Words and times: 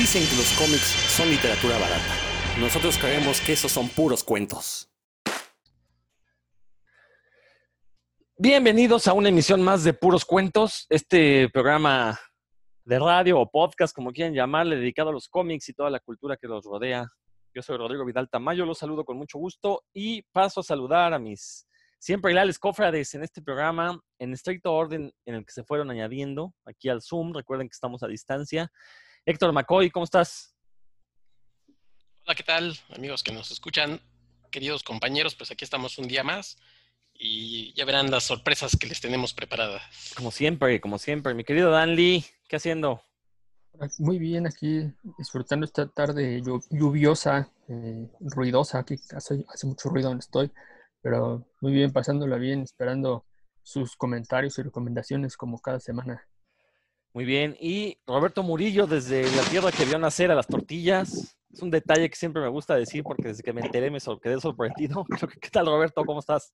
Dicen 0.00 0.26
que 0.26 0.34
los 0.34 0.50
cómics 0.54 0.94
son 1.14 1.28
literatura 1.28 1.76
barata. 1.78 2.14
Nosotros 2.58 2.96
creemos 2.96 3.38
que 3.42 3.52
esos 3.52 3.70
son 3.70 3.86
puros 3.90 4.24
cuentos. 4.24 4.90
Bienvenidos 8.38 9.06
a 9.08 9.12
una 9.12 9.28
emisión 9.28 9.60
más 9.60 9.84
de 9.84 9.92
Puros 9.92 10.24
Cuentos, 10.24 10.86
este 10.88 11.50
programa 11.50 12.18
de 12.86 12.98
radio 12.98 13.40
o 13.40 13.50
podcast, 13.50 13.94
como 13.94 14.10
quieran 14.10 14.32
llamarle, 14.32 14.76
dedicado 14.76 15.10
a 15.10 15.12
los 15.12 15.28
cómics 15.28 15.68
y 15.68 15.74
toda 15.74 15.90
la 15.90 16.00
cultura 16.00 16.38
que 16.38 16.48
los 16.48 16.64
rodea. 16.64 17.06
Yo 17.54 17.60
soy 17.60 17.76
Rodrigo 17.76 18.06
Vidal 18.06 18.30
Tamayo, 18.30 18.64
los 18.64 18.78
saludo 18.78 19.04
con 19.04 19.18
mucho 19.18 19.36
gusto 19.36 19.82
y 19.92 20.22
paso 20.32 20.60
a 20.60 20.64
saludar 20.64 21.12
a 21.12 21.18
mis 21.18 21.66
siempre 21.98 22.32
leales 22.32 22.58
cofrades 22.58 23.12
en 23.12 23.22
este 23.22 23.42
programa, 23.42 24.00
en 24.18 24.32
estricto 24.32 24.72
orden 24.72 25.12
en 25.26 25.34
el 25.34 25.44
que 25.44 25.52
se 25.52 25.62
fueron 25.62 25.90
añadiendo 25.90 26.54
aquí 26.64 26.88
al 26.88 27.02
Zoom. 27.02 27.34
Recuerden 27.34 27.68
que 27.68 27.74
estamos 27.74 28.02
a 28.02 28.08
distancia. 28.08 28.72
Héctor 29.26 29.52
McCoy, 29.52 29.90
¿cómo 29.90 30.04
estás? 30.04 30.56
Hola, 32.24 32.34
¿qué 32.34 32.42
tal, 32.42 32.76
amigos 32.94 33.22
que 33.22 33.32
nos 33.32 33.50
escuchan? 33.50 34.00
Queridos 34.50 34.82
compañeros, 34.82 35.34
pues 35.34 35.50
aquí 35.50 35.64
estamos 35.64 35.98
un 35.98 36.08
día 36.08 36.24
más 36.24 36.58
y 37.14 37.74
ya 37.74 37.84
verán 37.84 38.10
las 38.10 38.24
sorpresas 38.24 38.76
que 38.76 38.86
les 38.86 39.00
tenemos 39.00 39.34
preparadas. 39.34 39.82
Como 40.16 40.30
siempre, 40.30 40.80
como 40.80 40.98
siempre. 40.98 41.34
Mi 41.34 41.44
querido 41.44 41.70
Dan 41.70 41.94
Lee, 41.94 42.24
¿qué 42.48 42.56
haciendo? 42.56 43.02
Muy 43.98 44.18
bien, 44.18 44.46
aquí 44.46 44.90
disfrutando 45.18 45.66
esta 45.66 45.86
tarde 45.86 46.42
lluviosa, 46.70 47.50
eh, 47.68 48.08
ruidosa, 48.20 48.80
aquí 48.80 48.96
hace, 49.14 49.44
hace 49.48 49.66
mucho 49.66 49.90
ruido 49.90 50.08
donde 50.08 50.22
estoy, 50.22 50.50
pero 51.02 51.46
muy 51.60 51.72
bien, 51.72 51.92
pasándola 51.92 52.36
bien, 52.36 52.62
esperando 52.62 53.26
sus 53.62 53.96
comentarios 53.96 54.58
y 54.58 54.62
recomendaciones 54.62 55.36
como 55.36 55.60
cada 55.60 55.78
semana. 55.78 56.26
Muy 57.12 57.24
bien. 57.24 57.56
Y 57.60 57.98
Roberto 58.06 58.42
Murillo, 58.42 58.86
desde 58.86 59.22
la 59.34 59.42
tierra 59.50 59.72
que 59.72 59.84
vio 59.84 59.98
nacer 59.98 60.30
a 60.30 60.34
las 60.34 60.46
tortillas. 60.46 61.36
Es 61.52 61.62
un 61.62 61.70
detalle 61.70 62.08
que 62.08 62.14
siempre 62.14 62.40
me 62.40 62.48
gusta 62.48 62.76
decir 62.76 63.02
porque 63.02 63.28
desde 63.28 63.42
que 63.42 63.52
me 63.52 63.60
enteré 63.60 63.90
me 63.90 63.98
quedé 64.22 64.40
sorprendido. 64.40 65.04
¿Qué 65.40 65.50
tal, 65.50 65.66
Roberto? 65.66 66.04
¿Cómo 66.04 66.20
estás? 66.20 66.52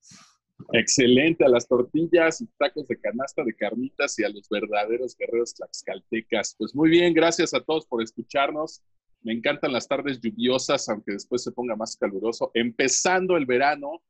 Excelente, 0.73 1.45
a 1.45 1.49
las 1.49 1.69
tortillas 1.69 2.41
y 2.41 2.47
tacos 2.59 2.89
de 2.89 2.99
canasta 2.99 3.45
de 3.45 3.55
carnitas 3.55 4.19
y 4.19 4.25
a 4.25 4.31
los 4.31 4.49
verdaderos 4.49 5.15
guerreros 5.19 5.55
tlaxcaltecas. 5.55 6.55
Pues 6.59 6.75
muy 6.75 6.89
bien, 6.89 7.13
gracias 7.13 7.53
a 7.53 7.61
todos 7.61 7.87
por 7.87 8.03
escucharnos. 8.03 8.83
Me 9.21 9.35
encantan 9.35 9.73
las 9.73 9.87
tardes 9.87 10.21
lluviosas, 10.21 10.89
aunque 10.89 11.13
después 11.13 11.43
se 11.43 11.53
ponga 11.53 11.77
más 11.77 11.97
caluroso. 11.97 12.51
Empezando 12.55 13.37
el 13.37 13.45
verano, 13.45 14.03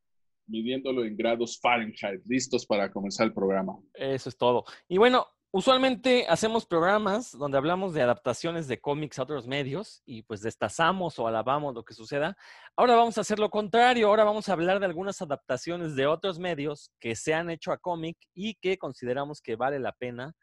midiéndolo 0.46 1.04
en 1.04 1.16
grados 1.16 1.58
Fahrenheit, 1.60 2.22
listos 2.26 2.64
para 2.64 2.92
comenzar 2.92 3.26
el 3.26 3.34
programa. 3.34 3.76
Eso 3.94 4.28
es 4.28 4.36
todo. 4.36 4.64
Y 4.88 4.98
bueno, 4.98 5.26
Usualmente 5.52 6.26
hacemos 6.28 6.66
programas 6.66 7.30
donde 7.30 7.56
hablamos 7.56 7.94
de 7.94 8.02
adaptaciones 8.02 8.66
de 8.66 8.80
cómics 8.80 9.18
a 9.18 9.22
otros 9.22 9.46
medios 9.46 10.02
y 10.04 10.22
pues 10.22 10.42
destazamos 10.42 11.18
o 11.18 11.28
alabamos 11.28 11.74
lo 11.74 11.84
que 11.84 11.94
suceda. 11.94 12.36
Ahora 12.76 12.96
vamos 12.96 13.16
a 13.16 13.20
hacer 13.20 13.38
lo 13.38 13.48
contrario, 13.48 14.08
ahora 14.08 14.24
vamos 14.24 14.48
a 14.48 14.52
hablar 14.52 14.80
de 14.80 14.86
algunas 14.86 15.22
adaptaciones 15.22 15.94
de 15.94 16.06
otros 16.06 16.38
medios 16.38 16.90
que 16.98 17.14
se 17.14 17.32
han 17.32 17.48
hecho 17.48 17.72
a 17.72 17.78
cómic 17.78 18.18
y 18.34 18.56
que 18.56 18.76
consideramos 18.76 19.40
que 19.40 19.56
vale 19.56 19.78
la 19.78 19.92
pena 19.92 20.34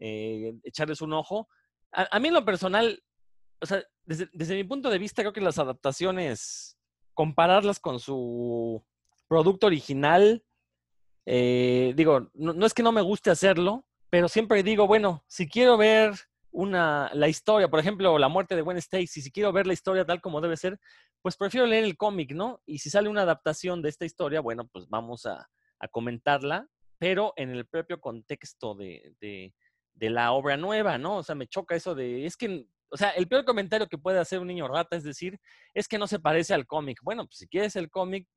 eh, 0.00 0.54
echarles 0.64 1.00
un 1.00 1.12
ojo. 1.12 1.48
A, 1.92 2.18
mí 2.18 2.28
en 2.28 2.34
lo 2.34 2.44
personal, 2.44 3.02
o 3.60 3.66
sea, 3.66 3.82
desde, 4.04 4.54
mi 4.54 4.64
punto 4.64 4.90
de 4.90 4.98
vista 4.98 5.22
creo 5.22 5.32
que 5.32 5.40
las 5.40 5.58
adaptaciones, 5.58 6.76
compararlas 7.14 7.78
con 7.78 8.00
su 8.00 8.84
producto 9.28 9.68
original, 9.68 10.44
eh, 11.26 11.92
digo, 11.94 12.30
no 12.34 12.66
es 12.66 12.74
que 12.74 12.82
no 12.82 12.92
me 12.92 13.02
guste 13.02 13.30
hacerlo, 13.30 13.86
pero 14.12 14.28
siempre 14.28 14.62
digo, 14.62 14.86
bueno, 14.86 15.24
si 15.26 15.48
quiero 15.48 15.78
ver 15.78 16.12
una, 16.50 17.10
la 17.14 17.28
historia, 17.28 17.68
por 17.68 17.80
ejemplo, 17.80 18.18
la 18.18 18.28
muerte 18.28 18.54
de 18.54 18.60
Gwen 18.60 18.76
Stacy, 18.76 19.22
si 19.22 19.32
quiero 19.32 19.54
ver 19.54 19.66
la 19.66 19.72
historia 19.72 20.04
tal 20.04 20.20
como 20.20 20.42
debe 20.42 20.58
ser, 20.58 20.78
pues 21.22 21.38
prefiero 21.38 21.66
leer 21.66 21.84
el 21.84 21.96
cómic, 21.96 22.32
¿no? 22.32 22.60
Y 22.66 22.80
si 22.80 22.90
sale 22.90 23.08
una 23.08 23.22
adaptación 23.22 23.80
de 23.80 23.88
esta 23.88 24.04
historia, 24.04 24.42
bueno, 24.42 24.68
pues 24.70 24.86
vamos 24.90 25.24
a, 25.24 25.48
comentarla, 25.90 26.68
pero 26.98 27.32
en 27.36 27.52
el 27.52 27.66
propio 27.66 28.02
contexto 28.02 28.74
de, 28.74 29.14
de, 29.18 29.54
de, 29.94 30.10
la 30.10 30.32
obra 30.32 30.58
nueva, 30.58 30.98
¿no? 30.98 31.16
O 31.16 31.22
sea, 31.22 31.34
me 31.34 31.46
choca 31.46 31.74
eso 31.74 31.94
de, 31.94 32.26
es 32.26 32.36
que, 32.36 32.66
o 32.90 32.98
sea, 32.98 33.10
el 33.12 33.28
peor 33.28 33.46
comentario 33.46 33.88
que 33.88 33.96
puede 33.96 34.18
hacer 34.18 34.40
un 34.40 34.48
niño 34.48 34.68
rata 34.68 34.94
es 34.94 35.04
decir, 35.04 35.40
es 35.72 35.88
que 35.88 35.96
no 35.96 36.06
se 36.06 36.20
parece 36.20 36.52
al 36.52 36.66
cómic. 36.66 36.98
Bueno, 37.02 37.24
pues 37.24 37.38
si 37.38 37.48
quieres 37.48 37.76
el 37.76 37.88
cómic, 37.90 38.28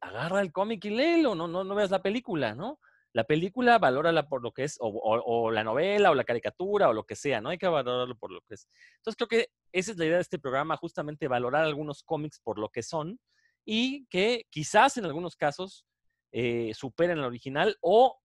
agarra 0.00 0.40
el 0.40 0.50
cómic 0.50 0.84
y 0.86 0.90
léelo, 0.90 1.36
no, 1.36 1.46
no, 1.46 1.62
no 1.62 1.74
veas 1.76 1.92
la 1.92 2.02
película, 2.02 2.56
¿no? 2.56 2.80
La 3.12 3.24
película, 3.24 3.78
valórala 3.78 4.28
por 4.28 4.42
lo 4.42 4.52
que 4.52 4.64
es, 4.64 4.76
o, 4.80 5.50
la 5.50 5.64
novela, 5.64 6.10
o 6.10 6.14
la 6.14 6.24
caricatura, 6.24 6.88
o 6.88 6.92
lo 6.92 7.04
que 7.04 7.16
sea, 7.16 7.40
¿no? 7.40 7.48
Hay 7.48 7.58
que 7.58 7.66
valorarlo 7.66 8.16
por 8.16 8.30
lo 8.30 8.40
que 8.42 8.54
es. 8.54 8.68
Entonces 8.98 9.16
creo 9.16 9.28
que 9.28 9.48
esa 9.72 9.90
es 9.92 9.98
la 9.98 10.04
idea 10.04 10.16
de 10.16 10.22
este 10.22 10.38
programa, 10.38 10.76
justamente 10.76 11.28
valorar 11.28 11.64
algunos 11.64 12.02
cómics 12.02 12.40
por 12.40 12.58
lo 12.58 12.68
que 12.68 12.82
son 12.82 13.18
y 13.64 14.06
que 14.06 14.46
quizás 14.50 14.96
en 14.96 15.06
algunos 15.06 15.36
casos 15.36 15.84
eh, 16.32 16.72
superen 16.74 17.18
el 17.18 17.24
original 17.24 17.76
o 17.80 18.20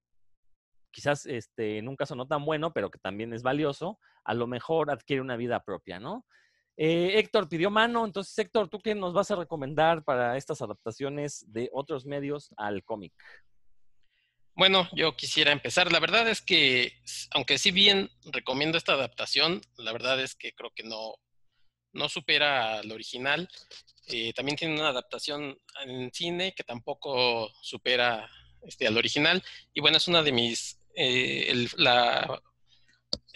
quizás 0.91 1.25
este, 1.25 1.79
en 1.79 1.90
un 1.90 1.95
caso 1.95 2.16
no 2.16 2.28
tan 2.28 2.45
bueno, 2.45 2.72
pero 2.72 2.90
que 2.90 3.00
también 3.00 3.34
es 3.34 3.44
valioso, 3.44 4.00
a 4.24 4.34
lo 4.34 4.47
mejor 4.47 4.91
adquiere 4.91 5.22
una 5.22 5.35
vida 5.35 5.63
propia, 5.63 6.00
¿no? 6.00 6.25
Eh, 6.78 7.19
Héctor 7.19 7.47
pidió 7.47 7.69
mano, 7.69 8.06
entonces 8.06 8.38
Héctor, 8.38 8.69
¿tú 8.69 8.79
qué 8.79 8.95
nos 8.95 9.13
vas 9.13 9.31
a 9.31 9.35
recomendar 9.35 10.03
para 10.03 10.38
estas 10.38 10.62
adaptaciones 10.62 11.45
de 11.47 11.69
otros 11.74 12.06
medios 12.06 12.53
al 12.57 12.84
cómic? 12.84 13.13
Bueno, 14.56 14.88
yo 14.94 15.18
quisiera 15.18 15.52
empezar. 15.52 15.92
La 15.92 16.00
verdad 16.00 16.30
es 16.30 16.42
que, 16.42 16.94
aunque 17.32 17.58
sí 17.58 17.72
bien 17.72 18.10
recomiendo 18.24 18.78
esta 18.78 18.94
adaptación, 18.94 19.62
la 19.78 19.92
verdad 19.92 20.22
es 20.22 20.34
que 20.34 20.54
creo 20.54 20.72
que 20.74 20.84
no, 20.84 21.16
no 21.92 22.08
supera 22.08 22.80
al 22.80 22.90
original. 22.90 23.50
Eh, 24.08 24.32
también 24.34 24.58
tiene 24.58 24.76
una 24.76 24.90
adaptación 24.90 25.60
en 25.84 26.10
cine 26.14 26.54
que 26.56 26.64
tampoco 26.64 27.52
supera 27.62 28.30
este, 28.66 28.88
al 28.88 28.98
original. 28.98 29.44
Y 29.74 29.82
bueno, 29.82 29.98
es 29.98 30.08
una 30.08 30.24
de 30.24 30.32
mis, 30.32 30.80
eh, 30.96 31.68
la 31.76 32.42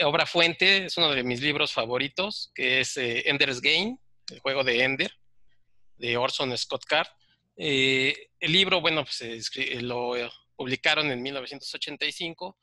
obra 0.02 0.26
fuente, 0.26 0.86
es 0.86 0.96
uno 0.96 1.12
de 1.12 1.24
mis 1.24 1.42
libros 1.42 1.74
favoritos, 1.74 2.50
que 2.56 2.80
es 2.80 2.96
eh, 2.96 3.30
Ender's 3.30 3.60
Game, 3.60 3.98
el 4.32 4.40
juego 4.40 4.64
de 4.64 4.84
Ender, 4.86 5.12
de 5.98 6.16
Orson 6.16 6.58
Scott 6.58 6.86
Card. 6.86 7.08
el 7.58 8.16
libro, 8.40 8.80
bueno, 8.80 9.04
pues 9.04 9.52
lo 9.82 10.16
publicaron 10.60 11.10
en 11.10 11.22
1985 11.22 12.58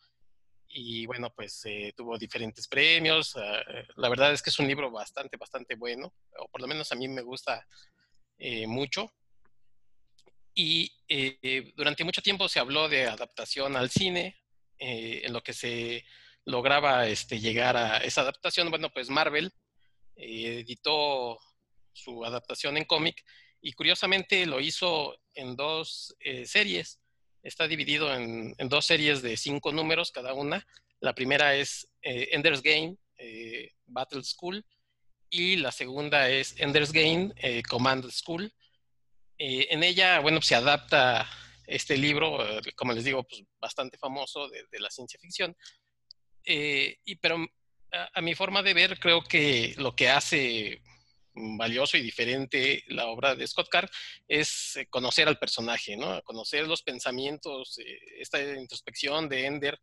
y 0.69 1.07
bueno, 1.07 1.33
pues 1.35 1.63
eh, 1.65 1.95
tuvo 1.97 2.19
diferentes 2.19 2.69
premios. 2.69 3.35
Ah, 3.37 3.63
la 3.97 4.11
verdad 4.11 4.35
es 4.35 4.43
que 4.43 4.51
es 4.51 4.59
un 4.59 4.69
libro 4.69 4.91
bastante, 4.91 5.39
bastante 5.39 5.77
bueno, 5.77 6.13
o 6.39 6.47
por 6.49 6.61
lo 6.61 6.67
menos 6.67 6.93
a 6.93 6.95
mí 6.95 7.09
me 7.09 7.23
gusta 7.23 7.67
eh, 8.37 8.67
mucho. 8.67 9.11
Y 10.53 10.93
eh, 11.09 11.73
durante 11.75 12.05
mucho 12.05 12.21
tiempo 12.21 12.51
se 12.51 12.59
habló 12.59 12.87
de 12.87 13.07
adaptación 13.07 13.77
al 13.77 13.89
cine, 13.89 14.37
en 14.79 15.33
lo 15.33 15.43
que 15.43 15.55
se 15.55 16.05
lograba 16.45 17.07
este, 17.07 17.41
llegar 17.41 17.79
a 17.79 17.97
esa 17.99 18.21
adaptación. 18.21 18.69
Bueno, 18.69 18.91
pues 18.91 19.09
Marvel 19.09 19.51
editó 20.17 21.39
su 21.95 22.27
adaptación 22.27 22.77
en 22.77 22.85
cómic 22.85 23.25
y 23.63 23.73
curiosamente 23.73 24.45
lo 24.45 24.61
hizo 24.61 25.17
en 25.33 25.57
dos 25.57 26.15
series 26.45 27.01
está 27.47 27.69
dividido 27.69 28.13
en, 28.13 28.55
dos 28.69 28.87
series 28.87 29.23
de 29.23 29.37
cinco 29.37 29.73
números 29.73 30.11
cada 30.11 30.35
una. 30.35 30.67
La 31.01 31.15
primera 31.15 31.55
es 31.55 31.89
eh, 32.03 32.29
Ender's 32.33 32.63
Game, 32.63 32.97
eh, 33.19 33.73
Battle 33.87 34.23
School, 34.25 34.65
y 35.31 35.57
la 35.57 35.73
segunda 35.73 36.29
es 36.29 36.59
Ender's 36.59 36.93
Game, 36.93 37.33
eh, 37.37 37.63
Command 37.69 38.11
School. 38.11 38.53
en 39.39 39.83
ella, 39.83 40.21
bueno, 40.21 40.41
se 40.41 40.55
adapta 40.55 41.29
este 41.67 41.97
libro, 41.97 42.39
como 42.75 42.93
les 42.93 43.05
digo, 43.05 43.23
pues 43.25 43.43
bastante 43.61 43.99
famoso 43.99 44.49
de, 44.49 44.81
la 44.81 44.91
ciencia 44.91 45.21
ficción. 45.21 45.55
y, 46.45 47.17
pero 47.17 47.45
a, 48.15 48.21
mi 48.23 48.35
forma 48.35 48.63
de 48.63 48.75
ver, 48.75 48.99
creo 48.99 49.23
que 49.23 49.75
lo 49.79 49.95
que 49.95 50.09
hace 50.09 50.81
valioso 51.37 51.97
y 51.97 52.03
diferente 52.03 52.83
la 52.89 53.07
obra 53.07 53.35
de 53.35 53.47
Scott 53.47 53.69
Card 53.69 53.89
es 54.27 54.77
eh, 54.77 54.87
conocer 54.89 55.29
al 55.29 55.39
personaje, 55.39 55.97
¿no? 55.97 56.23
Conocer 56.23 56.67
los 56.67 56.83
pensamientos, 56.83 57.79
eh, 57.79 57.99
esta 58.19 58.41
introspección 58.41 59.29
de 59.29 59.47
Ender, 59.47 59.79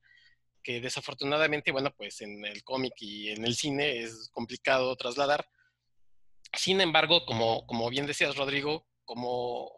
que 0.64 0.82
desafortunadamente, 0.82 1.72
bueno, 1.72 1.94
pues 1.96 2.22
en 2.22 2.46
el 2.46 2.64
cómic 2.64 2.94
y 3.00 3.30
en 3.30 3.46
el 3.46 3.56
cine 3.56 4.00
es 4.00 4.30
complicado 4.32 4.96
trasladar. 4.96 5.48
Sin 6.54 6.82
embargo, 6.82 7.26
como, 7.26 7.66
como 7.68 7.90
bien 7.90 8.08
decías, 8.08 8.36
Rodrigo, 8.36 8.88
como 9.06 9.72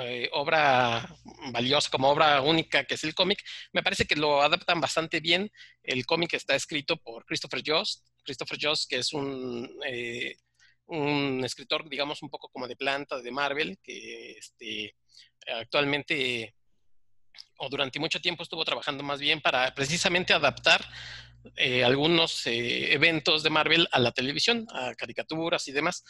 eh, 0.00 0.28
obra 0.32 1.08
valiosa, 1.52 1.90
como 1.90 2.08
obra 2.08 2.40
única 2.40 2.84
que 2.84 2.94
es 2.94 3.04
el 3.04 3.14
cómic, 3.14 3.42
me 3.72 3.82
parece 3.82 4.06
que 4.06 4.16
lo 4.16 4.42
adaptan 4.42 4.80
bastante 4.80 5.20
bien. 5.20 5.52
El 5.82 6.06
cómic 6.06 6.34
está 6.34 6.54
escrito 6.54 6.96
por 6.96 7.24
Christopher 7.26 7.62
Jost, 7.64 8.06
Christopher 8.24 8.58
Jost, 8.60 8.90
que 8.90 8.96
es 8.98 9.12
un 9.12 9.70
un 10.86 11.42
escritor, 11.44 11.88
digamos, 11.88 12.22
un 12.22 12.30
poco 12.30 12.48
como 12.48 12.68
de 12.68 12.76
planta 12.76 13.20
de 13.20 13.30
Marvel, 13.30 13.78
que 13.82 14.32
este, 14.32 14.96
actualmente 15.46 16.54
o 17.58 17.68
durante 17.68 17.98
mucho 17.98 18.20
tiempo 18.20 18.42
estuvo 18.42 18.64
trabajando 18.64 19.02
más 19.02 19.20
bien 19.20 19.40
para 19.40 19.74
precisamente 19.74 20.32
adaptar 20.32 20.84
eh, 21.56 21.84
algunos 21.84 22.46
eh, 22.46 22.92
eventos 22.92 23.42
de 23.42 23.50
Marvel 23.50 23.88
a 23.92 23.98
la 23.98 24.12
televisión, 24.12 24.66
a 24.72 24.94
caricaturas 24.94 25.66
y 25.68 25.72
demás. 25.72 26.04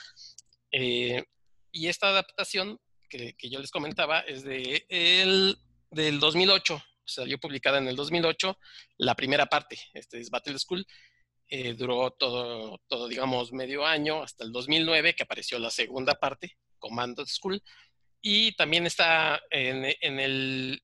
Eh, 0.72 1.24
y 1.70 1.88
esta 1.88 2.08
adaptación 2.08 2.80
que, 3.08 3.34
yo 3.42 3.60
les 3.60 3.70
comentaba 3.70 4.20
es 4.20 4.42
de 4.44 4.86
el, 4.88 5.58
del 5.90 6.18
2008, 6.18 6.82
salió 7.04 7.38
publicada 7.38 7.78
en 7.78 7.88
el 7.88 7.96
2008, 7.96 8.58
la 8.98 9.14
primera 9.14 9.46
parte, 9.46 9.78
este 9.94 10.20
es 10.20 10.30
Battle 10.30 10.58
School, 10.58 10.86
duró 11.76 12.10
todo, 12.10 12.80
todo, 12.88 13.08
digamos, 13.08 13.52
medio 13.52 13.86
año 13.86 14.22
hasta 14.22 14.44
el 14.44 14.52
2009, 14.52 15.14
que 15.14 15.22
apareció 15.22 15.58
la 15.58 15.70
segunda 15.70 16.14
parte, 16.14 16.56
Commando 16.78 17.24
School, 17.26 17.62
y 18.20 18.52
también 18.52 18.86
está 18.86 19.40
en, 19.50 19.84
en, 20.00 20.20
el, 20.20 20.82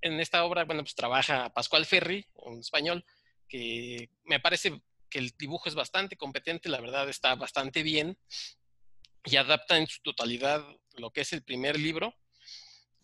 en 0.00 0.20
esta 0.20 0.44
obra, 0.44 0.64
bueno, 0.64 0.82
pues 0.82 0.94
trabaja 0.94 1.52
Pascual 1.52 1.86
Ferri, 1.86 2.24
un 2.34 2.60
español, 2.60 3.04
que 3.48 4.10
me 4.24 4.40
parece 4.40 4.80
que 5.10 5.18
el 5.18 5.30
dibujo 5.36 5.68
es 5.68 5.74
bastante 5.74 6.16
competente, 6.16 6.68
la 6.68 6.80
verdad 6.80 7.08
está 7.08 7.34
bastante 7.34 7.82
bien 7.82 8.18
y 9.24 9.36
adapta 9.36 9.78
en 9.78 9.86
su 9.86 10.02
totalidad 10.02 10.64
lo 10.96 11.10
que 11.10 11.22
es 11.22 11.32
el 11.32 11.42
primer 11.42 11.78
libro. 11.78 12.14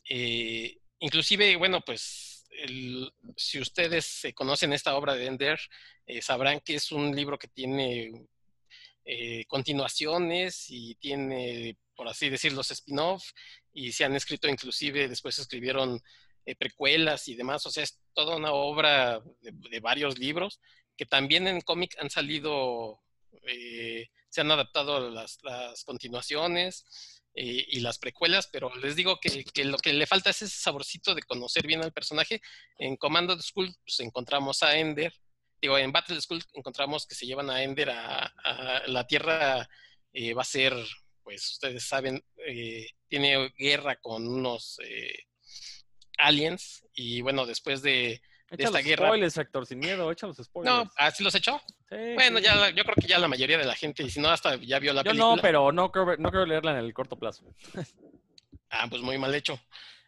Eh, 0.08 0.78
inclusive, 0.98 1.56
bueno, 1.56 1.80
pues 1.80 2.39
si 3.36 3.60
ustedes 3.60 4.22
conocen 4.34 4.72
esta 4.72 4.96
obra 4.96 5.14
de 5.14 5.26
Ender, 5.26 5.58
eh, 6.06 6.20
sabrán 6.20 6.60
que 6.60 6.74
es 6.74 6.92
un 6.92 7.14
libro 7.14 7.38
que 7.38 7.48
tiene 7.48 8.26
eh, 9.04 9.44
continuaciones 9.46 10.66
y 10.68 10.94
tiene, 10.96 11.76
por 11.96 12.06
así 12.08 12.28
decirlo, 12.28 12.58
los 12.58 12.70
spin-off 12.70 13.24
y 13.72 13.92
se 13.92 14.04
han 14.04 14.14
escrito 14.14 14.46
inclusive, 14.48 15.08
después 15.08 15.38
escribieron 15.38 16.00
eh, 16.46 16.54
precuelas 16.54 17.28
y 17.28 17.34
demás, 17.34 17.64
o 17.66 17.70
sea, 17.70 17.82
es 17.82 17.98
toda 18.12 18.36
una 18.36 18.52
obra 18.52 19.22
de, 19.40 19.80
varios 19.80 20.18
libros 20.18 20.60
que 20.96 21.06
también 21.06 21.46
en 21.46 21.60
cómic 21.60 21.96
han 21.98 22.10
salido, 22.10 23.00
eh, 23.46 24.08
se 24.28 24.40
han 24.40 24.50
adaptado 24.50 25.10
las, 25.10 25.38
continuaciones 25.84 27.19
eh, 27.34 27.64
y 27.68 27.80
las 27.80 27.98
precuelas, 27.98 28.48
pero 28.48 28.74
les 28.76 28.96
digo 28.96 29.18
que, 29.20 29.44
lo 29.64 29.78
que 29.78 29.92
le 29.92 30.06
falta 30.06 30.30
es 30.30 30.42
ese 30.42 30.58
saborcito 30.58 31.14
de 31.14 31.22
conocer 31.22 31.66
bien 31.66 31.82
al 31.82 31.92
personaje. 31.92 32.40
En 32.78 32.96
Commando 32.96 33.40
School 33.40 33.74
pues, 33.84 34.00
encontramos 34.00 34.62
a 34.62 34.76
Ender, 34.76 35.12
digo, 35.60 35.78
en 35.78 35.92
Battle 35.92 36.20
School 36.20 36.42
encontramos 36.54 37.06
que 37.06 37.14
se 37.14 37.26
llevan 37.26 37.50
a 37.50 37.62
Ender 37.62 37.90
a, 37.90 38.82
la 38.86 39.06
Tierra, 39.06 39.68
va 40.36 40.42
a 40.42 40.44
ser, 40.44 40.74
pues 41.22 41.52
ustedes 41.52 41.84
saben, 41.84 42.24
tiene 43.08 43.52
guerra 43.56 43.96
con 43.96 44.26
unos 44.26 44.78
aliens 46.18 46.86
y 46.94 47.20
bueno, 47.20 47.46
después 47.46 47.82
de, 47.82 48.20
esta 48.50 48.78
guerra... 48.80 49.06
spoilers, 49.06 49.36
Héctor, 49.36 49.66
sin 49.66 49.78
miedo, 49.78 50.10
echa 50.10 50.26
los 50.26 50.36
spoilers. 50.36 50.74
No, 50.74 50.90
¿así 50.96 51.22
los 51.22 51.34
echó? 51.34 51.60
Sí, 51.88 51.96
bueno, 52.14 52.38
ya 52.38 52.70
yo 52.70 52.84
creo 52.84 52.94
que 53.00 53.06
ya 53.06 53.18
la 53.18 53.28
mayoría 53.28 53.58
de 53.58 53.64
la 53.64 53.74
gente, 53.74 54.02
y 54.02 54.10
si 54.10 54.20
no, 54.20 54.28
hasta 54.28 54.56
ya 54.56 54.78
vio 54.78 54.92
la 54.92 55.02
yo 55.02 55.10
película. 55.10 55.36
no, 55.36 55.42
pero 55.42 55.72
no 55.72 55.90
creo, 55.90 56.16
no 56.16 56.30
creo 56.30 56.46
leerla 56.46 56.72
en 56.72 56.78
el 56.78 56.92
corto 56.92 57.16
plazo. 57.16 57.44
ah, 58.70 58.86
pues 58.88 59.02
muy 59.02 59.18
mal 59.18 59.34
hecho. 59.34 59.60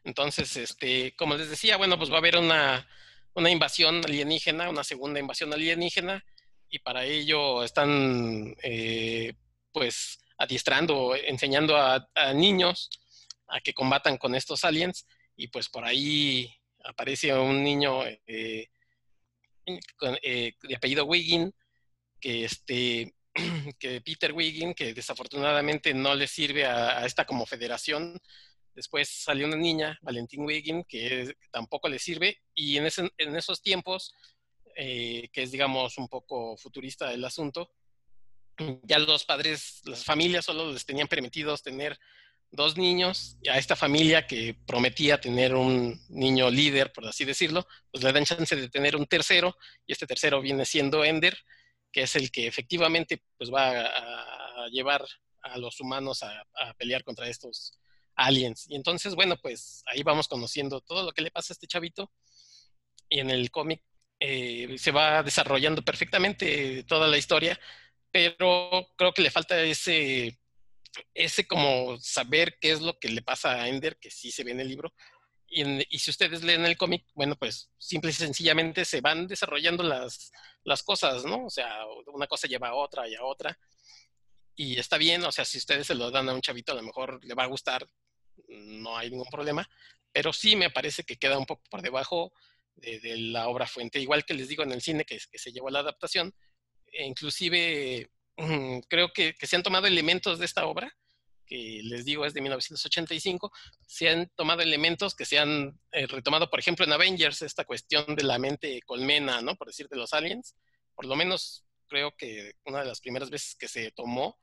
Entonces, 0.05 0.57
este, 0.57 1.15
como 1.17 1.37
les 1.37 1.49
decía, 1.51 1.77
bueno, 1.77 1.97
pues 1.97 2.11
va 2.11 2.17
a 2.17 2.19
haber 2.19 2.37
una, 2.37 2.87
una 3.35 3.51
invasión 3.51 4.05
alienígena, 4.05 4.69
una 4.69 4.85
segunda 4.85 5.21
invasión 5.21 5.53
alienígena, 5.53 6.25
y 6.69 6.79
para 6.81 7.05
ello 7.05 7.63
están, 7.63 8.57
eh, 8.63 9.35
pues, 9.73 10.19
adiestrando, 10.39 11.15
enseñando 11.15 11.77
a, 11.77 12.09
a 12.15 12.33
niños 12.33 12.91
a 13.47 13.61
que 13.61 13.75
combatan 13.75 14.17
con 14.17 14.35
estos 14.35 14.65
aliens 14.65 15.07
y 15.37 15.49
pues 15.49 15.69
por 15.69 15.85
ahí 15.85 16.53
aparece 16.85 17.35
un 17.35 17.63
niño 17.63 18.05
eh, 18.07 18.71
eh, 19.67 20.53
de 20.63 20.77
apellido 20.77 21.05
Wiggin, 21.05 21.53
que, 22.21 22.45
este, 22.45 23.15
que 23.79 24.01
Peter 24.01 24.33
Wiggin, 24.33 24.75
que 24.75 24.95
desafortunadamente 24.95 25.95
no 25.95 26.15
le 26.15 26.27
sirve 26.27 26.67
a, 26.67 27.05
esta 27.05 27.25
como 27.25 27.47
federación. 27.47 28.21
Después 28.75 29.09
salió 29.09 29.47
una 29.47 29.57
niña, 29.57 29.99
Valentín 30.03 30.45
Wiggin, 30.45 30.85
que 30.85 31.35
tampoco 31.51 31.89
le 31.89 31.99
sirve. 31.99 32.43
Y 32.55 32.79
en, 32.79 32.89
en 33.19 33.37
esos 33.37 33.61
tiempos, 33.61 34.15
eh, 34.77 35.29
que 35.33 35.43
es 35.43 35.53
digamos 35.53 35.99
un 35.99 36.09
poco 36.09 36.57
futurista 36.57 37.13
el 37.13 37.25
asunto, 37.25 37.71
ya 38.83 38.99
los 38.99 39.25
padres, 39.25 39.83
las 39.85 40.05
familias 40.05 40.45
solo 40.45 40.73
les 40.73 40.85
tenían 40.85 41.09
permitidos 41.09 41.63
tener 41.63 41.99
dos 42.53 42.77
niños, 42.77 43.39
a 43.51 43.59
esta 43.59 43.75
familia 43.75 44.27
que 44.27 44.55
prometía 44.67 45.21
tener 45.21 45.55
un 45.55 45.99
niño 46.11 46.51
líder, 46.51 46.93
por 46.93 47.07
así 47.07 47.25
decirlo, 47.25 47.67
pues 47.91 48.05
le 48.05 48.13
dan 48.13 48.27
chance 48.27 48.55
de 48.55 48.69
tener 48.69 48.95
un 48.95 49.07
tercero, 49.07 49.57
y 49.87 49.93
este 49.93 50.07
tercero 50.07 50.41
viene 50.43 50.67
siendo 50.67 51.03
Ender, 51.03 51.37
que 51.91 52.03
es 52.03 52.15
el 52.15 52.31
que 52.31 52.47
efectivamente 52.47 53.23
pues 53.39 53.51
va 53.53 53.81
a, 53.81 54.69
llevar 54.71 55.05
a 55.41 55.59
los 55.59 55.81
humanos 55.81 56.23
a, 56.23 56.45
pelear 56.77 57.03
contra 57.03 57.27
estos 57.27 57.73
aliens. 58.15 58.67
Y 58.69 58.77
entonces, 58.77 59.15
bueno, 59.15 59.37
pues 59.39 59.83
ahí 59.87 60.03
vamos 60.03 60.29
conociendo 60.29 60.81
todo 60.83 61.03
lo 61.03 61.13
que 61.13 61.23
le 61.23 61.31
pasa 61.31 61.53
a 61.53 61.55
este 61.55 61.67
chavito, 61.67 62.13
y 63.09 63.21
en 63.21 63.31
el 63.31 63.51
cómic 63.51 63.83
eh, 64.21 64.77
se 64.79 64.91
va 64.91 65.23
desarrollando 65.23 65.83
perfectamente 65.83 66.85
toda 66.85 67.09
la 67.09 67.17
historia, 67.17 67.59
pero 68.11 68.89
creo 68.97 69.13
que 69.15 69.23
le 69.23 69.31
falta 69.31 69.61
ese 69.63 70.39
ese 71.15 71.47
como 71.47 71.99
saber 72.01 72.59
qué 72.61 72.73
es 72.73 72.81
lo 72.81 72.99
que 72.99 73.09
le 73.09 73.23
pasa 73.23 73.53
a 73.53 73.69
Ender, 73.69 73.97
que 73.99 74.11
sí 74.11 74.31
se 74.31 74.45
ve 74.45 74.53
en 74.53 74.61
el 74.61 74.69
libro, 74.69 74.93
y, 75.55 75.99
si 75.99 76.11
ustedes 76.11 76.43
leen 76.43 76.65
el 76.65 76.79
cómic, 76.79 77.05
bueno, 77.15 77.37
pues 77.37 77.71
simple 77.77 78.11
y 78.11 78.15
sencillamente 78.15 78.87
se 78.87 79.03
van 79.03 79.27
desarrollando 79.27 79.83
las, 79.83 80.33
cosas, 80.83 81.25
¿no? 81.27 81.45
O 81.47 81.51
sea, 81.51 81.85
una 82.07 82.27
cosa 82.27 82.49
lleva 82.49 82.69
a 82.69 82.75
otra 82.75 83.07
y 83.07 83.15
a 83.15 83.23
otra, 83.23 83.59
y 84.55 84.79
está 84.79 84.97
bien, 84.97 85.23
o 85.25 85.33
sea, 85.33 85.45
si 85.45 85.59
ustedes 85.59 85.87
se 85.87 85.95
lo 85.95 86.11
dan 86.11 86.29
a 86.29 86.35
un 86.35 86.41
chavito, 86.41 86.73
a 86.73 86.77
lo 86.77 86.83
mejor 86.83 87.23
le 87.25 87.35
va 87.35 87.45
a 87.45 87.49
gustar, 87.49 87.87
no 88.49 88.97
hay 88.97 89.11
ningún 89.11 89.29
problema, 89.31 89.69
pero 90.11 90.33
sí 90.33 90.57
me 90.57 90.71
parece 90.71 91.05
que 91.05 91.19
queda 91.19 91.39
un 91.39 91.47
poco 91.47 91.63
por 91.71 91.83
debajo 91.83 92.33
de, 92.77 93.17
la 93.19 93.49
obra 93.49 93.67
fuente, 93.67 94.01
igual 94.01 94.25
que 94.25 94.35
les 94.35 94.49
digo 94.49 94.63
en 94.63 94.73
el 94.73 94.81
cine 94.81 95.05
que, 95.05 95.19
que 95.31 95.39
se 95.39 95.53
llevó 95.53 95.69
la 95.69 95.81
adaptación, 95.81 96.35
e 96.87 97.05
inclusive 97.05 98.11
creo 98.89 99.13
que, 99.13 99.35
se 99.41 99.57
han 99.57 99.63
tomado 99.63 99.87
elementos 99.87 100.39
de 100.39 100.45
esta 100.45 100.67
obra, 100.67 100.95
que 101.47 101.81
les 101.85 102.05
digo 102.05 102.25
es 102.25 102.35
de 102.35 102.41
1985, 102.41 103.53
se 103.87 104.09
han 104.09 104.31
tomado 104.37 104.63
elementos 104.63 105.15
que 105.15 105.25
se 105.25 105.39
han 105.39 105.79
eh, 105.93 106.07
retomado, 106.07 106.49
por 106.49 106.61
ejemplo, 106.61 106.85
en 106.85 106.93
Avengers, 106.93 107.43
esta 107.43 107.65
cuestión 107.65 108.17
de 108.17 108.25
la 108.25 108.39
mente 108.39 108.81
colmena, 108.87 109.43
¿no? 109.43 109.57
Por 109.57 109.67
decir, 109.67 109.89
de 109.89 109.97
los 109.97 110.15
aliens. 110.15 110.55
Por 110.95 111.07
lo 111.07 111.17
menos 111.17 111.65
creo 111.89 112.15
que 112.17 112.55
una 112.65 112.81
de 112.81 112.87
las 112.87 113.01
primeras 113.01 113.29
veces 113.29 113.55
que 113.55 113.69
se 113.69 113.91
tomó 113.91 114.39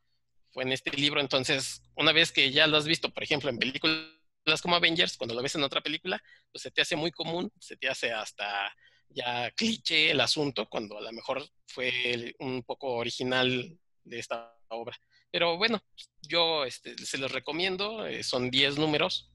fue 0.51 0.63
en 0.63 0.71
este 0.71 0.91
libro. 0.91 1.19
Entonces, 1.19 1.81
una 1.95 2.11
vez 2.11 2.31
que 2.31 2.51
ya 2.51 2.67
lo 2.67 2.77
has 2.77 2.85
visto, 2.85 3.11
por 3.11 3.23
ejemplo, 3.23 3.49
en 3.49 3.57
películas 3.57 4.61
como 4.61 4.75
Avengers, 4.75 5.17
cuando 5.17 5.35
lo 5.35 5.41
ves 5.41 5.55
en 5.55 5.63
otra 5.63 5.81
película, 5.81 6.21
pues 6.51 6.61
se 6.63 6.71
te 6.71 6.81
hace 6.81 6.95
muy 6.95 7.11
común, 7.11 7.51
se 7.59 7.77
te 7.77 7.89
hace 7.89 8.11
hasta 8.11 8.73
ya 9.09 9.51
cliché 9.51 10.11
el 10.11 10.21
asunto, 10.21 10.69
cuando 10.69 10.97
a 10.97 11.01
lo 11.01 11.11
mejor 11.11 11.43
fue 11.67 12.35
un 12.39 12.63
poco 12.63 12.93
original 12.93 13.77
de 14.03 14.19
esta 14.19 14.55
obra. 14.69 14.99
Pero 15.31 15.57
bueno, 15.57 15.83
yo 16.21 16.65
este, 16.65 16.97
se 16.97 17.17
los 17.17 17.31
recomiendo, 17.31 18.05
eh, 18.05 18.23
son 18.23 18.49
10 18.49 18.77
números, 18.77 19.31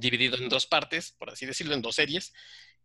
dividido 0.00 0.36
en 0.36 0.48
dos 0.48 0.66
partes, 0.66 1.12
por 1.18 1.30
así 1.30 1.46
decirlo, 1.46 1.74
en 1.74 1.82
dos 1.82 1.96
series. 1.96 2.32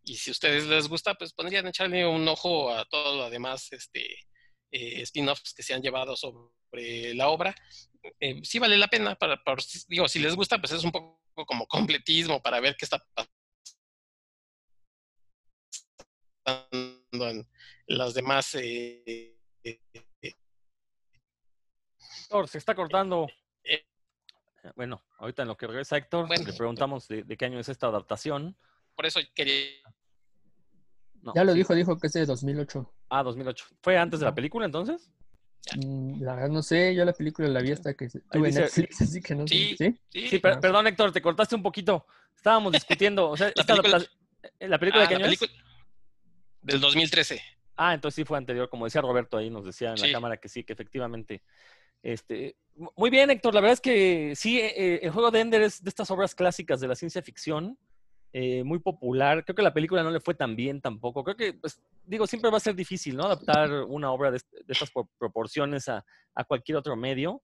Y 0.03 0.15
si 0.15 0.29
a 0.29 0.31
ustedes 0.31 0.65
les 0.65 0.87
gusta, 0.87 1.15
pues 1.15 1.33
podrían 1.33 1.67
echarle 1.67 2.05
un 2.07 2.27
ojo 2.27 2.73
a 2.73 2.85
todo 2.85 3.15
lo 3.17 3.29
demás 3.29 3.71
este, 3.71 4.27
eh, 4.71 5.01
spin-offs 5.01 5.53
que 5.53 5.63
se 5.63 5.73
han 5.73 5.81
llevado 5.81 6.15
sobre 6.15 7.13
la 7.13 7.27
obra. 7.29 7.55
Eh, 8.19 8.41
sí 8.43 8.57
vale 8.59 8.77
la 8.77 8.87
pena, 8.87 9.15
para, 9.15 9.41
digo, 9.87 10.07
si 10.07 10.19
les 10.19 10.35
gusta, 10.35 10.59
pues 10.59 10.71
es 10.71 10.83
un 10.83 10.91
poco 10.91 11.19
como 11.45 11.67
completismo 11.67 12.41
para 12.41 12.59
ver 12.59 12.75
qué 12.77 12.85
está 12.85 13.05
en 17.25 17.47
las 17.87 18.13
demás. 18.13 18.55
Eh, 18.55 19.37
Héctor, 22.27 22.47
se 22.47 22.57
está 22.57 22.75
cortando. 22.75 23.27
Eh, 23.63 23.85
bueno, 24.75 25.01
ahorita 25.17 25.43
en 25.43 25.47
lo 25.47 25.57
que 25.57 25.67
regresa 25.67 25.97
Héctor, 25.97 26.29
le 26.29 26.53
preguntamos 26.53 27.07
de, 27.07 27.23
qué 27.37 27.45
año 27.45 27.59
es 27.59 27.69
esta 27.69 27.87
adaptación. 27.87 28.55
Por 28.95 29.05
eso 29.05 29.19
quería. 29.33 29.69
ya 31.35 31.43
lo 31.43 31.53
dijo, 31.53 31.73
dijo 31.73 31.97
que 31.97 32.07
es 32.07 32.13
de 32.13 32.25
2008. 32.25 32.93
Ah, 33.09 33.23
2008. 33.23 33.65
¿Fue 33.81 33.97
antes 33.97 34.19
de 34.19 34.25
la 34.25 34.35
película 34.35 34.65
entonces? 34.65 35.11
Mm, 35.75 36.21
la 36.21 36.35
verdad 36.35 36.49
no 36.49 36.63
sé, 36.63 36.95
yo 36.95 37.03
la 37.03 37.13
película 37.13 37.47
la 37.47 37.61
vi 37.61 37.71
hasta 37.71 37.93
que 37.93 38.07
tuve 38.07 38.51
Netflix, 38.51 39.01
así 39.01 39.21
que 39.21 39.35
no 39.35 39.47
sé. 39.47 39.75
Sí, 40.09 40.27
sí, 40.29 40.39
perdón 40.39 40.87
Héctor, 40.87 41.11
te 41.11 41.21
cortaste 41.21 41.55
un 41.55 41.63
poquito. 41.63 42.05
Estábamos 42.35 42.71
discutiendo, 42.71 43.29
o 43.29 43.35
sea, 43.35 43.51
la 43.55 43.65
película, 43.65 44.05
¿la 44.59 44.79
película 44.79 45.01
de 45.03 45.07
qué 45.09 45.15
ah, 45.15 45.17
año 45.17 45.27
es? 45.27 45.39
Del 46.67 46.79
2013. 46.81 47.41
Ah, 47.75 47.93
entonces 47.93 48.15
sí 48.15 48.23
fue 48.25 48.37
anterior, 48.37 48.69
como 48.69 48.85
decía 48.85 49.01
Roberto 49.01 49.37
ahí, 49.37 49.49
nos 49.49 49.65
decía 49.65 49.93
en 49.93 50.01
la 50.01 50.11
cámara 50.11 50.37
que 50.37 50.49
sí, 50.49 50.63
que 50.63 50.73
efectivamente. 50.73 51.41
Este, 52.03 52.55
muy 52.95 53.09
bien, 53.09 53.29
Héctor, 53.29 53.53
la 53.53 53.61
verdad 53.61 53.73
es 53.73 53.81
que 53.81 54.33
sí, 54.35 54.59
eh, 54.59 54.73
eh, 54.75 54.99
el 55.03 55.11
juego 55.11 55.31
de 55.31 55.39
Ender 55.41 55.61
es 55.61 55.83
de 55.83 55.89
estas 55.89 56.09
obras 56.11 56.35
clásicas 56.35 56.79
de 56.79 56.87
la 56.87 56.95
ciencia 56.95 57.21
ficción. 57.21 57.77
eh, 58.33 58.63
muy 58.63 58.79
popular. 58.79 59.43
Creo 59.45 59.55
que 59.55 59.61
la 59.61 59.73
película 59.73 60.03
no 60.03 60.11
le 60.11 60.19
fue 60.19 60.35
tan 60.35 60.55
bien 60.55 60.81
tampoco. 60.81 61.23
Creo 61.23 61.35
que, 61.37 61.53
pues, 61.53 61.81
digo, 62.05 62.27
siempre 62.27 62.51
va 62.51 62.57
a 62.57 62.59
ser 62.59 62.75
difícil, 62.75 63.15
¿no? 63.15 63.23
Adaptar 63.25 63.71
una 63.87 64.11
obra 64.11 64.29
de, 64.31 64.39
de 64.51 64.73
estas 64.73 64.91
proporciones 65.17 65.87
a, 65.87 66.05
a, 66.35 66.43
cualquier 66.43 66.77
otro 66.77 66.95
medio. 66.95 67.41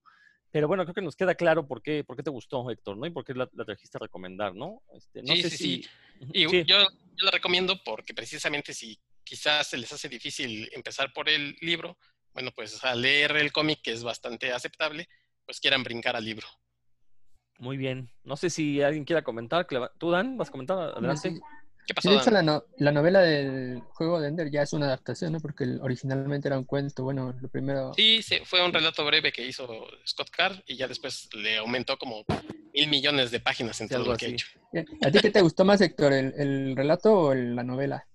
Pero 0.50 0.68
bueno, 0.68 0.84
creo 0.84 0.94
que 0.94 1.02
nos 1.02 1.16
queda 1.16 1.34
claro 1.34 1.66
por 1.66 1.82
qué, 1.82 2.04
por 2.04 2.16
qué 2.16 2.22
te 2.22 2.30
gustó, 2.30 2.70
Héctor, 2.70 2.96
¿no? 2.96 3.06
Y 3.06 3.10
por 3.10 3.24
qué 3.24 3.34
la, 3.34 3.48
la 3.54 3.64
trajiste 3.64 3.98
a 3.98 4.02
recomendar, 4.02 4.54
¿no? 4.54 4.82
Este, 4.94 5.22
no 5.22 5.34
sí, 5.34 5.42
sé 5.42 5.50
sí, 5.50 5.56
si... 5.56 5.82
sí. 5.82 5.88
Y 6.32 6.48
sí. 6.48 6.64
Yo, 6.64 6.78
yo 6.78 7.24
la 7.24 7.32
recomiendo 7.32 7.74
porque 7.84 8.14
precisamente 8.14 8.72
si 8.72 8.96
quizás 9.24 9.68
se 9.68 9.76
les 9.76 9.92
hace 9.92 10.08
difícil 10.08 10.68
empezar 10.72 11.12
por 11.12 11.28
el 11.28 11.56
libro, 11.60 11.98
bueno, 12.32 12.50
pues 12.54 12.82
a 12.84 12.94
leer 12.94 13.36
el 13.36 13.52
cómic, 13.52 13.80
que 13.82 13.92
es 13.92 14.02
bastante 14.02 14.52
aceptable, 14.52 15.08
pues 15.46 15.60
quieran 15.60 15.82
brincar 15.82 16.16
al 16.16 16.24
libro. 16.24 16.46
Muy 17.58 17.76
bien. 17.76 18.10
No 18.24 18.36
sé 18.36 18.50
si 18.50 18.82
alguien 18.82 19.04
quiera 19.04 19.22
comentar. 19.22 19.66
¿Tú, 19.98 20.10
Dan, 20.10 20.36
vas 20.36 20.48
a 20.48 20.52
comentar? 20.52 20.78
Adelante. 20.78 21.40
¿Qué 21.86 21.92
pasó, 21.92 22.10
de 22.10 22.16
hecho, 22.16 22.30
la, 22.30 22.62
la, 22.78 22.92
novela 22.92 23.20
del 23.20 23.80
juego 23.92 24.18
de 24.18 24.28
Ender 24.28 24.50
ya 24.50 24.62
es 24.62 24.72
una 24.72 24.86
adaptación, 24.86 25.32
¿no? 25.32 25.40
Porque 25.40 25.64
originalmente 25.82 26.48
era 26.48 26.58
un 26.58 26.64
cuento. 26.64 27.04
Bueno, 27.04 27.34
lo 27.38 27.48
primero. 27.48 27.92
Sí, 27.94 28.22
sí, 28.22 28.38
fue 28.44 28.64
un 28.64 28.72
relato 28.72 29.04
breve 29.04 29.32
que 29.32 29.46
hizo 29.46 29.68
Scott 30.06 30.30
Carr 30.30 30.62
y 30.66 30.76
ya 30.76 30.88
después 30.88 31.28
le 31.34 31.58
aumentó 31.58 31.98
como 31.98 32.24
mil 32.72 32.88
millones 32.88 33.30
de 33.30 33.40
páginas 33.40 33.82
en 33.82 33.90
todo 33.90 34.04
lo 34.04 34.16
que 34.16 34.26
ha 34.26 34.28
hecho. 34.30 34.46
¿A 35.02 35.10
ti 35.10 35.18
qué 35.20 35.30
te 35.30 35.42
gustó 35.42 35.66
más, 35.66 35.82
Héctor? 35.82 36.14
¿El, 36.14 36.32
el 36.38 36.74
relato 36.74 37.12
o 37.12 37.34
la 37.34 37.62
novela? 37.62 38.06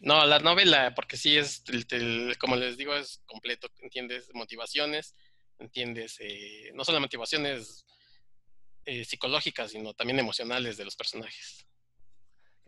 No, 0.00 0.24
la 0.26 0.38
novela, 0.38 0.94
porque 0.94 1.16
sí 1.16 1.36
es, 1.36 1.62
como 2.38 2.56
les 2.56 2.76
digo, 2.76 2.94
es 2.94 3.20
completo. 3.26 3.68
Entiendes 3.80 4.30
motivaciones, 4.32 5.14
entiendes 5.58 6.16
eh, 6.20 6.70
no 6.74 6.84
solo 6.84 7.00
motivaciones 7.00 7.84
eh, 8.84 9.04
psicológicas, 9.04 9.72
sino 9.72 9.94
también 9.94 10.18
emocionales 10.18 10.76
de 10.76 10.84
los 10.84 10.96
personajes. 10.96 11.67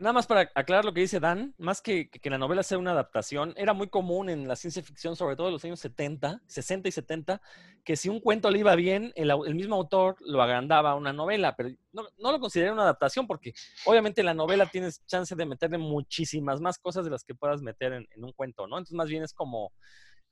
Nada 0.00 0.14
más 0.14 0.26
para 0.26 0.50
aclarar 0.54 0.84
lo 0.86 0.94
que 0.94 1.02
dice 1.02 1.20
Dan, 1.20 1.54
más 1.58 1.82
que, 1.82 2.08
que, 2.08 2.30
la 2.30 2.38
novela 2.38 2.62
sea 2.62 2.78
una 2.78 2.92
adaptación, 2.92 3.52
era 3.56 3.74
muy 3.74 3.88
común 3.88 4.30
en 4.30 4.48
la 4.48 4.56
ciencia 4.56 4.82
ficción, 4.82 5.14
sobre 5.14 5.36
todo 5.36 5.48
en 5.48 5.52
los 5.52 5.64
años 5.64 5.78
70, 5.80 6.40
60 6.46 6.88
y 6.88 6.92
70, 6.92 7.42
que 7.84 7.96
si 7.96 8.08
un 8.08 8.20
cuento 8.20 8.50
le 8.50 8.60
iba 8.60 8.74
bien, 8.76 9.12
el, 9.14 9.30
el 9.30 9.54
mismo 9.54 9.76
autor 9.76 10.16
lo 10.20 10.40
agrandaba 10.40 10.92
a 10.92 10.94
una 10.94 11.12
novela, 11.12 11.54
pero 11.54 11.68
no, 11.92 12.04
no 12.16 12.32
lo 12.32 12.40
considera 12.40 12.72
una 12.72 12.82
adaptación 12.82 13.26
porque 13.26 13.52
obviamente 13.84 14.22
en 14.22 14.26
la 14.26 14.34
novela 14.34 14.66
tienes 14.66 15.04
chance 15.06 15.34
de 15.34 15.44
meterle 15.44 15.76
muchísimas 15.76 16.62
más 16.62 16.78
cosas 16.78 17.04
de 17.04 17.10
las 17.10 17.22
que 17.22 17.34
puedas 17.34 17.60
meter 17.60 17.92
en, 17.92 18.08
en 18.10 18.24
un 18.24 18.32
cuento, 18.32 18.66
¿no? 18.66 18.78
Entonces 18.78 18.96
más 18.96 19.08
bien 19.08 19.22
es 19.22 19.34
como, 19.34 19.72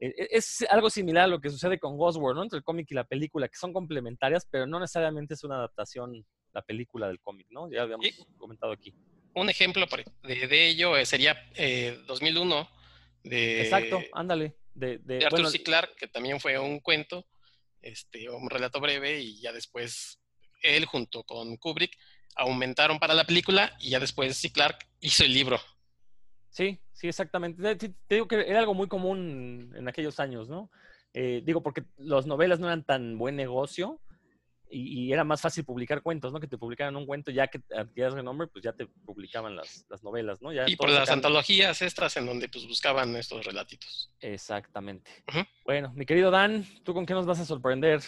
e, 0.01 0.07
e, 0.07 0.29
es 0.31 0.65
algo 0.71 0.89
similar 0.89 1.25
a 1.25 1.29
lo 1.29 1.41
que 1.41 1.51
sucede 1.51 1.79
con 1.79 1.99
Ghost 1.99 2.19
World, 2.19 2.37
¿no? 2.39 2.43
Entre 2.45 2.57
el 2.57 2.65
cómic 2.65 2.91
y 2.91 2.95
la 2.95 3.05
película, 3.05 3.49
que 3.49 3.59
son 3.59 3.75
complementarias, 3.75 4.47
pero 4.51 4.67
no 4.67 4.81
necesariamente 4.81 5.35
es 5.35 5.45
una 5.45 5.57
adaptación 5.57 6.25
la 6.53 6.63
película 6.63 7.09
del 7.09 7.21
cómic, 7.21 7.47
¿no? 7.51 7.71
Ya 7.71 7.83
habíamos 7.83 8.07
comentado 8.39 8.73
aquí. 8.73 8.95
Un 9.35 9.51
ejemplo 9.51 9.87
de, 10.23 10.69
ello 10.69 10.97
eh, 10.97 11.07
sería 11.07 11.37
2001 12.07 12.61
eh, 13.25 13.29
de... 13.29 13.63
Exacto, 13.63 14.03
ándale. 14.13 14.55
De, 14.75 14.99
de, 14.99 15.25
Arthur 15.25 15.51
C. 15.51 15.63
Clarke, 15.63 15.95
que 15.97 16.09
también 16.09 16.41
fue 16.41 16.59
un 16.59 16.81
cuento, 16.81 17.27
este, 17.83 18.29
un 18.31 18.49
relato 18.49 18.81
breve, 18.81 19.21
y 19.21 19.41
ya 19.41 19.53
después 19.53 20.21
él 20.63 20.87
junto 20.87 21.25
con 21.25 21.57
Kubrick 21.57 21.97
aumentaron 22.37 22.99
para 22.99 23.15
la 23.15 23.25
película, 23.25 23.77
y 23.81 23.91
ya 23.91 24.01
después 24.01 24.37
C. 24.37 24.53
Clarke 24.53 24.87
hizo 25.01 25.25
el 25.25 25.35
libro. 25.35 25.61
Sí, 26.51 26.81
sí, 26.93 27.09
exactamente. 27.09 27.77
Te, 27.77 27.95
digo 28.09 28.27
que 28.27 28.37
era 28.37 28.61
algo 28.61 28.75
muy 28.75 28.89
común 28.89 29.73
en 29.77 29.89
aquellos 29.89 30.19
años, 30.21 30.49
¿no? 30.49 30.71
Eh, 31.15 31.43
digo, 31.45 31.63
porque 31.63 31.85
las 31.97 32.27
novelas 32.27 32.61
no 32.61 32.67
eran 32.67 32.85
tan 32.85 33.19
buen 33.19 33.37
negocio 33.37 34.01
y, 34.71 35.13
era 35.13 35.25
más 35.25 35.41
fácil 35.41 35.65
publicar 35.65 36.03
cuentos, 36.03 36.33
¿no? 36.33 36.41
Que 36.41 36.47
te 36.47 36.59
publicaran 36.59 36.97
un 36.97 37.07
cuento, 37.07 37.31
ya 37.31 37.49
que 37.49 37.61
adquieras 37.75 38.15
renombre, 38.15 38.47
pues 38.47 38.65
ya 38.65 38.73
te 38.73 38.87
publicaban 38.87 39.57
las, 39.57 39.87
las 39.89 40.03
novelas, 40.03 40.43
¿no? 40.43 40.53
Ya 40.53 40.69
y 40.69 40.77
por 40.77 40.91
las 40.91 41.11
antologías 41.11 41.81
extras 41.83 42.17
en 42.17 42.27
donde 42.27 42.49
pues 42.49 42.67
buscaban 42.67 43.15
estos 43.17 43.45
relatitos. 43.45 44.11
Exactamente. 44.21 45.11
Bueno, 45.65 45.93
mi 45.95 46.07
querido 46.07 46.31
Dan, 46.31 46.67
¿tú 46.85 46.95
con 46.95 47.07
qué 47.07 47.15
nos 47.15 47.27
vas 47.27 47.41
a 47.41 47.45
sorprender? 47.45 48.03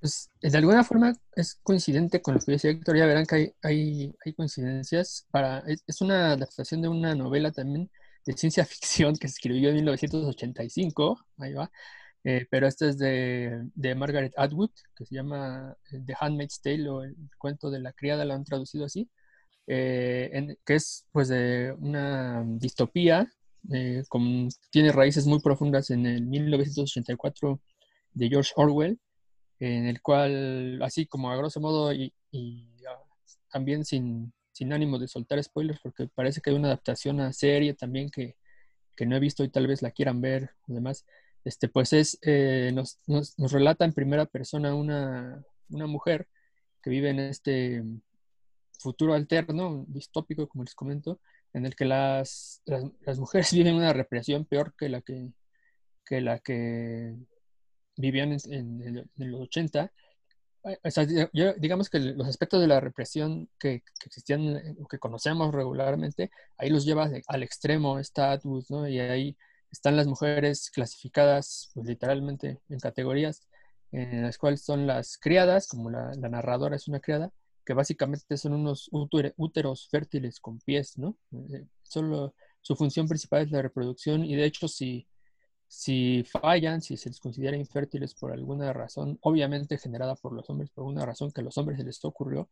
Pues 0.00 0.30
de 0.40 0.56
alguna 0.56 0.84
forma 0.84 1.12
es 1.34 1.56
coincidente 1.62 2.22
con 2.22 2.34
lo 2.34 2.40
que 2.40 2.52
decía 2.52 2.70
Héctor, 2.70 2.96
ya 2.96 3.06
verán 3.06 3.26
que 3.26 3.34
hay, 3.34 3.52
hay, 3.62 4.14
hay 4.24 4.32
coincidencias. 4.32 5.26
Para, 5.30 5.64
es, 5.66 6.00
una 6.00 6.32
adaptación 6.32 6.82
de 6.82 6.88
una 6.88 7.14
novela 7.14 7.50
también 7.50 7.90
de 8.24 8.32
ciencia 8.34 8.64
ficción 8.66 9.16
que 9.16 9.28
se 9.28 9.34
escribió 9.34 9.70
en 9.70 9.76
1985, 9.76 11.26
ahí 11.38 11.52
va, 11.52 11.70
eh, 12.24 12.46
pero 12.50 12.66
esta 12.66 12.88
es 12.88 12.98
de, 12.98 13.94
Margaret 13.96 14.32
Atwood, 14.36 14.70
que 14.96 15.06
se 15.06 15.14
llama 15.14 15.76
eh, 15.92 16.00
The 16.04 16.14
Handmaid's 16.20 16.60
Tale 16.60 16.88
o 16.88 17.02
el 17.02 17.16
cuento 17.38 17.70
de 17.70 17.80
la 17.80 17.92
criada, 17.92 18.24
lo 18.24 18.34
han 18.34 18.44
traducido 18.44 18.84
así, 18.84 19.08
eh, 19.66 20.30
en, 20.32 20.58
que 20.64 20.74
es 20.74 21.06
pues 21.12 21.28
de 21.28 21.74
una 21.78 22.44
distopía, 22.46 23.30
con, 24.08 24.48
tiene 24.70 24.92
raíces 24.92 25.26
muy 25.26 25.40
profundas 25.40 25.90
en 25.90 26.06
el 26.06 26.26
1984 26.26 27.60
de 28.14 28.28
George 28.28 28.52
Orwell, 28.56 28.98
en 29.60 29.86
el 29.86 30.00
cual, 30.02 30.80
así 30.82 31.06
como 31.06 31.30
a 31.30 31.36
grosso 31.36 31.60
modo 31.60 31.92
y, 31.92 32.12
ah, 32.88 33.02
también 33.50 33.84
sin, 33.84 34.32
sin, 34.52 34.72
ánimo 34.72 34.98
de 34.98 35.08
soltar 35.08 35.42
spoilers, 35.42 35.80
porque 35.80 36.08
parece 36.08 36.40
que 36.40 36.50
hay 36.50 36.56
una 36.56 36.68
adaptación 36.68 37.20
a 37.20 37.32
serie 37.32 37.74
también 37.74 38.10
que, 38.10 38.36
que 38.96 39.06
no 39.06 39.16
he 39.16 39.20
visto 39.20 39.44
y 39.44 39.48
tal 39.50 39.66
vez 39.66 39.82
la 39.82 39.90
quieran 39.92 40.20
ver, 40.20 40.50
además, 40.68 41.04
este, 41.48 41.68
pues 41.68 41.94
es, 41.94 42.18
eh, 42.20 42.70
nos, 42.74 42.98
nos, 43.06 43.52
relata 43.52 43.86
en 43.86 43.94
primera 43.94 44.26
persona 44.26 44.74
una, 44.74 45.42
una, 45.70 45.86
mujer 45.86 46.28
que 46.82 46.90
vive 46.90 47.08
en 47.08 47.20
este 47.20 47.82
futuro 48.78 49.14
alterno, 49.14 49.86
distópico, 49.88 50.46
como 50.46 50.64
les 50.64 50.74
comento, 50.74 51.20
en 51.54 51.64
el 51.64 51.74
que 51.74 51.86
las, 51.86 52.62
las, 52.66 53.18
mujeres 53.18 53.50
viven 53.54 53.76
una 53.76 53.94
represión 53.94 54.44
peor 54.44 54.74
que 54.76 54.90
la 54.90 55.00
que, 55.00 55.32
que, 56.04 56.20
la 56.20 56.38
que 56.38 57.16
vivían 57.96 58.36
en, 58.50 59.08
los 59.16 59.40
80, 59.40 59.90
digamos 61.56 61.88
que 61.88 61.98
los 61.98 62.28
aspectos 62.28 62.60
de 62.60 62.66
la 62.66 62.80
represión 62.80 63.48
que, 63.58 63.82
existían 64.04 64.48
existían, 64.48 64.86
que 64.90 64.98
conocemos 64.98 65.54
regularmente, 65.54 66.30
ahí 66.58 66.68
los 66.68 66.84
lleva 66.84 67.08
al 67.26 67.42
extremo 67.42 67.98
estatus, 67.98 68.70
¿no? 68.70 68.86
Y 68.86 68.98
ahí 69.00 69.36
están 69.70 69.96
las 69.96 70.06
mujeres 70.06 70.70
clasificadas 70.70 71.70
pues, 71.74 71.86
literalmente 71.86 72.60
en 72.68 72.78
categorías, 72.78 73.48
en 73.92 74.22
las 74.22 74.38
cuales 74.38 74.62
son 74.62 74.86
las 74.86 75.18
criadas, 75.18 75.66
como 75.68 75.90
la, 75.90 76.14
narradora 76.16 76.76
es 76.76 76.88
una 76.88 77.00
criada, 77.00 77.32
que 77.64 77.74
básicamente 77.74 78.36
son 78.36 78.54
unos 78.54 78.88
úteros 78.92 79.88
fértiles 79.90 80.40
con 80.40 80.58
pies, 80.60 80.96
¿no? 80.98 81.16
Eh, 81.52 81.66
solo 81.82 82.34
su 82.62 82.76
función 82.76 83.06
principal 83.08 83.42
es 83.42 83.50
la 83.50 83.62
reproducción 83.62 84.24
y 84.24 84.36
de 84.36 84.44
hecho 84.44 84.68
si 84.68 85.06
si 85.68 86.24
fallan, 86.24 86.80
si 86.80 86.96
se 86.96 87.10
les 87.10 87.20
considera 87.20 87.56
infértiles 87.56 88.14
por 88.14 88.32
alguna 88.32 88.72
razón, 88.72 89.18
obviamente 89.20 89.78
generada 89.78 90.16
por 90.16 90.32
los 90.32 90.48
hombres, 90.50 90.70
por 90.70 90.82
alguna 90.82 91.04
razón 91.06 91.30
que 91.30 91.42
a 91.42 91.44
los 91.44 91.58
hombres 91.58 91.78
se 91.78 91.84
les 91.84 92.02
ocurrió, 92.04 92.48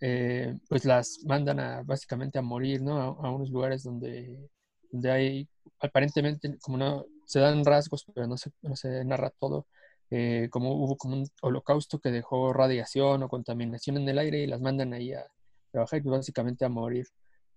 eh, 0.00 0.58
pues 0.68 0.84
las 0.84 1.24
mandan 1.24 1.58
a, 1.60 1.82
básicamente 1.82 2.38
a 2.38 2.42
morir, 2.42 2.82
¿no? 2.82 2.98
A, 3.00 3.30
unos 3.30 3.50
lugares 3.50 3.82
donde, 3.82 4.50
donde 4.90 5.10
hay, 5.10 5.48
aparentemente, 5.80 6.58
como 6.60 6.76
no, 6.76 7.06
se 7.26 7.40
dan 7.40 7.64
rasgos, 7.64 8.04
pero 8.14 8.26
no 8.26 8.36
se, 8.36 8.50
no 8.62 8.76
se 8.76 9.04
narra 9.04 9.30
todo, 9.30 9.66
eh, 10.10 10.48
como 10.50 10.72
hubo 10.74 10.96
como 10.96 11.16
un 11.16 11.28
holocausto 11.42 12.00
que 12.00 12.10
dejó 12.10 12.52
radiación 12.52 13.22
o 13.22 13.28
contaminación 13.28 13.96
en 13.96 14.08
el 14.08 14.18
aire 14.18 14.40
y 14.40 14.46
las 14.46 14.60
mandan 14.60 14.92
ahí 14.92 15.12
a 15.12 15.24
trabajar 15.70 16.00
y 16.00 16.02
pues 16.02 16.18
básicamente 16.18 16.64
a 16.64 16.68
morir. 16.68 17.06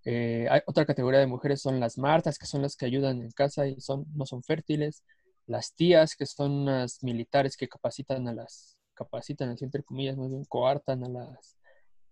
Eh, 0.05 0.47
hay 0.49 0.61
otra 0.67 0.85
categoría 0.85 1.19
de 1.19 1.27
mujeres 1.27 1.61
son 1.61 1.79
las 1.79 1.97
martas, 1.97 2.37
que 2.37 2.45
son 2.45 2.61
las 2.61 2.75
que 2.75 2.85
ayudan 2.85 3.21
en 3.21 3.31
casa 3.31 3.65
y 3.65 3.79
son, 3.79 4.05
no 4.13 4.25
son 4.25 4.43
fértiles. 4.43 5.03
Las 5.47 5.73
tías, 5.73 6.15
que 6.15 6.25
son 6.25 6.65
las 6.65 7.03
militares 7.03 7.57
que 7.57 7.67
capacitan 7.67 8.27
a 8.27 8.33
las, 8.33 8.77
capacitan, 8.93 9.55
entre 9.59 9.83
comillas, 9.83 10.17
más 10.17 10.29
bien 10.29 10.45
coartan 10.45 11.03
a 11.03 11.09
las, 11.09 11.57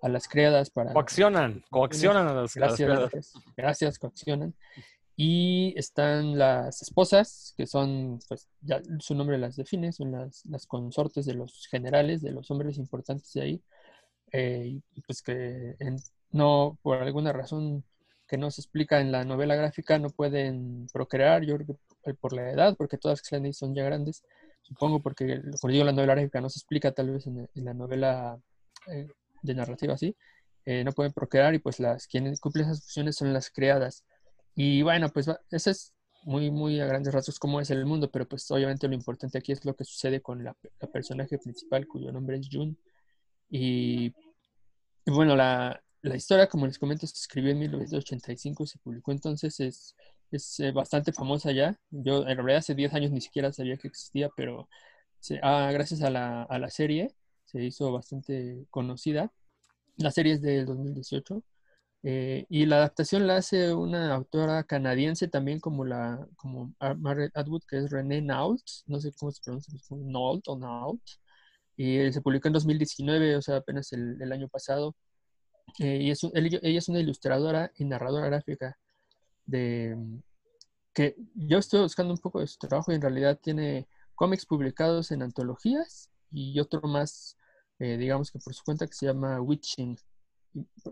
a 0.01 0.09
las 0.09 0.27
criadas 0.27 0.69
para... 0.69 0.93
Coaccionan, 0.93 1.63
coaccionan 1.69 2.27
a 2.27 2.33
las, 2.33 2.55
gracias, 2.55 2.89
Gracias, 2.89 3.33
gracias, 3.55 3.99
coaccionan. 3.99 4.55
Y 5.23 5.77
están 5.77 6.35
las 6.39 6.81
esposas, 6.81 7.53
que 7.55 7.67
son, 7.67 8.17
pues 8.27 8.49
ya 8.61 8.81
su 8.99 9.13
nombre 9.13 9.37
las 9.37 9.55
define, 9.55 9.91
son 9.91 10.13
las, 10.13 10.43
las 10.47 10.65
consortes 10.65 11.27
de 11.27 11.35
los 11.35 11.67
generales, 11.67 12.23
de 12.23 12.31
los 12.31 12.49
hombres 12.49 12.79
importantes 12.79 13.31
de 13.33 13.41
ahí. 13.43 13.61
Eh, 14.31 14.79
pues 15.05 15.21
que 15.21 15.75
no, 16.31 16.79
por 16.81 16.97
alguna 17.03 17.33
razón 17.33 17.83
que 18.27 18.39
no 18.39 18.49
se 18.49 18.61
explica 18.61 18.99
en 18.99 19.11
la 19.11 19.23
novela 19.23 19.55
gráfica, 19.55 19.99
no 19.99 20.09
pueden 20.09 20.87
procrear, 20.91 21.43
yo 21.43 21.55
creo 21.55 21.77
que 22.03 22.13
por 22.15 22.33
la 22.33 22.49
edad, 22.49 22.75
porque 22.75 22.97
todas 22.97 23.21
las 23.31 23.57
son 23.57 23.75
ya 23.75 23.83
grandes, 23.83 24.23
supongo 24.63 25.03
porque, 25.03 25.39
como 25.61 25.71
digo, 25.71 25.85
la 25.85 25.91
novela 25.91 26.15
gráfica 26.15 26.41
no 26.41 26.49
se 26.49 26.57
explica 26.57 26.93
tal 26.93 27.11
vez 27.11 27.27
en, 27.27 27.47
la 27.53 27.75
novela 27.75 28.39
eh, 28.87 29.07
de 29.43 29.53
narrativa 29.53 29.93
así, 29.93 30.15
eh, 30.65 30.83
no 30.83 30.93
pueden 30.93 31.13
procrear 31.13 31.53
y 31.53 31.59
pues 31.59 31.79
las 31.79 32.07
quienes 32.07 32.39
cumplen 32.39 32.65
esas 32.65 32.85
funciones 32.85 33.17
son 33.17 33.33
las 33.33 33.51
creadas. 33.51 34.03
Y 34.55 34.81
bueno, 34.81 35.09
pues 35.09 35.29
ese 35.49 35.71
es 35.71 35.93
muy, 36.23 36.51
muy 36.51 36.79
a 36.79 36.85
grandes 36.85 37.13
rasgos 37.13 37.39
cómo 37.39 37.59
es 37.61 37.69
el 37.71 37.85
mundo, 37.85 38.11
pero 38.11 38.27
pues 38.27 38.49
obviamente 38.51 38.87
lo 38.87 38.93
importante 38.93 39.37
aquí 39.37 39.51
es 39.51 39.65
lo 39.65 39.75
que 39.75 39.85
sucede 39.85 40.21
con 40.21 40.43
la, 40.43 40.55
personaje 40.93 41.37
principal 41.37 41.87
cuyo 41.87 42.11
nombre 42.11 42.37
es 42.37 42.47
Jun. 42.51 42.77
Y, 43.49 44.13
bueno, 45.05 45.35
la, 45.35 45.81
la 46.01 46.15
historia, 46.15 46.47
como 46.47 46.67
les 46.67 46.79
comento, 46.79 47.07
se 47.07 47.13
escribió 47.13 47.51
en 47.51 47.59
1985 47.59 48.63
y 48.63 48.67
se 48.67 48.79
publicó 48.79 49.11
entonces, 49.11 49.59
es, 49.59 49.95
es 50.31 50.59
eh, 50.59 50.71
bastante 50.71 51.11
famosa 51.13 51.51
ya. 51.51 51.77
Yo 51.89 52.27
en 52.27 52.37
realidad 52.37 52.57
hace 52.59 52.75
10 52.75 52.93
años 52.93 53.11
ni 53.11 53.21
siquiera 53.21 53.51
sabía 53.51 53.77
que 53.77 53.87
existía, 53.87 54.29
pero 54.35 54.69
ah, 55.41 55.69
gracias 55.73 56.01
a 56.03 56.09
la, 56.09 56.43
a 56.43 56.59
la, 56.59 56.69
serie 56.69 57.13
se 57.45 57.63
hizo 57.63 57.91
bastante 57.91 58.65
conocida. 58.69 59.31
La 59.97 60.11
serie 60.11 60.33
es 60.33 60.41
del 60.41 60.65
2018 60.65 61.43
eh, 62.03 62.45
y 62.49 62.65
la 62.65 62.77
adaptación 62.77 63.27
la 63.27 63.37
hace 63.37 63.73
una 63.73 64.13
autora 64.13 64.63
canadiense 64.63 65.27
también 65.27 65.59
como 65.59 65.85
la 65.85 66.27
como 66.35 66.73
Margaret 66.97 67.31
Atwood, 67.35 67.63
que 67.67 67.77
es 67.77 67.91
René 67.91 68.21
Nault, 68.21 68.63
no 68.87 68.99
sé 68.99 69.11
cómo 69.13 69.31
se 69.31 69.41
pronuncia, 69.43 69.73
Nault 69.91 70.47
o 70.47 70.57
Nault, 70.57 71.01
y 71.77 72.11
se 72.11 72.21
publicó 72.21 72.47
en 72.47 72.53
2019, 72.53 73.35
o 73.37 73.41
sea, 73.41 73.57
apenas 73.57 73.91
el, 73.93 74.21
el 74.21 74.31
año 74.31 74.47
pasado. 74.47 74.95
Eh, 75.79 75.99
y 76.01 76.11
es, 76.11 76.23
ella 76.33 76.59
es 76.63 76.89
una 76.89 76.99
ilustradora 76.99 77.71
y 77.77 77.85
narradora 77.85 78.27
gráfica 78.27 78.77
de 79.45 79.95
que 80.93 81.15
yo 81.35 81.57
estoy 81.57 81.81
buscando 81.81 82.13
un 82.13 82.19
poco 82.19 82.39
de 82.39 82.47
su 82.47 82.57
trabajo 82.57 82.91
y 82.91 82.95
en 82.95 83.01
realidad 83.01 83.39
tiene 83.41 83.87
cómics 84.15 84.45
publicados 84.45 85.11
en 85.11 85.23
antologías 85.23 86.11
y 86.31 86.59
otro 86.59 86.81
más, 86.81 87.37
eh, 87.79 87.97
digamos 87.97 88.31
que 88.31 88.39
por 88.39 88.53
su 88.53 88.63
cuenta, 88.63 88.87
que 88.87 88.93
se 88.93 89.05
llama 89.07 89.41
Witching. 89.41 89.97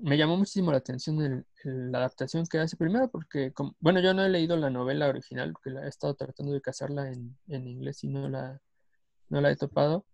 Me 0.02 0.18
llamó 0.18 0.38
muchísimo 0.38 0.72
la 0.72 0.78
atención 0.78 1.46
la 1.64 1.98
adaptación 2.00 2.46
que 2.48 2.60
hace 2.60 2.78
primero 2.78 3.10
porque, 3.10 3.54
bueno, 3.80 4.00
yo 4.00 4.14
no 4.14 4.24
he 4.24 4.30
leído 4.30 4.56
la 4.58 4.70
novela 4.70 5.08
original 5.10 5.52
porque 5.52 5.72
la, 5.72 5.86
he 5.86 5.90
estado 5.90 6.16
tratando 6.16 6.54
de 6.54 6.62
cazarla 6.62 7.12
en, 7.12 7.38
en 7.48 7.68
inglés 7.68 8.04
y 8.04 8.08
no 8.08 8.30
la, 8.30 8.62
no 9.30 9.42
la 9.42 9.52
he 9.52 9.56
topado. 9.56 10.06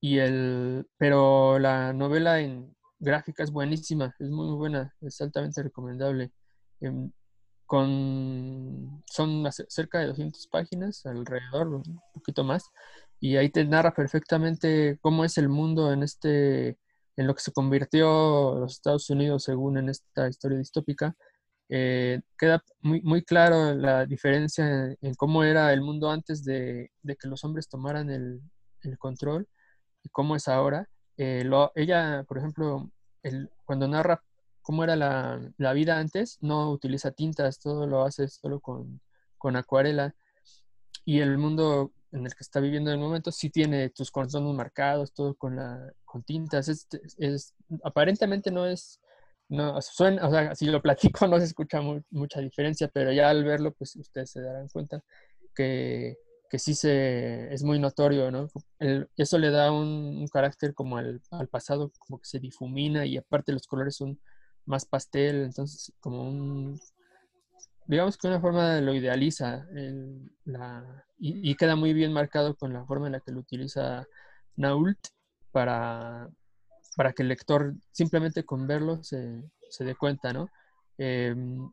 Y 0.00 0.18
el, 0.18 0.86
pero 0.98 1.58
la 1.58 1.92
novela 1.92 2.40
en 2.40 2.74
gráfica 2.98 3.42
es 3.42 3.50
buenísima, 3.50 4.14
es 4.18 4.30
muy 4.30 4.54
buena, 4.56 4.94
es 5.00 5.20
altamente 5.20 5.62
recomendable. 5.62 6.32
Em, 6.80 7.12
con, 7.66 9.02
son 9.06 9.50
cerca 9.68 10.00
de 10.00 10.08
200 10.08 10.46
páginas 10.48 11.06
alrededor, 11.06 11.68
un 11.68 12.00
poquito 12.12 12.44
más, 12.44 12.70
y 13.20 13.36
ahí 13.36 13.50
te 13.50 13.64
narra 13.64 13.94
perfectamente 13.94 14.98
cómo 15.00 15.24
es 15.24 15.38
el 15.38 15.48
mundo 15.48 15.92
en 15.92 16.02
este, 16.02 16.76
en 17.16 17.26
lo 17.26 17.34
que 17.34 17.42
se 17.42 17.52
convirtió 17.52 18.58
los 18.58 18.72
Estados 18.72 19.08
Unidos 19.10 19.44
según 19.44 19.78
en 19.78 19.88
esta 19.88 20.28
historia 20.28 20.58
distópica. 20.58 21.14
Eh, 21.68 22.20
queda 22.38 22.62
muy, 22.80 23.00
muy 23.02 23.22
claro 23.22 23.74
la 23.74 24.04
diferencia 24.04 24.94
en, 25.00 25.14
cómo 25.14 25.44
era 25.44 25.72
el 25.72 25.80
mundo 25.80 26.10
antes 26.10 26.44
de, 26.44 26.90
de 27.02 27.16
que 27.16 27.28
los 27.28 27.44
hombres 27.44 27.68
tomaran 27.68 28.10
el, 28.10 28.42
el, 28.82 28.98
control 28.98 29.48
y 30.02 30.08
cómo 30.10 30.36
es 30.36 30.48
ahora. 30.48 30.88
Eh, 31.16 31.44
lo, 31.44 31.72
ella, 31.74 32.24
por 32.28 32.38
ejemplo, 32.38 32.90
el, 33.22 33.50
cuando 33.64 33.88
narra 33.88 34.22
cómo 34.62 34.84
era 34.84 34.96
la, 34.96 35.72
vida 35.74 35.98
antes, 35.98 36.38
no 36.40 36.70
utiliza 36.70 37.10
tintas, 37.10 37.58
todo 37.58 37.86
lo 37.86 38.04
hace 38.04 38.28
solo 38.28 38.60
con, 38.60 39.00
acuarela. 39.56 40.14
Y 41.04 41.20
el 41.20 41.36
mundo 41.36 41.92
en 42.12 42.26
el 42.26 42.34
que 42.34 42.42
está 42.42 42.60
viviendo 42.60 42.90
en 42.90 42.98
el 42.98 43.02
momento 43.02 43.32
sí 43.32 43.50
tiene 43.50 43.90
tus 43.90 44.10
contornos 44.10 44.54
marcados, 44.54 45.12
todo 45.12 45.34
con, 45.34 45.56
la, 45.56 45.92
con 46.04 46.22
tintas. 46.22 46.68
Es, 46.68 47.54
aparentemente 47.84 48.50
no 48.50 48.66
es, 48.66 49.00
no, 49.48 49.80
suena, 49.80 50.26
o 50.26 50.30
sea, 50.30 50.54
si 50.54 50.66
lo 50.66 50.82
platico 50.82 51.26
no 51.28 51.38
se 51.38 51.46
escucha 51.46 51.80
mucha 52.10 52.40
diferencia, 52.40 52.88
pero 52.88 53.12
ya 53.12 53.30
al 53.30 53.44
verlo, 53.44 53.72
pues 53.72 53.96
ustedes 53.96 54.30
se 54.30 54.42
darán 54.42 54.68
cuenta 54.68 55.02
que, 55.54 56.16
que 56.50 56.58
sí 56.58 56.74
se, 56.74 57.52
es 57.52 57.62
muy 57.62 57.78
notorio, 57.78 58.30
¿no? 58.30 58.48
eso 59.16 59.38
le 59.38 59.50
da 59.50 59.72
un, 59.72 60.26
carácter 60.28 60.74
como 60.74 60.98
al, 60.98 61.22
al, 61.30 61.48
pasado, 61.48 61.92
como 61.98 62.18
que 62.18 62.26
se 62.26 62.38
difumina 62.40 63.06
y 63.06 63.16
aparte 63.16 63.52
los 63.52 63.66
colores 63.66 63.96
son 63.96 64.20
más 64.66 64.84
pastel, 64.84 65.42
entonces 65.42 65.92
como 66.00 66.22
un, 66.28 66.78
digamos 67.86 68.16
que 68.16 68.26
una 68.26 68.40
forma 68.40 68.80
lo 68.80 68.94
idealiza 68.94 69.66
la, 70.44 71.04
y, 71.24 71.54
queda 71.54 71.76
muy 71.76 71.92
bien 71.92 72.12
marcado 72.12 72.56
con 72.56 72.72
la 72.72 72.84
forma 72.84 73.06
en 73.06 73.12
la 73.12 73.20
que 73.20 73.30
lo 73.30 73.38
utiliza 73.38 74.06
Nault 74.56 74.98
para, 75.52 76.28
para 76.96 77.12
que 77.12 77.22
el 77.22 77.28
lector 77.28 77.74
simplemente 77.92 78.44
con 78.44 78.66
verlo 78.66 79.02
se, 79.04 79.40
se 79.70 79.84
dé 79.84 79.94
cuenta, 79.94 80.32
¿no? 80.32 80.48
Em, 80.98 81.70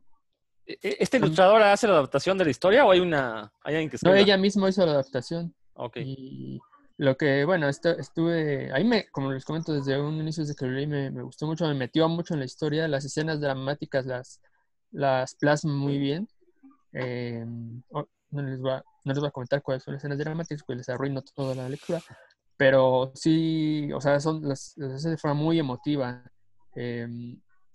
¿E-, 0.66 0.78
e-, 0.80 0.96
¿Esta 1.00 1.16
ilustradora 1.16 1.72
hace 1.72 1.88
la 1.88 1.94
adaptación 1.94 2.38
de 2.38 2.44
la 2.44 2.50
historia 2.50 2.84
o 2.84 2.92
hay 2.92 3.00
una 3.00 3.52
hay 3.64 3.74
alguien 3.74 3.90
que 3.90 3.98
No, 4.02 4.14
ella 4.14 4.36
misma 4.36 4.68
hizo 4.68 4.86
la 4.86 4.92
adaptación. 4.92 5.52
Ok. 5.74 5.96
Y 5.96 6.60
lo 6.96 7.16
que, 7.16 7.44
bueno, 7.44 7.68
estuve, 7.68 8.70
ahí 8.72 8.84
me, 8.84 9.08
como 9.08 9.32
les 9.32 9.44
comento 9.44 9.72
desde 9.72 10.00
un 10.00 10.14
inicio, 10.20 10.44
desde 10.44 10.54
que 10.54 10.66
lo 10.66 10.72
leí, 10.72 10.86
me, 10.86 11.10
gustó 11.22 11.46
mucho, 11.46 11.66
me 11.66 11.74
metió 11.74 12.08
mucho 12.08 12.34
en 12.34 12.40
la 12.40 12.46
historia, 12.46 12.86
las 12.86 13.04
escenas 13.04 13.40
dramáticas 13.40 14.06
las, 14.06 14.40
las 14.92 15.34
plasma 15.34 15.72
muy 15.72 15.98
bien. 15.98 16.28
Eh, 16.92 17.44
oh, 17.88 18.06
no, 18.30 18.42
les 18.42 18.60
voy 18.60 18.72
a, 18.72 18.84
no 19.04 19.12
les 19.12 19.20
voy 19.20 19.28
a 19.28 19.32
comentar 19.32 19.62
cuáles 19.62 19.82
son 19.82 19.94
las 19.94 20.00
escenas 20.02 20.18
dramáticas, 20.18 20.62
pues 20.66 20.78
les 20.78 20.88
arruino 20.88 21.22
toda 21.22 21.54
la 21.54 21.68
lectura, 21.68 22.00
pero 22.56 23.12
sí, 23.14 23.90
o 23.92 24.00
sea, 24.00 24.20
son 24.20 24.46
las, 24.46 24.74
las 24.76 25.02
de 25.02 25.16
forma 25.16 25.34
muy 25.34 25.58
emotiva. 25.58 26.22
Eh, 26.76 27.06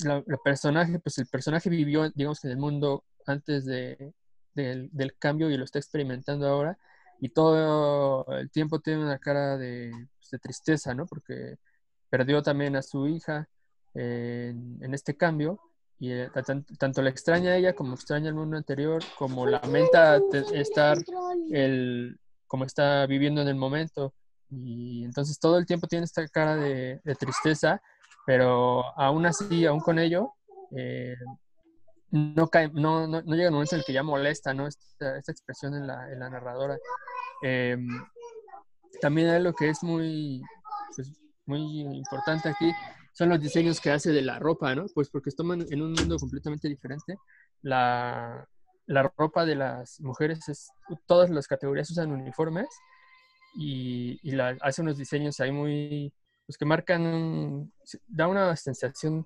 el 0.04 0.40
personaje, 0.44 1.00
pues 1.00 1.18
el 1.18 1.28
personaje 1.28 1.70
vivió, 1.70 2.10
digamos 2.12 2.44
en 2.46 2.52
el 2.52 2.58
mundo 2.58 3.04
antes 3.26 3.66
de, 3.66 4.14
del, 4.54 4.90
del 4.92 5.18
cambio 5.18 5.50
y 5.50 5.58
lo 5.58 5.64
está 5.64 5.80
experimentando 5.80 6.48
ahora 6.48 6.78
y 7.20 7.30
todo 7.30 8.26
el 8.38 8.50
tiempo 8.52 8.80
tiene 8.80 9.04
una 9.04 9.20
cara 9.20 9.58
de, 9.58 9.92
pues, 10.18 10.42
tristeza, 10.42 10.94
¿no? 10.94 11.06
Porque 11.06 11.58
perdió 12.10 12.42
también 12.42 12.76
a 12.76 12.82
su 12.82 13.08
hija 13.08 13.48
en, 13.94 14.94
este 14.94 15.16
cambio 15.16 15.60
y 15.98 16.12
eh, 16.12 16.30
tanto, 16.78 17.02
la 17.02 17.10
extraña 17.10 17.52
a 17.52 17.58
ella 17.58 17.74
como 17.74 17.94
extraña 17.94 18.30
el 18.30 18.36
mundo 18.36 18.58
anterior, 18.58 19.02
como 19.18 19.46
lamenta 19.46 20.20
estar 20.54 20.98
el, 21.52 22.20
como 22.48 22.66
está 22.66 23.06
viviendo 23.06 23.42
en 23.42 23.48
el 23.48 23.56
momento. 23.56 24.14
Y 24.50 25.04
entonces 25.06 25.40
todo 25.40 25.58
el 25.58 25.66
tiempo 25.66 25.88
tiene 25.88 26.06
esta 26.06 26.28
cara 26.28 26.56
de, 26.56 27.00
tristeza, 27.18 27.82
pero 28.26 28.84
aún 29.00 29.26
así, 29.26 29.66
aún 29.66 29.80
con 29.80 29.98
ello, 30.00 30.34
eh, 30.76 31.16
no, 32.12 32.48
cae, 32.48 32.70
no, 32.74 33.08
no, 33.08 33.22
llega 33.22 33.48
el 33.48 33.54
momento 33.54 33.76
en 33.76 33.80
el 33.80 33.86
que 33.86 33.94
ya 33.94 34.04
molesta, 34.04 34.54
¿no? 34.54 34.68
Esta, 34.68 35.18
esta 35.18 35.32
expresión 35.32 35.76
en 35.76 35.88
la, 35.88 36.12
en 36.12 36.20
la 36.20 36.30
narradora. 36.30 36.78
Em, 37.42 37.88
también 39.02 39.30
hay 39.30 39.42
lo 39.42 39.54
que 39.54 39.70
es 39.70 39.84
muy, 39.84 40.42
pues, 40.96 41.12
muy 41.46 41.82
importante 41.82 42.50
aquí, 42.50 42.72
son 43.16 43.30
los 43.30 43.40
diseños 43.40 43.80
que 43.80 43.90
hace 43.90 44.12
de 44.12 44.22
la 44.22 44.38
ropa, 44.38 44.76
¿no? 44.76 44.86
Pues 44.94 45.10
porque 45.10 45.30
estamos 45.30 45.58
en 45.72 45.82
un 45.82 45.94
mundo 45.94 46.18
completamente 46.18 46.68
diferente. 46.68 47.18
La, 47.64 48.48
la 48.86 49.12
ropa 49.18 49.46
de 49.46 49.56
las 49.56 50.00
mujeres 50.02 50.48
es, 50.50 50.70
todas 51.08 51.32
las 51.32 51.48
categorías 51.48 51.90
usan 51.90 52.12
uniformes 52.12 52.68
y, 53.56 54.20
y 54.22 54.32
la, 54.32 54.58
hace 54.62 54.82
unos 54.82 54.98
diseños 54.98 55.40
ahí 55.40 55.52
muy, 55.52 56.14
pues 56.46 56.58
que 56.58 56.66
marcan, 56.66 57.72
da 58.08 58.28
una 58.28 58.56
sensación 58.56 59.26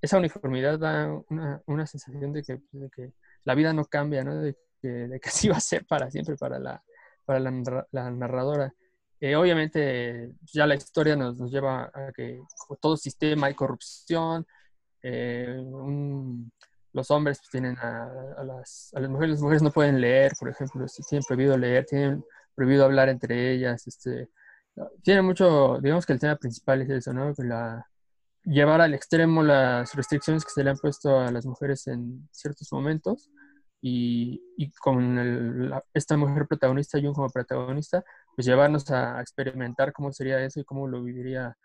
esa 0.00 0.18
uniformidad 0.18 0.78
da 0.78 1.08
una, 1.28 1.62
una 1.66 1.86
sensación 1.86 2.32
de 2.32 2.42
que, 2.42 2.60
de 2.72 2.90
que, 2.90 3.12
la 3.44 3.54
vida 3.54 3.72
no 3.72 3.84
cambia, 3.84 4.24
¿no? 4.24 4.36
De 4.36 4.56
que, 4.80 4.88
de 4.88 5.20
que 5.20 5.28
así 5.28 5.48
va 5.48 5.56
a 5.56 5.60
ser 5.60 5.86
para 5.86 6.10
siempre 6.10 6.36
para 6.36 6.58
la, 6.58 6.82
para 7.24 7.38
la, 7.38 7.86
la 7.92 8.10
narradora. 8.10 8.74
Obviamente 9.20 10.32
ya 10.52 10.66
la 10.66 10.74
historia 10.74 11.16
nos, 11.16 11.38
nos, 11.38 11.50
lleva 11.50 11.90
a 11.92 12.12
que 12.12 12.40
todo 12.80 12.96
sistema 12.96 13.46
hay 13.46 13.54
corrupción, 13.54 14.46
eh, 15.02 15.62
los 16.92 17.10
hombres 17.10 17.38
pues, 17.38 17.50
tienen 17.50 17.78
a, 17.78 18.42
las, 18.44 18.92
a, 18.94 19.00
las, 19.00 19.10
mujeres, 19.10 19.30
las 19.32 19.42
mujeres 19.42 19.62
no 19.62 19.70
pueden 19.70 20.00
leer, 20.00 20.32
por 20.38 20.48
ejemplo, 20.48 20.84
tienen 21.08 21.24
prohibido 21.26 21.56
leer, 21.56 21.84
tienen 21.86 22.24
prohibido 22.54 22.84
hablar 22.84 23.08
entre 23.08 23.52
ellas, 23.52 23.86
este, 23.86 24.30
tiene 25.02 25.22
mucho, 25.22 25.78
digamos 25.80 26.06
que 26.06 26.14
el 26.14 26.20
tema 26.20 26.36
principal 26.36 26.82
es 26.82 26.90
eso, 26.90 27.12
¿no? 27.12 27.32
La, 27.38 27.86
llevar 28.44 28.80
al 28.80 28.94
extremo 28.94 29.42
las 29.42 29.94
restricciones 29.94 30.44
que 30.44 30.50
se 30.50 30.64
le 30.64 30.70
han 30.70 30.78
puesto 30.78 31.18
a 31.18 31.30
las 31.30 31.44
mujeres 31.46 31.86
en 31.86 32.28
ciertos 32.30 32.72
momentos 32.72 33.30
y, 33.82 34.42
y 34.56 34.70
con 34.72 35.70
esta 35.92 36.16
mujer 36.16 36.46
protagonista, 36.46 36.98
Jung 37.00 37.14
como 37.14 37.28
protagonista, 37.28 38.04
pues 38.36 38.46
llevarnos 38.46 38.88
a, 38.90 39.20
experimentar 39.20 39.92
cómo 39.92 40.12
sería 40.12 40.44
eso 40.44 40.60
y 40.60 40.64
cómo 40.64 40.86
lo 40.86 41.02
viviría 41.02 41.56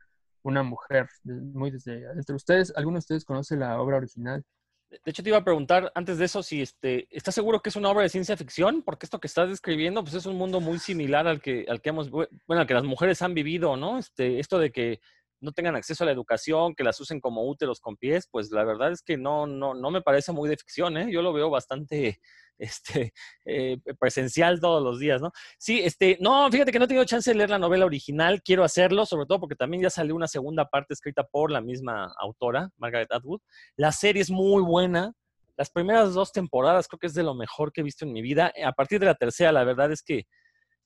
una 0.41 0.63
mujer 0.63 1.07
muy 1.23 1.69
desde 1.69 2.07
adentro. 2.07 2.35
¿Ustedes, 2.35 2.73
alguno 2.75 2.95
de 2.95 2.99
ustedes 2.99 3.25
conoce 3.25 3.55
la 3.57 3.79
obra 3.79 3.97
original? 3.97 4.43
De 4.89 4.99
hecho, 5.05 5.21
te 5.21 5.29
iba 5.29 5.37
a 5.37 5.43
preguntar 5.43 5.91
antes 5.95 6.17
de 6.17 6.25
eso 6.25 6.41
si 6.43 6.61
este, 6.61 7.07
¿estás 7.15 7.35
seguro 7.35 7.61
que 7.61 7.69
es 7.69 7.75
una 7.75 7.89
obra 7.89 8.03
de 8.03 8.09
ciencia 8.09 8.35
ficción? 8.35 8.81
Porque 8.81 9.05
esto 9.05 9.19
que 9.19 9.27
estás 9.27 9.49
describiendo, 9.49 10.01
pues 10.01 10.15
es 10.15 10.25
un 10.25 10.37
mundo 10.37 10.59
muy 10.59 10.79
similar 10.79 11.27
al 11.27 11.41
que, 11.41 11.65
al 11.69 11.81
que 11.81 11.89
hemos, 11.89 12.09
bueno, 12.09 12.27
al 12.47 12.67
que 12.67 12.73
las 12.73 12.83
mujeres 12.83 13.21
han 13.21 13.33
vivido, 13.33 13.77
¿no? 13.77 13.99
Este, 13.99 14.39
esto 14.39 14.57
de 14.57 14.71
que 14.71 14.99
no 15.41 15.51
tengan 15.51 15.75
acceso 15.75 16.03
a 16.03 16.05
la 16.05 16.11
educación, 16.11 16.75
que 16.75 16.83
las 16.83 16.99
usen 16.99 17.19
como 17.19 17.47
úteros 17.47 17.79
con 17.79 17.97
pies, 17.97 18.27
pues 18.31 18.51
la 18.51 18.63
verdad 18.63 18.91
es 18.91 19.01
que 19.01 19.17
no, 19.17 19.47
no, 19.47 19.73
no 19.73 19.91
me 19.91 20.01
parece 20.01 20.31
muy 20.31 20.49
de 20.49 20.57
ficción, 20.57 20.97
¿eh? 20.97 21.11
Yo 21.11 21.21
lo 21.21 21.33
veo 21.33 21.49
bastante 21.49 22.19
este, 22.57 23.13
eh, 23.45 23.77
presencial 23.99 24.59
todos 24.59 24.83
los 24.83 24.99
días, 24.99 25.21
¿no? 25.21 25.31
Sí, 25.57 25.81
este, 25.83 26.17
no, 26.21 26.49
fíjate 26.51 26.71
que 26.71 26.79
no 26.79 26.85
he 26.85 26.87
tenido 26.87 27.05
chance 27.05 27.29
de 27.29 27.35
leer 27.35 27.49
la 27.49 27.59
novela 27.59 27.85
original, 27.85 28.41
quiero 28.43 28.63
hacerlo, 28.63 29.05
sobre 29.05 29.25
todo 29.25 29.39
porque 29.39 29.55
también 29.55 29.83
ya 29.83 29.89
salió 29.89 30.15
una 30.15 30.27
segunda 30.27 30.65
parte 30.65 30.93
escrita 30.93 31.23
por 31.23 31.51
la 31.51 31.61
misma 31.61 32.13
autora, 32.19 32.69
Margaret 32.77 33.11
Atwood. 33.11 33.41
La 33.75 33.91
serie 33.91 34.21
es 34.21 34.29
muy 34.29 34.61
buena, 34.61 35.13
las 35.57 35.69
primeras 35.69 36.13
dos 36.13 36.31
temporadas 36.31 36.87
creo 36.87 36.99
que 36.99 37.07
es 37.07 37.13
de 37.13 37.23
lo 37.23 37.35
mejor 37.35 37.71
que 37.71 37.81
he 37.81 37.83
visto 37.83 38.05
en 38.05 38.13
mi 38.13 38.21
vida. 38.21 38.51
A 38.65 38.71
partir 38.71 38.99
de 38.99 39.05
la 39.07 39.15
tercera, 39.15 39.51
la 39.51 39.63
verdad 39.63 39.91
es 39.91 40.01
que 40.01 40.25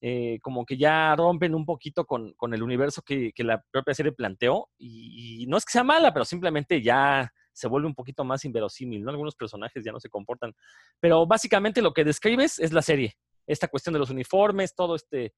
eh, 0.08 0.38
como 0.44 0.68
que 0.68 0.78
ya 0.78 1.16
rompen 1.16 1.56
un 1.56 1.66
poquito 1.66 2.06
con, 2.06 2.34
con 2.34 2.54
el 2.54 2.62
universo 2.62 3.02
que, 3.02 3.34
la 3.40 3.64
propia 3.72 3.96
serie 3.96 4.12
planteó. 4.12 4.70
Y, 4.78 5.48
no 5.48 5.58
es 5.58 5.66
que 5.66 5.72
sea 5.72 5.84
mala, 5.84 6.14
pero 6.14 6.26
simplemente 6.26 6.80
ya 6.84 7.34
se 7.52 7.68
vuelve 7.68 7.88
un 7.88 7.96
poquito 7.96 8.24
más 8.24 8.46
inverosímil, 8.46 9.04
¿no? 9.04 9.10
Algunos 9.10 9.36
personajes 9.36 9.84
ya 9.84 9.92
no 9.92 10.00
se 10.00 10.10
comportan. 10.10 10.54
Pero 11.00 11.26
básicamente 11.26 11.82
lo 11.82 11.92
que 11.92 12.04
describes 12.04 12.60
es 12.60 12.72
la 12.72 12.84
serie. 12.84 13.18
Esta 13.48 13.68
cuestión 13.68 13.94
de 13.94 14.00
los 14.00 14.12
uniformes, 14.12 14.76
todo 14.76 14.96
este, 14.96 15.34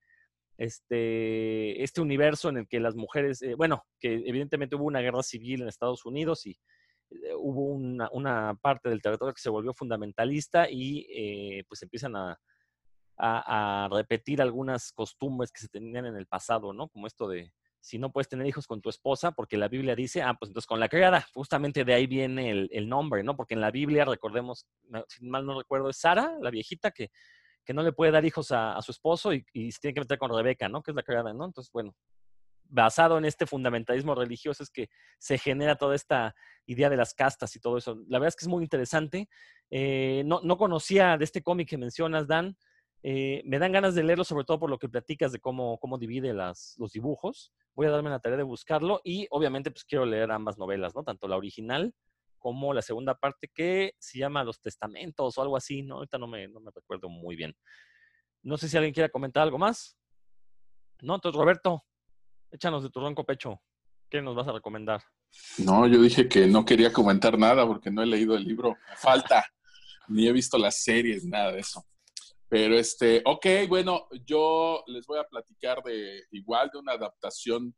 este, 0.57 1.81
este 1.81 2.01
universo 2.01 2.49
en 2.49 2.57
el 2.57 2.67
que 2.67 2.81
las 2.81 2.93
mujeres, 2.93 3.41
eh, 3.43 3.55
bueno, 3.55 3.85
que 4.01 4.15
evidentemente 4.15 4.75
hubo 4.75 4.83
una 4.83 4.99
guerra 4.99 5.23
civil 5.23 5.61
en 5.61 5.69
Estados 5.69 6.05
Unidos 6.05 6.45
y 6.45 6.59
eh, 7.11 7.33
hubo 7.37 7.67
una, 7.67 8.09
una, 8.11 8.53
parte 8.61 8.89
del 8.89 9.01
territorio 9.01 9.33
que 9.33 9.41
se 9.41 9.49
volvió 9.49 9.73
fundamentalista 9.73 10.67
y 10.69 11.63
pues 11.69 11.81
empiezan 11.83 12.17
a, 12.17 12.37
a, 13.17 13.89
repetir 13.91 14.41
algunas 14.41 14.91
costumbres 14.91 15.51
que 15.51 15.61
se 15.61 15.69
tenían 15.69 16.05
en 16.05 16.15
el 16.15 16.27
pasado, 16.27 16.73
¿no? 16.73 16.87
Como 16.89 17.07
esto 17.07 17.27
de 17.27 17.51
si 17.79 17.97
no 17.97 18.11
puedes 18.11 18.27
tener 18.27 18.45
hijos 18.45 18.67
con 18.67 18.81
tu 18.81 18.89
esposa, 18.89 19.31
porque 19.31 19.55
la 19.55 19.69
Biblia 19.69 19.95
dice, 19.95 20.21
ah, 20.21 20.35
pues 20.37 20.49
entonces 20.49 20.67
con 20.67 20.79
la 20.79 20.89
criada, 20.89 21.25
justamente 21.33 21.85
de 21.85 21.93
ahí 21.93 22.05
viene 22.05 22.67
el, 22.69 22.89
nombre, 22.89 23.23
¿no? 23.23 23.35
Porque 23.37 23.53
en 23.53 23.61
la 23.61 23.71
Biblia, 23.71 24.03
recordemos, 24.03 24.67
si 25.07 25.25
mal 25.25 25.45
no 25.45 25.57
recuerdo, 25.57 25.89
es 25.89 25.97
Sara, 25.97 26.33
la 26.41 26.49
viejita, 26.49 26.91
que, 26.91 27.11
que 27.63 27.73
no 27.73 27.83
le 27.83 27.93
puede 27.93 28.11
dar 28.11 28.25
hijos 28.25 28.51
a, 28.51 28.75
a 28.75 28.81
su 28.81 28.91
esposo 28.91 29.33
y, 29.33 29.43
tiene 29.53 29.93
que 29.93 30.01
meter 30.01 30.17
con 30.17 30.35
Rebeca, 30.35 30.67
¿no? 30.67 30.81
Que 30.81 30.91
es 30.91 30.95
la 30.95 31.03
criada, 31.03 31.33
¿no? 31.33 31.45
Entonces, 31.45 31.71
bueno, 31.71 31.95
basado 32.69 33.17
en 33.17 33.25
este 33.25 33.45
fundamentalismo 33.45 34.15
religioso 34.15 34.63
es 34.63 34.69
que 34.69 34.89
se 35.17 35.37
genera 35.37 35.75
toda 35.75 35.95
esta 35.95 36.35
idea 36.65 36.89
de 36.89 36.97
las 36.97 37.13
castas 37.13 37.55
y 37.55 37.59
todo 37.59 37.77
eso. 37.77 37.95
La 38.07 38.19
verdad 38.19 38.29
es 38.29 38.35
que 38.35 38.45
es 38.45 38.49
muy 38.49 38.63
interesante. 38.63 39.29
Eh, 39.69 40.23
no, 40.25 40.41
no, 40.43 40.57
conocía 40.57 41.17
de 41.17 41.23
este 41.23 41.41
cómic 41.41 41.69
que 41.69 41.77
mencionas, 41.77 42.27
Dan. 42.27 42.57
Eh, 43.09 43.41
me 43.45 43.57
dan 43.57 43.71
ganas 43.71 43.95
de 43.95 44.03
leerlo, 44.03 44.25
sobre 44.25 44.43
todo 44.43 44.59
por 44.59 44.69
lo 44.69 44.77
que 44.77 44.89
platicas 44.89 45.31
de 45.31 45.39
cómo, 45.39 45.77
cómo 45.79 45.97
divide 45.97 46.33
las, 46.33 46.75
los 46.77 46.91
dibujos. 46.91 47.53
Voy 47.73 47.87
a 47.87 47.91
darme 47.91 48.09
la 48.09 48.19
tarea 48.19 48.37
de 48.37 48.43
buscarlo 48.43 48.99
y 49.01 49.27
obviamente 49.29 49.71
pues 49.71 49.85
quiero 49.85 50.05
leer 50.05 50.29
ambas 50.29 50.57
novelas, 50.57 50.93
¿no? 50.93 51.03
Tanto 51.05 51.25
la 51.29 51.37
original 51.37 51.93
como 52.37 52.73
la 52.73 52.81
segunda 52.81 53.15
parte 53.15 53.47
que 53.47 53.93
se 53.97 54.19
llama 54.19 54.43
Los 54.43 54.59
Testamentos 54.59 55.37
o 55.37 55.41
algo 55.41 55.55
así, 55.55 55.83
¿no? 55.83 55.95
Ahorita 55.95 56.17
no 56.17 56.27
me, 56.27 56.49
no 56.49 56.59
me 56.59 56.69
recuerdo 56.75 57.07
muy 57.07 57.37
bien. 57.37 57.55
No 58.43 58.57
sé 58.57 58.67
si 58.67 58.75
alguien 58.75 58.93
quiere 58.93 59.09
comentar 59.09 59.43
algo 59.43 59.57
más. 59.57 59.97
No, 61.01 61.15
entonces 61.15 61.39
Roberto, 61.39 61.85
Échanos 62.51 62.83
de 62.83 62.89
tu 62.89 62.99
ronco 62.99 63.25
pecho. 63.25 63.61
¿Qué 64.09 64.21
nos 64.21 64.35
vas 64.35 64.47
a 64.47 64.53
recomendar? 64.53 65.01
No, 65.59 65.87
yo 65.87 66.01
dije 66.01 66.27
que 66.27 66.47
no 66.47 66.65
quería 66.65 66.91
comentar 66.91 67.37
nada 67.37 67.65
porque 67.65 67.91
no 67.91 68.01
he 68.01 68.05
leído 68.05 68.35
el 68.35 68.43
libro. 68.43 68.75
falta. 68.95 69.45
Ni 70.07 70.27
he 70.27 70.31
visto 70.31 70.57
las 70.57 70.81
series, 70.81 71.25
nada 71.25 71.51
de 71.51 71.59
eso. 71.59 71.85
Pero 72.49 72.77
este, 72.77 73.21
ok, 73.25 73.45
bueno, 73.67 74.07
yo 74.25 74.83
les 74.87 75.05
voy 75.05 75.19
a 75.19 75.27
platicar 75.27 75.83
de 75.83 76.23
igual 76.31 76.69
de 76.71 76.79
una 76.79 76.93
adaptación 76.93 77.75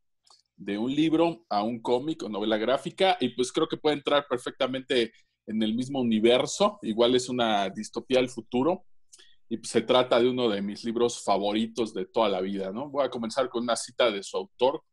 de 0.55 0.77
un 0.77 0.93
libro 0.93 1.45
a 1.49 1.63
un 1.63 1.81
cómic 1.81 2.23
o 2.23 2.29
novela 2.29 2.57
gráfica 2.57 3.17
y 3.19 3.29
pues 3.29 3.51
creo 3.51 3.67
que 3.67 3.77
puede 3.77 3.95
entrar 3.95 4.27
perfectamente 4.27 5.13
en 5.47 5.63
el 5.63 5.73
mismo 5.73 5.99
universo. 6.01 6.79
Igual 6.81 7.15
es 7.15 7.29
una 7.29 7.69
distopía 7.69 8.19
del 8.19 8.29
futuro 8.29 8.85
y 9.47 9.57
se 9.65 9.81
trata 9.81 10.19
de 10.19 10.29
uno 10.29 10.49
de 10.49 10.61
mis 10.61 10.83
libros 10.83 11.23
favoritos 11.23 11.93
de 11.93 12.05
toda 12.05 12.29
la 12.29 12.41
vida, 12.41 12.71
¿no? 12.71 12.89
Voy 12.89 13.05
a 13.05 13.09
comenzar 13.09 13.49
con 13.49 13.63
una 13.63 13.75
cita 13.75 14.11
de 14.11 14.21
su 14.21 14.37
autor 14.37 14.83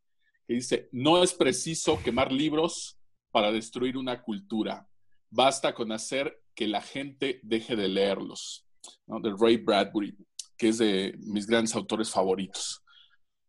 que 0.46 0.54
dice, 0.54 0.88
no 0.92 1.22
es 1.22 1.34
preciso 1.34 2.00
quemar 2.02 2.32
libros 2.32 2.98
para 3.30 3.52
destruir 3.52 3.98
una 3.98 4.22
cultura, 4.22 4.88
basta 5.28 5.74
con 5.74 5.92
hacer 5.92 6.40
que 6.54 6.66
la 6.66 6.80
gente 6.80 7.40
deje 7.42 7.76
de 7.76 7.88
leerlos, 7.88 8.65
¿no? 9.06 9.20
De 9.20 9.34
Ray 9.38 9.58
Bradbury, 9.58 10.16
que 10.56 10.68
es 10.68 10.78
de 10.78 11.14
mis 11.18 11.46
grandes 11.46 11.74
autores 11.74 12.10
favoritos. 12.10 12.82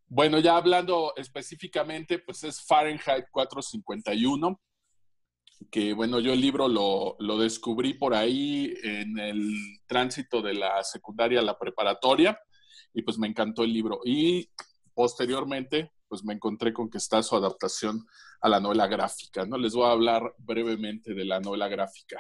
Bueno, 0.08 0.40
ya 0.40 0.56
hablando 0.56 1.14
específicamente, 1.18 2.20
pues 2.20 2.44
es 2.44 2.62
Fahrenheit 2.66 3.26
451 3.32 4.60
que 5.72 5.94
bueno, 5.94 6.20
yo 6.20 6.34
el 6.34 6.42
libro 6.42 6.68
lo, 6.68 7.16
lo, 7.20 7.40
descubrí 7.40 7.96
por 7.96 8.14
ahí 8.14 8.74
en 8.84 9.18
el 9.18 9.52
tránsito 9.88 10.42
de 10.42 10.54
la 10.54 10.84
secundaria 10.84 11.40
a 11.40 11.44
la 11.44 11.58
preparatoria 11.58 12.40
y 12.94 13.02
pues 13.02 13.18
me 13.18 13.28
encantó 13.28 13.64
el 13.64 13.74
libro. 13.74 14.00
Y 14.06 14.50
posteriormente, 14.94 15.92
pues 16.08 16.24
me 16.24 16.34
encontré 16.34 16.74
con 16.74 16.90
que 16.90 16.98
está 16.98 17.22
su 17.24 17.36
adaptación 17.36 18.06
a 18.42 18.50
la 18.50 18.60
novela 18.60 18.88
gráfica, 18.88 19.46
¿no? 19.46 19.58
Les 19.58 19.74
voy 19.74 19.86
a 19.86 19.92
hablar 19.92 20.34
brevemente 20.38 21.14
de 21.14 21.26
la 21.26 21.40
novela 21.40 21.68
gráfica. 21.68 22.18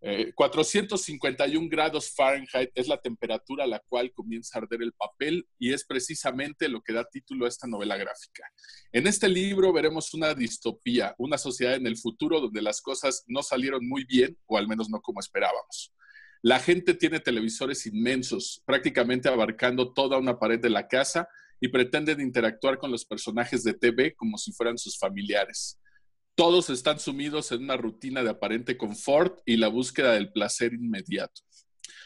451 0.00 1.66
eh, 1.66 1.68
grados 1.68 2.12
Fahrenheit 2.14 2.70
es 2.74 2.86
la 2.86 3.00
temperatura 3.00 3.64
a 3.64 3.66
la 3.66 3.80
cual 3.80 4.12
comienza 4.12 4.58
a 4.58 4.62
arder 4.62 4.82
el 4.82 4.92
papel 4.92 5.48
y 5.58 5.72
es 5.72 5.84
precisamente 5.84 6.68
lo 6.68 6.82
que 6.82 6.92
da 6.92 7.04
título 7.04 7.46
a 7.46 7.48
esta 7.48 7.66
novela 7.66 7.96
gráfica. 7.96 8.44
En 8.92 9.08
este 9.08 9.28
libro 9.28 9.72
veremos 9.72 10.14
una 10.14 10.34
distopía, 10.34 11.14
una 11.18 11.36
sociedad 11.36 11.74
en 11.74 11.86
el 11.86 11.96
futuro 11.96 12.40
donde 12.40 12.62
las 12.62 12.80
cosas 12.80 13.24
no 13.26 13.42
salieron 13.42 13.88
muy 13.88 14.04
bien 14.04 14.38
o 14.46 14.56
al 14.56 14.68
menos 14.68 14.88
no 14.88 15.00
como 15.00 15.18
esperábamos. 15.18 15.92
La 16.42 16.60
gente 16.60 16.94
tiene 16.94 17.18
televisores 17.18 17.84
inmensos, 17.86 18.62
prácticamente 18.64 19.28
abarcando 19.28 19.92
toda 19.92 20.18
una 20.18 20.38
pared 20.38 20.60
de 20.60 20.70
la 20.70 20.86
casa 20.86 21.28
y 21.60 21.68
pretenden 21.68 22.20
interactuar 22.20 22.78
con 22.78 22.92
los 22.92 23.04
personajes 23.04 23.64
de 23.64 23.74
TV 23.74 24.14
como 24.14 24.38
si 24.38 24.52
fueran 24.52 24.78
sus 24.78 24.96
familiares. 24.96 25.80
Todos 26.38 26.70
están 26.70 27.00
sumidos 27.00 27.50
en 27.50 27.64
una 27.64 27.76
rutina 27.76 28.22
de 28.22 28.30
aparente 28.30 28.76
confort 28.76 29.40
y 29.44 29.56
la 29.56 29.66
búsqueda 29.66 30.12
del 30.12 30.30
placer 30.30 30.72
inmediato. 30.72 31.42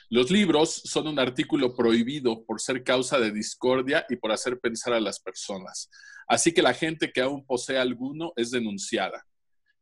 Los 0.08 0.30
libros 0.30 0.70
son 0.86 1.06
un 1.06 1.18
artículo 1.18 1.76
prohibido 1.76 2.42
por 2.46 2.58
ser 2.58 2.82
causa 2.82 3.18
de 3.18 3.30
discordia 3.30 4.06
y 4.08 4.16
por 4.16 4.32
hacer 4.32 4.58
pensar 4.58 4.94
a 4.94 5.00
las 5.00 5.20
personas. 5.20 5.90
Así 6.26 6.50
que 6.52 6.62
la 6.62 6.72
gente 6.72 7.12
que 7.12 7.20
aún 7.20 7.44
posee 7.44 7.76
alguno 7.76 8.32
es 8.34 8.50
denunciada. 8.50 9.22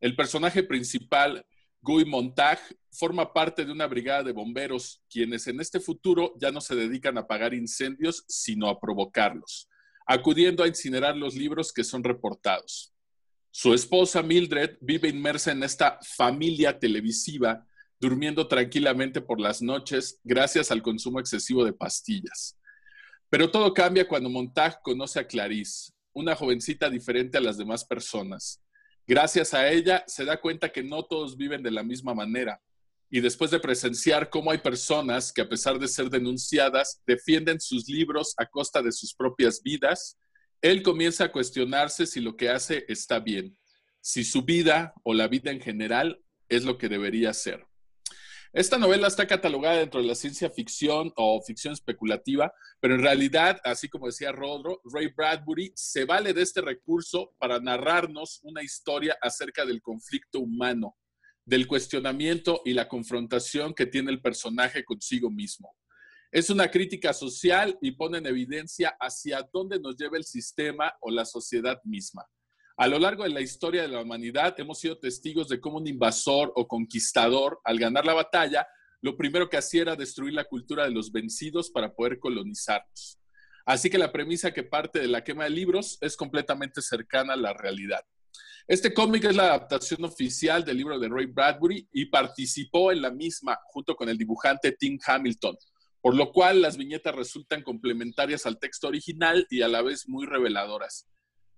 El 0.01 0.17
personaje 0.17 0.65
principal, 0.65 1.47
Guy 1.81 2.05
Montag, 2.07 2.59
forma 2.91 3.33
parte 3.33 3.65
de 3.65 3.71
una 3.71 3.87
brigada 3.87 4.25
de 4.25 4.33
bomberos, 4.33 5.01
quienes 5.09 5.47
en 5.47 5.61
este 5.61 5.79
futuro 5.79 6.35
ya 6.41 6.51
no 6.51 6.61
se 6.61 6.75
dedican 6.75 7.19
a 7.19 7.21
apagar 7.21 7.55
incendios, 7.55 8.25
sino 8.27 8.69
a 8.69 8.81
provocarlos, 8.81 9.69
acudiendo 10.07 10.65
a 10.65 10.67
incinerar 10.67 11.17
los 11.17 11.37
libros 11.37 11.73
que 11.73 11.85
son 11.85 12.03
reportados. 12.03 12.93
Su 13.53 13.75
esposa 13.75 14.23
Mildred 14.23 14.79
vive 14.81 15.09
inmersa 15.09 15.51
en 15.51 15.65
esta 15.65 15.99
familia 16.17 16.79
televisiva, 16.79 17.67
durmiendo 17.99 18.47
tranquilamente 18.47 19.21
por 19.21 19.41
las 19.41 19.61
noches 19.61 20.21
gracias 20.23 20.71
al 20.71 20.83
consumo 20.83 21.19
excesivo 21.19 21.65
de 21.65 21.73
pastillas. 21.73 22.57
Pero 23.29 23.51
todo 23.51 23.75
cambia 23.75 24.07
cuando 24.07 24.31
Montag 24.31 24.81
conoce 24.83 25.19
a 25.19 25.27
Clarice, 25.27 25.93
una 26.13 26.37
jovencita 26.37 26.89
diferente 26.89 27.39
a 27.39 27.41
las 27.41 27.59
demás 27.59 27.85
personas. 27.85 28.63
Gracias 29.07 29.53
a 29.53 29.69
ella 29.69 30.05
se 30.07 30.25
da 30.25 30.41
cuenta 30.41 30.71
que 30.71 30.85
no 30.85 31.05
todos 31.05 31.37
viven 31.37 31.63
de 31.63 31.73
la 31.73 31.83
misma 31.83 32.15
manera. 32.15 32.61
Y 33.11 33.21
después 33.21 33.51
de 33.51 33.59
presenciar 33.59 34.31
cómo 34.31 34.53
hay 34.53 34.59
personas 34.59 35.33
que 35.33 35.41
a 35.41 35.49
pesar 35.49 35.81
de 35.81 35.89
ser 35.89 36.09
denunciadas 36.09 37.03
defienden 37.05 37.61
sus 37.61 37.89
libros 37.89 38.35
a 38.37 38.47
costa 38.47 38.81
de 38.81 38.93
sus 38.93 39.13
propias 39.13 39.61
vidas, 39.61 40.17
él 40.63 40.83
comienza 40.83 41.25
a 41.25 41.33
cuestionarse 41.33 42.07
si 42.07 42.21
lo 42.21 42.37
que 42.37 42.51
hace 42.51 42.85
está 42.89 43.19
bien, 43.19 43.59
si 44.01 44.25
su 44.25 44.43
vida 44.43 44.95
o 45.03 45.15
la 45.15 45.29
vida 45.29 45.51
en 45.51 45.61
general 45.61 46.23
es 46.49 46.65
lo 46.65 46.77
que 46.79 46.89
debería 46.89 47.33
ser. 47.33 47.67
Esta 48.53 48.79
novela 48.79 49.07
está 49.07 49.29
catalogada 49.29 49.77
dentro 49.77 50.01
de 50.01 50.09
la 50.09 50.17
ciencia 50.17 50.51
ficción 50.51 51.13
o 51.15 51.41
ficción 51.41 51.73
especulativa, 51.73 52.53
pero 52.81 52.97
en 52.97 53.03
realidad, 53.03 53.61
así 53.63 53.89
como 53.89 54.07
decía 54.07 54.33
Rodro, 54.33 54.81
Ray 54.93 55.13
Bradbury 55.17 55.73
se 55.77 56.05
vale 56.05 56.35
de 56.35 56.43
este 56.43 56.61
recurso 56.61 57.33
para 57.39 57.61
narrarnos 57.61 58.41
una 58.43 58.63
historia 58.63 59.17
acerca 59.23 59.65
del 59.65 59.81
conflicto 59.81 60.41
humano, 60.41 60.97
del 61.45 61.69
cuestionamiento 61.69 62.61
y 62.65 62.75
la 62.75 62.89
confrontación 62.89 63.73
que 63.73 63.87
tiene 63.87 64.11
el 64.11 64.21
personaje 64.21 64.85
consigo 64.85 65.31
mismo. 65.31 65.77
Es 66.33 66.49
una 66.49 66.71
crítica 66.71 67.13
social 67.13 67.77
y 67.83 67.91
pone 67.91 68.19
en 68.19 68.27
evidencia 68.27 68.97
hacia 69.01 69.49
dónde 69.53 69.81
nos 69.81 69.97
lleva 69.97 70.17
el 70.17 70.23
sistema 70.23 70.95
o 71.01 71.11
la 71.11 71.25
sociedad 71.25 71.81
misma. 71.83 72.25
A 72.77 72.87
lo 72.87 73.01
largo 73.01 73.25
de 73.25 73.31
la 73.31 73.41
historia 73.41 73.83
de 73.83 73.89
la 73.89 74.01
humanidad 74.01 74.55
hemos 74.59 74.79
sido 74.79 74.97
testigos 74.97 75.49
de 75.49 75.61
cómo 75.61 75.79
un 75.79 75.89
invasor 75.89 76.53
o 76.55 76.69
conquistador, 76.69 77.61
al 77.65 77.81
ganar 77.81 78.07
la 78.07 78.15
batalla, 78.15 78.65
lo 79.01 79.17
primero 79.17 79.49
que 79.49 79.57
hacía 79.57 79.83
era 79.83 79.97
destruir 79.97 80.35
la 80.35 80.45
cultura 80.45 80.85
de 80.85 80.93
los 80.93 81.11
vencidos 81.11 81.69
para 81.69 81.93
poder 81.93 82.21
colonizarlos. 82.21 83.19
Así 83.67 83.91
que 83.91 83.99
la 83.99 84.13
premisa 84.13 84.53
que 84.53 84.63
parte 84.63 85.01
de 85.01 85.09
la 85.09 85.25
quema 85.25 85.45
de 85.45 85.51
libros 85.51 85.99
es 86.01 86.17
completamente 86.17 86.81
cercana 86.81 87.33
a 87.33 87.37
la 87.37 87.55
realidad. 87.55 88.05
Este 88.69 88.95
cómic 88.95 89.25
es 89.25 89.35
la 89.35 89.47
adaptación 89.47 90.05
oficial 90.05 90.65
del 90.65 90.77
libro 90.77 90.97
de 90.97 91.09
Ray 91.09 91.27
Bradbury 91.27 91.89
y 91.93 92.07
participó 92.07 92.93
en 92.93 93.03
la 93.03 93.11
misma 93.11 93.59
junto 93.65 93.97
con 93.97 94.09
el 94.09 94.17
dibujante 94.17 94.77
Tim 94.79 94.97
Hamilton, 95.05 95.57
por 96.01 96.15
lo 96.15 96.33
cual 96.33 96.63
las 96.63 96.77
viñetas 96.77 97.15
resultan 97.15 97.63
complementarias 97.63 98.47
al 98.47 98.59
texto 98.59 98.89
original 98.89 99.47
y 99.51 99.63
a 99.63 99.69
la 99.69 99.83
vez 99.83 100.09
muy 100.09 100.27
reveladoras. 100.27 101.09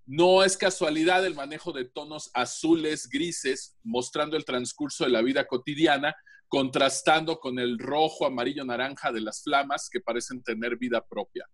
No 0.05 0.43
es 0.43 0.57
casualidad 0.57 1.25
el 1.25 1.35
manejo 1.35 1.73
de 1.73 1.85
tonos 1.85 2.31
azules, 2.35 3.09
grises, 3.09 3.77
mostrando 3.85 4.37
el 4.37 4.45
transcurso 4.45 5.05
de 5.05 5.11
la 5.11 5.23
vida 5.23 5.47
cotidiana, 5.47 6.15
contrastando 6.49 7.39
con 7.39 7.59
el 7.59 7.79
rojo, 7.79 8.27
amarillo, 8.27 8.65
naranja 8.65 9.13
de 9.13 9.21
las 9.21 9.43
flamas 9.43 9.89
que 9.91 10.01
parecen 10.01 10.43
tener 10.43 10.77
vida 10.77 11.05
propia. 11.07 11.47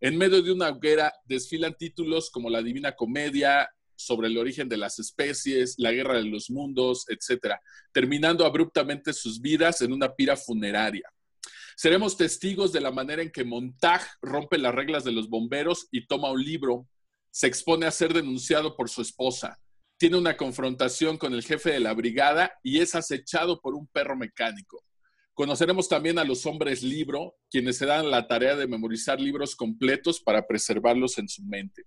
En 0.00 0.16
medio 0.16 0.42
de 0.42 0.50
una 0.50 0.70
hoguera 0.70 1.12
desfilan 1.26 1.76
títulos 1.76 2.30
como 2.30 2.50
La 2.50 2.62
Divina 2.62 2.92
Comedia, 2.92 3.68
sobre 3.94 4.28
el 4.28 4.38
origen 4.38 4.68
de 4.68 4.76
las 4.76 4.98
especies, 4.98 5.74
la 5.78 5.92
guerra 5.92 6.14
de 6.14 6.24
los 6.24 6.50
mundos, 6.50 7.04
etcétera, 7.08 7.60
terminando 7.92 8.44
abruptamente 8.44 9.12
sus 9.12 9.40
vidas 9.40 9.80
en 9.80 9.92
una 9.92 10.12
pira 10.12 10.36
funeraria. 10.36 11.08
Seremos 11.76 12.16
testigos 12.16 12.72
de 12.72 12.80
la 12.80 12.90
manera 12.90 13.22
en 13.22 13.30
que 13.30 13.44
Montag 13.44 14.02
rompe 14.20 14.58
las 14.58 14.74
reglas 14.74 15.04
de 15.04 15.12
los 15.12 15.28
bomberos 15.28 15.88
y 15.90 16.06
toma 16.06 16.30
un 16.30 16.42
libro, 16.42 16.88
se 17.30 17.46
expone 17.46 17.86
a 17.86 17.90
ser 17.90 18.12
denunciado 18.12 18.76
por 18.76 18.90
su 18.90 19.02
esposa, 19.02 19.58
tiene 19.96 20.18
una 20.18 20.36
confrontación 20.36 21.16
con 21.16 21.32
el 21.32 21.44
jefe 21.44 21.70
de 21.70 21.80
la 21.80 21.94
brigada 21.94 22.52
y 22.62 22.80
es 22.80 22.94
acechado 22.94 23.60
por 23.60 23.74
un 23.74 23.86
perro 23.86 24.16
mecánico. 24.16 24.84
Conoceremos 25.34 25.88
también 25.88 26.18
a 26.18 26.24
los 26.24 26.44
hombres 26.44 26.82
libro, 26.82 27.36
quienes 27.50 27.78
se 27.78 27.86
dan 27.86 28.10
la 28.10 28.26
tarea 28.26 28.54
de 28.54 28.66
memorizar 28.66 29.20
libros 29.20 29.56
completos 29.56 30.20
para 30.20 30.46
preservarlos 30.46 31.16
en 31.18 31.28
su 31.28 31.42
mente. 31.44 31.84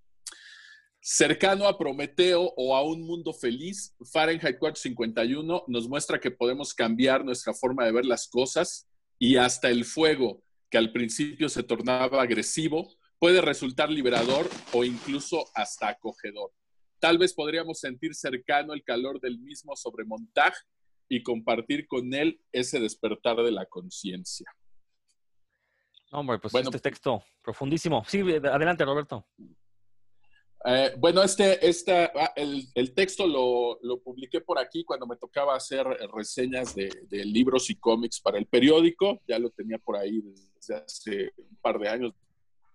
Cercano 1.00 1.68
a 1.68 1.78
Prometeo 1.78 2.54
o 2.58 2.76
a 2.76 2.82
un 2.84 3.06
mundo 3.06 3.32
feliz, 3.34 3.94
Fahrenheit 4.12 4.58
451 4.58 5.66
nos 5.68 5.88
muestra 5.88 6.20
que 6.20 6.32
podemos 6.32 6.74
cambiar 6.74 7.24
nuestra 7.24 7.54
forma 7.54 7.86
de 7.86 7.92
ver 7.92 8.06
las 8.06 8.28
cosas 8.28 8.88
y 9.20 9.38
hasta 9.38 9.70
el 9.70 9.86
fuego, 9.86 10.44
que 10.70 10.78
al 10.78 10.92
principio 10.92 11.50
se 11.50 11.64
tornaba 11.64 12.22
agresivo, 12.22 12.94
puede 13.20 13.42
resultar 13.42 13.90
liberador 13.90 14.50
o 14.74 14.84
incluso 14.84 15.46
hasta 15.54 15.90
acogedor. 15.90 16.52
Tal 17.00 17.18
vez 17.18 17.34
podríamos 17.34 17.80
sentir 17.80 18.16
cercano 18.16 18.74
el 18.74 18.84
calor 18.84 19.20
del 19.20 19.40
mismo 19.40 19.76
sobre 19.76 20.06
Montag 20.06 20.54
y 21.08 21.24
compartir 21.24 21.88
con 21.88 22.14
él 22.14 22.42
ese 22.52 22.80
despertar 22.80 23.38
de 23.38 23.52
la 23.52 23.66
conciencia. 23.66 24.48
Hombre, 26.12 26.40
pues 26.40 26.54
este 26.54 26.80
texto 26.80 27.24
profundísimo. 27.42 28.04
Sí, 28.08 28.22
adelante, 28.22 28.86
Roberto. 28.86 29.28
Eh, 30.68 30.96
bueno, 30.98 31.22
este, 31.22 31.68
este 31.68 32.10
el, 32.36 32.94
texto 32.96 33.28
lo, 33.28 33.78
lo, 33.84 34.00
publiqué 34.00 34.42
por 34.42 34.58
aquí 34.58 34.84
cuando 34.84 35.06
me 35.06 35.16
tocaba 35.16 35.56
hacer 35.56 35.86
reseñas 36.12 36.74
de, 36.74 36.90
libros 37.24 37.70
y 37.70 37.76
cómics 37.76 38.20
para 38.20 38.40
el 38.40 38.48
periódico. 38.48 39.22
Ya 39.28 39.38
lo 39.38 39.52
tenía 39.52 39.78
por 39.78 39.96
ahí 39.96 40.24
desde 40.56 40.76
hace 40.76 41.32
un 41.38 41.56
par 41.62 41.78
de 41.78 41.88
años, 41.88 42.14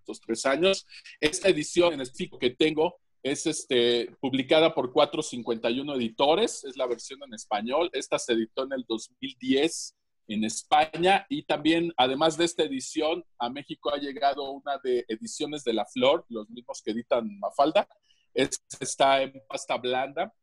dos, 0.05 0.21
tres 0.21 0.45
años. 0.45 0.87
Esta 1.19 1.49
edición 1.49 1.93
en 1.93 2.01
específico 2.01 2.39
que 2.39 2.51
tengo 2.51 2.95
es 3.23 3.45
este, 3.45 4.15
publicada 4.21 4.73
por 4.73 4.93
451 4.93 5.95
editores, 5.95 6.63
es 6.63 6.77
la 6.77 6.87
versión 6.87 7.19
en 7.23 7.33
español. 7.33 7.89
Esta 7.91 8.17
se 8.17 8.33
editó 8.33 8.63
en 8.63 8.71
el 8.71 8.85
2010 8.87 9.95
en 10.33 10.43
España 10.43 11.25
y 11.29 11.43
también, 11.43 11.93
además 11.97 12.37
de 12.37 12.45
esta 12.45 12.63
edición, 12.63 13.23
a 13.39 13.49
México 13.49 13.93
ha 13.93 13.97
llegado 13.97 14.51
una 14.51 14.77
de 14.83 15.05
ediciones 15.07 15.63
de 15.63 15.73
La 15.73 15.85
Flor, 15.85 16.25
los 16.29 16.49
mismos 16.49 16.81
que 16.83 16.91
editan 16.91 17.39
Mafalda. 17.39 17.87
está 18.33 19.21
en 19.21 19.33
pasta 19.47 19.77
blanda. 19.77 20.33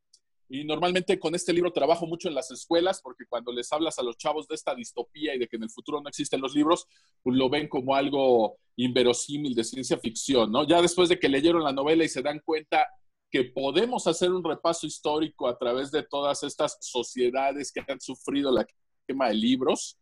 Y 0.51 0.64
normalmente 0.64 1.18
con 1.18 1.35
este 1.35 1.53
libro 1.53 1.72
trabajo 1.72 2.07
mucho 2.07 2.29
en 2.29 2.35
las 2.35 2.51
escuelas 2.51 3.03
porque 3.03 3.27
cuando 3.29 3.53
les 3.53 3.70
hablas 3.70 3.98
a 3.98 4.03
los 4.03 4.16
chavos 4.16 4.48
de 4.48 4.55
esta 4.55 4.74
distopía 4.74 5.35
y 5.35 5.38
de 5.38 5.46
que 5.46 5.57
en 5.57 5.64
el 5.64 5.70
futuro 5.70 6.01
no 6.01 6.09
existen 6.09 6.40
los 6.40 6.55
libros, 6.55 6.87
pues 7.22 7.37
lo 7.37 7.51
ven 7.51 7.68
como 7.68 7.94
algo 7.94 8.59
inverosímil 8.77 9.55
de 9.55 9.64
ciencia 9.64 9.98
ficción, 9.98 10.51
¿no? 10.51 10.66
Ya 10.66 10.81
después 10.81 11.11
de 11.11 11.18
que 11.18 11.29
leyeron 11.29 11.64
la 11.64 11.72
novela 11.72 12.03
y 12.03 12.09
se 12.09 12.22
dan 12.22 12.40
cuenta 12.42 12.87
que 13.31 13.44
podemos 13.44 14.07
hacer 14.07 14.31
un 14.31 14.42
repaso 14.42 14.87
histórico 14.87 15.48
a 15.48 15.59
través 15.59 15.90
de 15.90 16.03
todas 16.03 16.42
estas 16.42 16.79
sociedades 16.81 17.70
que 17.70 17.83
han 17.87 18.01
sufrido 18.01 18.51
la 18.51 18.66
de 19.08 19.34
libros, 19.34 19.98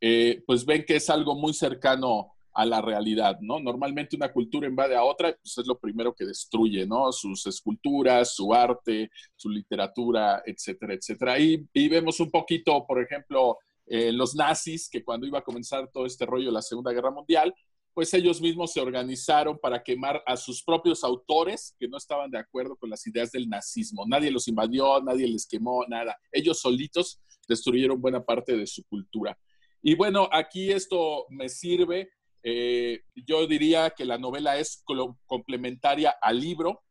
eh, 0.00 0.42
pues 0.46 0.64
ven 0.64 0.84
que 0.84 0.96
es 0.96 1.10
algo 1.10 1.34
muy 1.34 1.54
cercano 1.54 2.32
a 2.52 2.64
la 2.64 2.80
realidad, 2.80 3.38
¿no? 3.40 3.60
Normalmente 3.60 4.16
una 4.16 4.32
cultura 4.32 4.66
invade 4.66 4.96
a 4.96 5.04
otra, 5.04 5.36
pues 5.40 5.58
es 5.58 5.66
lo 5.66 5.78
primero 5.78 6.12
que 6.12 6.24
destruye, 6.24 6.86
¿no? 6.86 7.12
Sus 7.12 7.46
esculturas, 7.46 8.34
su 8.34 8.52
arte, 8.52 9.10
su 9.36 9.48
literatura, 9.48 10.42
etcétera, 10.44 10.94
etcétera. 10.94 11.38
Y, 11.38 11.64
y 11.72 11.88
vemos 11.88 12.18
un 12.18 12.30
poquito, 12.30 12.84
por 12.84 13.00
ejemplo, 13.00 13.58
eh, 13.86 14.12
los 14.12 14.34
nazis, 14.34 14.88
que 14.90 15.04
cuando 15.04 15.26
iba 15.26 15.38
a 15.38 15.44
comenzar 15.44 15.88
todo 15.92 16.04
este 16.04 16.26
rollo 16.26 16.46
de 16.46 16.52
la 16.52 16.62
Segunda 16.62 16.92
Guerra 16.92 17.10
Mundial, 17.10 17.54
pues 17.94 18.12
ellos 18.14 18.40
mismos 18.40 18.72
se 18.72 18.80
organizaron 18.80 19.58
para 19.58 19.82
quemar 19.82 20.22
a 20.26 20.36
sus 20.36 20.62
propios 20.62 21.02
autores 21.02 21.74
que 21.78 21.88
no 21.88 21.96
estaban 21.96 22.30
de 22.30 22.38
acuerdo 22.38 22.76
con 22.76 22.90
las 22.90 23.04
ideas 23.06 23.32
del 23.32 23.48
nazismo. 23.48 24.04
Nadie 24.06 24.30
los 24.30 24.46
invadió, 24.46 25.00
nadie 25.00 25.26
les 25.26 25.46
quemó, 25.46 25.84
nada. 25.88 26.16
Ellos 26.30 26.60
solitos 26.60 27.20
destruyeron 27.48 28.00
buena 28.00 28.24
parte 28.24 28.56
de 28.56 28.66
su 28.66 28.84
cultura. 28.84 29.38
Y 29.82 29.94
bueno, 29.94 30.28
aquí 30.32 30.70
esto 30.70 31.26
me 31.30 31.48
sirve. 31.48 32.10
Eh, 32.42 33.02
yo 33.26 33.46
diría 33.46 33.90
que 33.90 34.04
la 34.04 34.18
novela 34.18 34.58
es 34.58 34.84
complementaria 35.26 36.14
al 36.20 36.40
libro, 36.40 36.82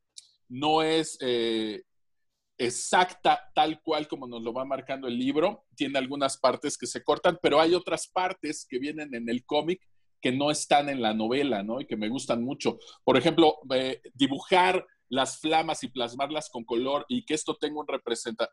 no 0.49 0.81
es 0.81 1.17
eh, 1.21 1.83
exacta 2.57 3.51
tal 3.53 3.81
cual 3.81 4.07
como 4.07 4.27
nos 4.27 4.41
lo 4.41 4.53
va 4.53 4.65
marcando 4.65 5.07
el 5.07 5.17
libro. 5.17 5.65
Tiene 5.75 5.99
algunas 5.99 6.37
partes 6.37 6.77
que 6.77 6.87
se 6.87 7.03
cortan, 7.03 7.37
pero 7.41 7.59
hay 7.59 7.73
otras 7.73 8.07
partes 8.07 8.65
que 8.67 8.79
vienen 8.79 9.13
en 9.13 9.29
el 9.29 9.45
cómic 9.45 9.81
que 10.21 10.31
no 10.31 10.49
están 10.49 10.89
en 10.89 11.01
la 11.01 11.13
novela, 11.13 11.63
¿no? 11.63 11.79
Y 11.79 11.85
que 11.85 11.95
me 11.97 12.09
gustan 12.09 12.43
mucho. 12.43 12.79
Por 13.03 13.17
ejemplo, 13.17 13.59
eh, 13.73 14.01
dibujar 14.13 14.85
las 15.09 15.39
flamas 15.39 15.83
y 15.83 15.87
plasmarlas 15.87 16.49
con 16.49 16.63
color 16.63 17.05
y 17.07 17.25
que 17.25 17.33
esto 17.33 17.55
tenga 17.55 17.81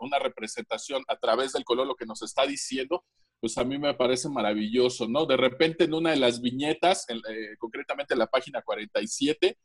una 0.00 0.18
representación 0.18 1.02
a 1.08 1.16
través 1.16 1.52
del 1.52 1.64
color, 1.64 1.86
lo 1.86 1.96
que 1.96 2.06
nos 2.06 2.22
está 2.22 2.46
diciendo, 2.46 3.04
pues 3.40 3.58
a 3.58 3.64
mí 3.64 3.78
me 3.78 3.94
parece 3.94 4.28
maravilloso, 4.28 5.08
¿no? 5.08 5.26
De 5.26 5.36
repente 5.36 5.84
en 5.84 5.94
una 5.94 6.10
de 6.10 6.16
las 6.16 6.40
viñetas, 6.40 7.06
eh, 7.08 7.56
concretamente 7.58 8.14
en 8.14 8.20
la 8.20 8.26
página 8.26 8.62
47, 8.62 9.58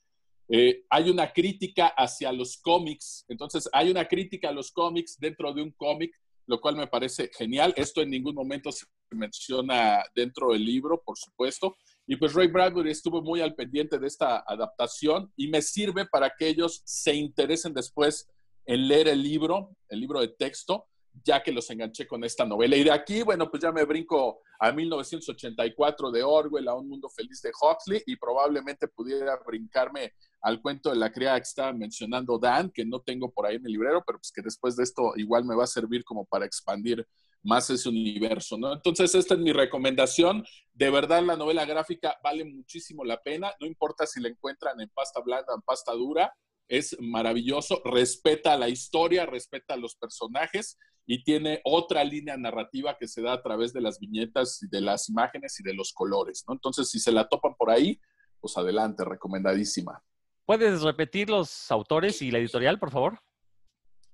eh, 0.51 0.83
hay 0.89 1.09
una 1.09 1.31
crítica 1.31 1.87
hacia 1.95 2.31
los 2.31 2.57
cómics. 2.57 3.23
Entonces, 3.29 3.69
hay 3.71 3.91
una 3.91 4.07
crítica 4.07 4.49
a 4.49 4.51
los 4.51 4.71
cómics 4.71 5.17
dentro 5.19 5.53
de 5.53 5.61
un 5.61 5.71
cómic, 5.71 6.11
lo 6.47 6.59
cual 6.59 6.75
me 6.75 6.87
parece 6.87 7.29
genial. 7.37 7.73
Esto 7.77 8.01
en 8.01 8.09
ningún 8.09 8.33
momento 8.33 8.71
se 8.71 8.87
menciona 9.11 10.03
dentro 10.15 10.51
del 10.51 10.65
libro, 10.65 11.01
por 11.05 11.17
supuesto. 11.17 11.77
Y 12.11 12.15
pues 12.15 12.33
Ray 12.33 12.47
Bradbury 12.47 12.89
estuvo 12.89 13.21
muy 13.21 13.39
al 13.39 13.53
pendiente 13.53 13.99
de 13.99 14.07
esta 14.07 14.39
adaptación 14.39 15.31
y 15.35 15.47
me 15.47 15.61
sirve 15.61 16.07
para 16.07 16.33
que 16.35 16.47
ellos 16.47 16.81
se 16.83 17.13
interesen 17.13 17.71
después 17.71 18.27
en 18.65 18.87
leer 18.87 19.09
el 19.09 19.21
libro, 19.21 19.75
el 19.89 19.99
libro 19.99 20.19
de 20.19 20.29
texto, 20.29 20.87
ya 21.23 21.43
que 21.43 21.51
los 21.51 21.69
enganché 21.69 22.07
con 22.07 22.23
esta 22.23 22.45
novela. 22.45 22.75
Y 22.75 22.83
de 22.83 22.91
aquí, 22.91 23.21
bueno, 23.21 23.47
pues 23.51 23.61
ya 23.61 23.71
me 23.71 23.83
brinco 23.83 24.41
a 24.59 24.71
1984 24.71 26.09
de 26.09 26.23
Orwell, 26.23 26.67
a 26.67 26.73
Un 26.73 26.89
Mundo 26.89 27.09
Feliz 27.09 27.43
de 27.43 27.51
Huxley, 27.51 28.01
y 28.07 28.15
probablemente 28.15 28.87
pudiera 28.87 29.37
brincarme 29.45 30.13
al 30.41 30.63
cuento 30.63 30.89
de 30.89 30.95
la 30.95 31.11
criada 31.11 31.37
que 31.37 31.43
estaba 31.43 31.73
mencionando 31.73 32.39
Dan, 32.39 32.71
que 32.71 32.85
no 32.85 33.01
tengo 33.01 33.29
por 33.29 33.45
ahí 33.45 33.57
en 33.57 33.65
el 33.67 33.73
librero, 33.73 34.03
pero 34.03 34.17
pues 34.17 34.31
que 34.31 34.41
después 34.41 34.75
de 34.75 34.83
esto 34.83 35.13
igual 35.15 35.45
me 35.45 35.55
va 35.55 35.65
a 35.65 35.67
servir 35.67 36.03
como 36.03 36.25
para 36.25 36.47
expandir 36.47 37.07
más 37.43 37.69
ese 37.69 37.89
universo, 37.89 38.57
¿no? 38.57 38.73
Entonces, 38.73 39.15
esta 39.15 39.33
es 39.33 39.39
mi 39.39 39.53
recomendación. 39.53 40.45
De 40.73 40.89
verdad, 40.89 41.23
la 41.23 41.35
novela 41.35 41.65
gráfica 41.65 42.17
vale 42.23 42.45
muchísimo 42.45 43.03
la 43.03 43.21
pena, 43.21 43.53
no 43.59 43.67
importa 43.67 44.05
si 44.05 44.21
la 44.21 44.29
encuentran 44.29 44.79
en 44.81 44.89
pasta 44.89 45.21
blanda, 45.21 45.53
en 45.55 45.61
pasta 45.61 45.93
dura, 45.93 46.33
es 46.67 46.95
maravilloso, 46.99 47.81
respeta 47.83 48.55
la 48.57 48.69
historia, 48.69 49.25
respeta 49.25 49.75
los 49.75 49.95
personajes 49.95 50.77
y 51.05 51.23
tiene 51.23 51.61
otra 51.63 52.03
línea 52.03 52.37
narrativa 52.37 52.95
que 52.99 53.07
se 53.07 53.23
da 53.23 53.33
a 53.33 53.41
través 53.41 53.73
de 53.73 53.81
las 53.81 53.99
viñetas, 53.99 54.59
de 54.69 54.81
las 54.81 55.09
imágenes 55.09 55.59
y 55.59 55.63
de 55.63 55.73
los 55.73 55.91
colores, 55.91 56.43
¿no? 56.47 56.53
Entonces, 56.53 56.89
si 56.89 56.99
se 56.99 57.11
la 57.11 57.27
topan 57.27 57.55
por 57.55 57.71
ahí, 57.71 57.99
pues 58.39 58.55
adelante, 58.57 59.03
recomendadísima. 59.03 60.03
¿Puedes 60.45 60.81
repetir 60.81 61.29
los 61.29 61.71
autores 61.71 62.21
y 62.21 62.31
la 62.31 62.37
editorial, 62.37 62.77
por 62.79 62.91
favor? 62.91 63.19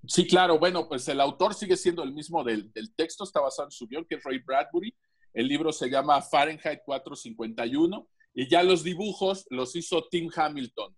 Sí, 0.07 0.27
claro. 0.27 0.59
Bueno, 0.59 0.87
pues 0.87 1.07
el 1.07 1.21
autor 1.21 1.53
sigue 1.53 1.77
siendo 1.77 2.03
el 2.03 2.13
mismo 2.13 2.43
del, 2.43 2.71
texto, 2.95 3.23
está 3.23 3.39
basado 3.39 3.67
en 3.67 3.71
su 3.71 3.87
guion, 3.87 4.05
que 4.05 4.15
es 4.15 4.23
Ray 4.23 4.39
Bradbury. 4.39 4.95
El 5.33 5.47
libro 5.47 5.71
se 5.71 5.89
llama 5.89 6.21
Fahrenheit 6.21 6.79
451 6.85 8.07
y 8.33 8.49
ya 8.49 8.63
los 8.63 8.83
dibujos 8.83 9.45
los 9.49 9.75
hizo 9.75 10.07
Tim 10.09 10.29
Hamilton. 10.33 10.95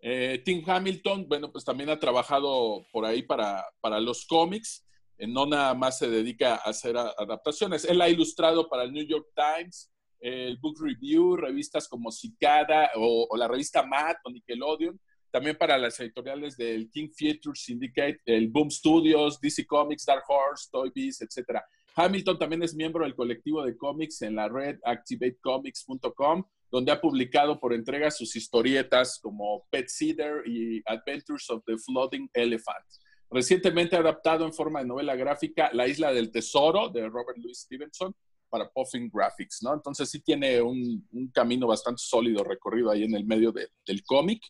Eh, 0.00 0.42
Tim 0.44 0.62
Hamilton, 0.66 1.28
bueno, 1.28 1.50
pues 1.50 1.64
también 1.64 1.90
ha 1.90 1.98
trabajado 1.98 2.86
por 2.92 3.04
ahí 3.04 3.22
para, 3.22 3.64
para 3.80 4.00
los 4.00 4.26
cómics, 4.26 4.86
eh, 5.18 5.26
no 5.26 5.46
nada 5.46 5.74
más 5.74 5.98
se 5.98 6.08
dedica 6.08 6.54
a 6.54 6.70
hacer 6.70 6.96
adaptaciones. 6.96 7.84
Él 7.84 8.00
ha 8.00 8.08
ilustrado 8.08 8.68
para 8.68 8.84
el 8.84 8.92
New 8.92 9.04
York 9.04 9.26
Times, 9.34 9.92
el 10.20 10.56
Book 10.58 10.76
Review, 10.80 11.36
revistas 11.36 11.88
como 11.88 12.10
Cicada 12.10 12.90
o, 12.94 13.26
o 13.28 13.36
la 13.36 13.48
revista 13.48 13.84
Matt 13.84 14.18
o 14.24 14.30
Nickelodeon 14.30 14.98
también 15.30 15.56
para 15.56 15.78
las 15.78 15.98
editoriales 16.00 16.56
del 16.56 16.90
King 16.90 17.08
Theatre 17.16 17.52
Syndicate, 17.54 18.20
el 18.26 18.48
Boom 18.48 18.70
Studios, 18.70 19.40
DC 19.40 19.66
Comics, 19.66 20.04
Dark 20.04 20.24
Horse, 20.28 20.68
Toy 20.70 20.90
Biz, 20.94 21.22
etc. 21.22 21.60
Hamilton 21.94 22.38
también 22.38 22.62
es 22.62 22.74
miembro 22.74 23.04
del 23.04 23.14
colectivo 23.14 23.64
de 23.64 23.76
cómics 23.76 24.22
en 24.22 24.36
la 24.36 24.48
red 24.48 24.78
activatecomics.com, 24.84 26.44
donde 26.70 26.92
ha 26.92 27.00
publicado 27.00 27.58
por 27.58 27.72
entrega 27.72 28.10
sus 28.10 28.36
historietas 28.36 29.18
como 29.20 29.66
Pet 29.70 29.88
Cedar 29.88 30.46
y 30.46 30.82
Adventures 30.86 31.50
of 31.50 31.64
the 31.66 31.76
Floating 31.76 32.30
Elephant. 32.32 32.84
Recientemente 33.30 33.96
ha 33.96 34.00
adaptado 34.00 34.46
en 34.46 34.54
forma 34.54 34.80
de 34.80 34.86
novela 34.86 35.14
gráfica 35.14 35.70
La 35.72 35.86
Isla 35.86 36.12
del 36.12 36.30
Tesoro 36.30 36.88
de 36.88 37.08
Robert 37.08 37.36
Louis 37.38 37.58
Stevenson 37.58 38.14
para 38.48 38.70
Puffin 38.70 39.10
Graphics, 39.12 39.62
¿no? 39.62 39.74
Entonces 39.74 40.08
sí 40.08 40.20
tiene 40.20 40.60
un, 40.62 41.06
camino 41.32 41.66
bastante 41.66 42.02
sólido 42.02 42.42
recorrido 42.42 42.90
ahí 42.90 43.04
en 43.04 43.14
el 43.14 43.24
medio 43.24 43.52
del 43.52 44.02
cómic, 44.04 44.42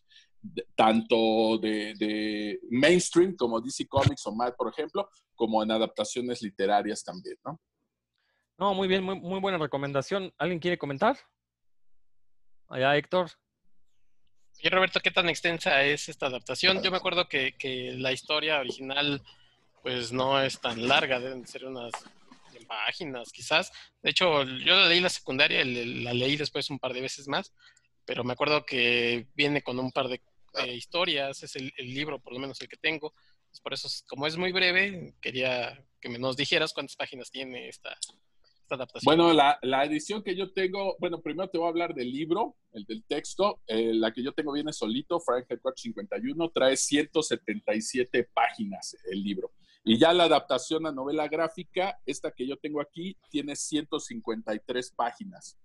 tanto 0.75 1.57
de, 1.57 2.59
mainstream 2.69 3.35
como 3.35 3.61
DC 3.61 3.87
Comics 3.87 4.25
o 4.25 4.33
Mad, 4.33 4.53
por 4.55 4.71
ejemplo, 4.71 5.09
como 5.35 5.61
en 5.63 5.71
adaptaciones 5.71 6.41
literarias 6.41 7.03
también, 7.03 7.37
¿no? 7.45 7.59
No, 8.57 8.73
muy 8.73 8.87
bien, 8.87 9.03
muy, 9.03 9.19
muy 9.19 9.39
buena 9.39 9.57
recomendación. 9.57 10.33
¿Alguien 10.37 10.59
quiere 10.59 10.77
comentar? 10.77 11.17
Allá, 12.67 12.97
Héctor. 12.97 13.29
Oye, 14.59 14.69
Roberto, 14.69 14.99
¿qué 14.99 15.11
tan 15.11 15.29
extensa 15.29 15.83
es 15.83 16.09
esta 16.09 16.25
adaptación? 16.25 16.83
Yo 16.83 16.91
me 16.91 16.97
acuerdo 16.97 17.29
que, 17.29 17.55
que 17.57 17.93
la 17.93 18.11
historia 18.11 18.59
original 18.59 19.21
pues 19.81 20.11
no 20.11 20.41
es 20.41 20.59
tan 20.59 20.87
larga, 20.87 21.21
deben 21.21 21.47
ser 21.47 21.65
unas 21.65 21.93
páginas, 22.67 23.31
quizás. 23.31 23.71
De 24.01 24.11
hecho, 24.11 24.43
yo 24.43 24.75
la 24.75 24.87
leí 24.87 24.99
la 24.99 25.09
secundaria, 25.09 25.63
la 25.65 26.13
leí 26.13 26.37
después 26.37 26.69
un 26.69 26.79
par 26.79 26.93
de 26.93 27.01
veces 27.01 27.27
más, 27.27 27.53
pero 28.05 28.23
me 28.23 28.33
acuerdo 28.33 28.65
que 28.65 29.27
viene 29.33 29.61
con 29.61 29.79
un 29.79 29.91
par 29.91 30.07
de 30.07 30.21
historias, 30.73 31.43
es 31.43 31.55
el, 31.55 31.71
libro, 31.77 32.19
por 32.19 32.33
lo 32.33 32.39
menos 32.39 32.61
el 32.61 32.67
que 32.67 32.77
tengo. 32.77 33.13
por 33.63 33.73
eso, 33.73 33.87
como 34.07 34.27
es 34.27 34.37
muy 34.37 34.51
breve, 34.51 35.15
quería 35.21 35.83
que 35.99 36.09
nos 36.09 36.37
dijeras 36.37 36.73
cuántas 36.73 36.95
páginas 36.95 37.29
tiene 37.29 37.67
esta, 37.67 37.97
adaptación. 38.69 39.03
Bueno, 39.03 39.33
la, 39.33 39.85
edición 39.85 40.23
que 40.23 40.35
yo 40.35 40.51
tengo, 40.53 40.95
bueno, 40.99 41.21
primero 41.21 41.49
te 41.49 41.57
voy 41.57 41.67
a 41.67 41.69
hablar 41.69 41.93
del 41.95 42.11
libro, 42.11 42.55
el 42.71 42.85
del 42.85 43.03
texto. 43.05 43.61
Eh, 43.67 43.93
la 43.93 44.13
que 44.13 44.23
yo 44.23 44.31
tengo 44.33 44.51
viene 44.51 44.73
solito, 44.73 45.19
Frank 45.19 45.47
451, 45.47 46.49
trae 46.51 46.77
177 46.77 48.29
páginas 48.33 48.95
el 49.11 49.23
libro. 49.23 49.51
Y 49.83 49.97
ya 49.97 50.13
la 50.13 50.25
adaptación 50.25 50.85
a 50.85 50.91
novela 50.91 51.27
gráfica, 51.27 51.99
esta 52.05 52.31
que 52.31 52.47
yo 52.47 52.57
tengo 52.57 52.81
aquí, 52.81 53.17
tiene 53.29 53.55
153 53.55 54.91
páginas. 54.91 55.57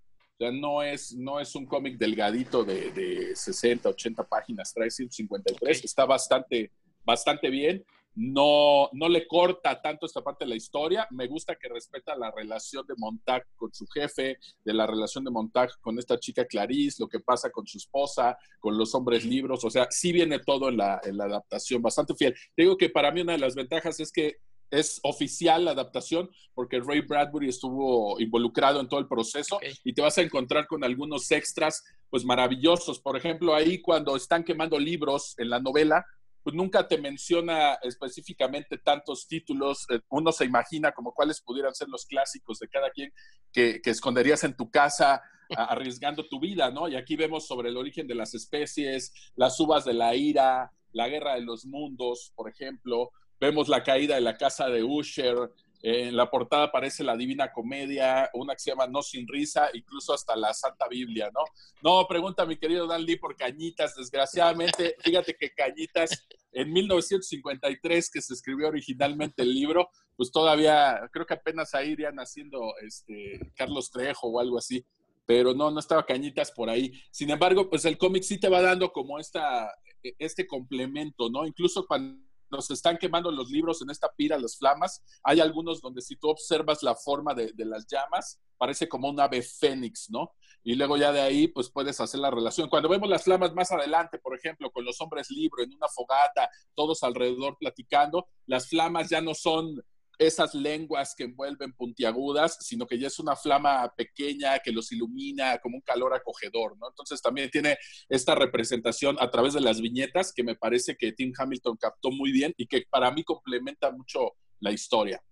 Sea, 0.44 0.52
no 0.52 0.82
es, 0.82 1.14
no 1.14 1.40
es 1.40 1.54
un 1.54 1.66
cómic 1.66 1.96
delgadito 1.98 2.64
de, 2.64 2.90
de, 2.90 3.36
60, 3.36 3.88
80 3.88 4.24
páginas, 4.24 4.72
trae 4.72 4.90
153, 4.90 5.84
está 5.84 6.04
bastante, 6.04 6.70
bastante 7.04 7.50
bien 7.50 7.84
no, 8.16 8.88
no 8.92 9.08
le 9.08 9.26
corta 9.26 9.80
tanto 9.80 10.06
esta 10.06 10.22
parte 10.22 10.44
de 10.44 10.50
la 10.50 10.56
historia. 10.56 11.06
Me 11.10 11.26
gusta 11.26 11.56
que 11.56 11.68
respeta 11.68 12.14
la 12.16 12.30
relación 12.30 12.86
de 12.86 12.94
Montag 12.96 13.44
con 13.56 13.74
su 13.74 13.86
jefe, 13.88 14.38
de 14.64 14.72
la 14.72 14.86
relación 14.86 15.24
de 15.24 15.32
Montag 15.32 15.70
con 15.80 15.98
esta 15.98 16.18
chica 16.18 16.44
Clarice, 16.44 17.02
lo 17.02 17.08
que 17.08 17.20
pasa 17.20 17.50
con 17.50 17.66
su 17.66 17.78
esposa, 17.78 18.38
con 18.60 18.78
los 18.78 18.94
hombres 18.94 19.24
libros. 19.24 19.64
O 19.64 19.70
sea, 19.70 19.88
sí 19.90 20.12
viene 20.12 20.38
todo 20.38 20.68
en 20.68 20.76
la, 20.76 21.00
en 21.02 21.16
la 21.16 21.24
adaptación, 21.24 21.82
bastante 21.82 22.14
fiel. 22.14 22.34
digo 22.56 22.76
que 22.76 22.88
para 22.88 23.10
mí 23.10 23.20
una 23.20 23.32
de 23.32 23.38
las 23.38 23.56
ventajas 23.56 23.98
es 23.98 24.12
que 24.12 24.36
es 24.78 25.00
oficial 25.02 25.64
la 25.64 25.72
adaptación 25.72 26.30
porque 26.54 26.80
Ray 26.80 27.00
Bradbury 27.02 27.48
estuvo 27.48 28.20
involucrado 28.20 28.80
en 28.80 28.88
todo 28.88 29.00
el 29.00 29.08
proceso 29.08 29.58
y 29.82 29.92
te 29.92 30.02
vas 30.02 30.18
a 30.18 30.22
encontrar 30.22 30.66
con 30.66 30.84
algunos 30.84 31.30
extras 31.30 31.82
pues 32.10 32.24
maravillosos. 32.24 33.00
Por 33.00 33.16
ejemplo, 33.16 33.54
ahí 33.54 33.80
cuando 33.80 34.16
están 34.16 34.44
quemando 34.44 34.78
libros 34.78 35.34
en 35.38 35.50
la 35.50 35.60
novela, 35.60 36.04
pues 36.44 36.54
nunca 36.54 36.86
te 36.86 36.98
menciona 36.98 37.74
específicamente 37.82 38.76
tantos 38.78 39.26
títulos. 39.26 39.86
Eh, 39.90 40.00
uno 40.10 40.30
se 40.30 40.44
imagina 40.44 40.92
como 40.92 41.12
cuáles 41.14 41.40
pudieran 41.40 41.74
ser 41.74 41.88
los 41.88 42.04
clásicos 42.04 42.58
de 42.58 42.68
cada 42.68 42.90
quien 42.90 43.12
que, 43.50 43.80
esconderías 43.82 44.44
en 44.44 44.54
tu 44.54 44.70
casa 44.70 45.22
arriesgando 45.56 46.28
tu 46.28 46.38
vida, 46.38 46.70
¿no? 46.70 46.86
Y 46.88 46.96
aquí 46.96 47.16
vemos 47.16 47.46
sobre 47.46 47.70
el 47.70 47.78
origen 47.78 48.06
de 48.06 48.14
las 48.14 48.34
especies, 48.34 49.12
las 49.36 49.58
uvas 49.58 49.86
de 49.86 49.94
la 49.94 50.14
ira, 50.14 50.70
la 50.92 51.08
guerra 51.08 51.34
de 51.34 51.40
los 51.40 51.64
mundos, 51.64 52.32
por 52.36 52.50
ejemplo. 52.50 53.10
Vemos 53.40 53.68
la 53.68 53.82
caída 53.82 54.14
de 54.14 54.20
la 54.20 54.36
casa 54.36 54.68
de 54.68 54.82
Usher, 54.82 55.50
en 55.86 56.16
la 56.16 56.30
portada 56.30 56.64
aparece 56.64 57.04
la 57.04 57.14
Divina 57.14 57.52
Comedia, 57.52 58.30
una 58.32 58.54
que 58.54 58.60
se 58.60 58.70
llama 58.70 58.86
No 58.86 59.02
Sin 59.02 59.28
Risa, 59.28 59.68
incluso 59.74 60.14
hasta 60.14 60.34
la 60.34 60.54
Santa 60.54 60.88
Biblia, 60.88 61.30
¿no? 61.34 61.42
No, 61.82 62.06
pregunta 62.08 62.46
mi 62.46 62.56
querido 62.56 62.86
Dan 62.86 63.04
Lee 63.04 63.16
por 63.16 63.36
Cañitas. 63.36 63.94
Desgraciadamente, 63.94 64.96
fíjate 65.00 65.36
que 65.38 65.52
Cañitas, 65.52 66.26
en 66.52 66.72
1953, 66.72 68.10
que 68.10 68.22
se 68.22 68.32
escribió 68.32 68.68
originalmente 68.68 69.42
el 69.42 69.52
libro, 69.52 69.90
pues 70.16 70.32
todavía, 70.32 71.06
creo 71.12 71.26
que 71.26 71.34
apenas 71.34 71.74
ahí 71.74 71.90
irían 71.90 72.16
haciendo 72.16 72.72
este, 72.80 73.52
Carlos 73.54 73.90
Trejo 73.90 74.28
o 74.28 74.40
algo 74.40 74.56
así. 74.56 74.86
Pero 75.26 75.52
no, 75.52 75.70
no 75.70 75.80
estaba 75.80 76.06
Cañitas 76.06 76.50
por 76.50 76.70
ahí. 76.70 76.94
Sin 77.10 77.28
embargo, 77.28 77.68
pues 77.68 77.84
el 77.84 77.98
cómic 77.98 78.22
sí 78.22 78.40
te 78.40 78.48
va 78.48 78.62
dando 78.62 78.90
como 78.90 79.18
esta, 79.18 79.70
este 80.18 80.46
complemento, 80.46 81.28
¿no? 81.28 81.46
Incluso 81.46 81.86
cuando 81.86 82.24
nos 82.54 82.70
están 82.70 82.96
quemando 82.98 83.30
los 83.30 83.50
libros 83.50 83.82
en 83.82 83.90
esta 83.90 84.08
pira, 84.14 84.38
las 84.38 84.56
flamas. 84.56 85.02
Hay 85.22 85.40
algunos 85.40 85.80
donde 85.80 86.00
si 86.00 86.16
tú 86.16 86.28
observas 86.28 86.82
la 86.82 86.94
forma 86.94 87.34
de, 87.34 87.52
las 87.58 87.86
llamas, 87.86 88.40
parece 88.56 88.88
como 88.88 89.08
un 89.08 89.20
ave 89.20 89.42
fénix, 89.42 90.10
¿no? 90.10 90.32
Y 90.62 90.76
luego 90.76 90.96
ya 90.96 91.12
de 91.12 91.20
ahí, 91.20 91.48
pues 91.48 91.70
puedes 91.70 92.00
hacer 92.00 92.20
la 92.20 92.30
relación. 92.30 92.70
Cuando 92.70 92.88
vemos 92.88 93.08
las 93.08 93.24
flamas 93.24 93.52
más 93.54 93.70
adelante, 93.72 94.18
por 94.18 94.36
ejemplo, 94.36 94.70
con 94.70 94.84
los 94.84 95.00
hombres 95.00 95.30
libres 95.30 95.66
en 95.66 95.74
una 95.74 95.88
fogata, 95.88 96.48
todos 96.74 97.02
alrededor 97.02 97.58
platicando, 97.58 98.28
las 98.46 98.68
flamas 98.68 99.10
ya 99.10 99.20
no 99.20 99.34
son 99.34 99.82
esas 100.18 100.54
lenguas 100.54 101.14
que 101.16 101.24
envuelven 101.24 101.72
puntiagudas, 101.72 102.58
sino 102.60 102.86
que 102.86 102.98
ya 102.98 103.08
es 103.08 103.18
una 103.18 103.36
flama 103.36 103.92
pequeña 103.96 104.58
que 104.58 104.72
los 104.72 104.92
ilumina 104.92 105.58
como 105.58 105.76
un 105.76 105.82
calor 105.82 106.14
acogedor, 106.14 106.76
¿no? 106.78 106.88
Entonces 106.88 107.20
también 107.20 107.50
tiene 107.50 107.76
esta 108.08 108.34
representación 108.34 109.16
a 109.20 109.30
través 109.30 109.54
de 109.54 109.60
las 109.60 109.80
viñetas 109.80 110.32
que 110.32 110.42
me 110.42 110.54
parece 110.54 110.96
que 110.96 111.12
Tim 111.12 111.32
Hamilton 111.36 111.76
captó 111.76 112.10
muy 112.10 112.32
bien 112.32 112.54
y 112.56 112.66
que 112.66 112.84
para 112.88 113.10
mí 113.10 113.24
complementa 113.24 113.90
mucho 113.90 114.32
la 114.60 114.72
historia. 114.72 115.22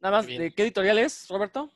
Nada 0.00 0.18
más, 0.18 0.26
¿de 0.26 0.52
qué 0.52 0.62
editorial 0.62 0.98
es, 0.98 1.26
Roberto? 1.28 1.70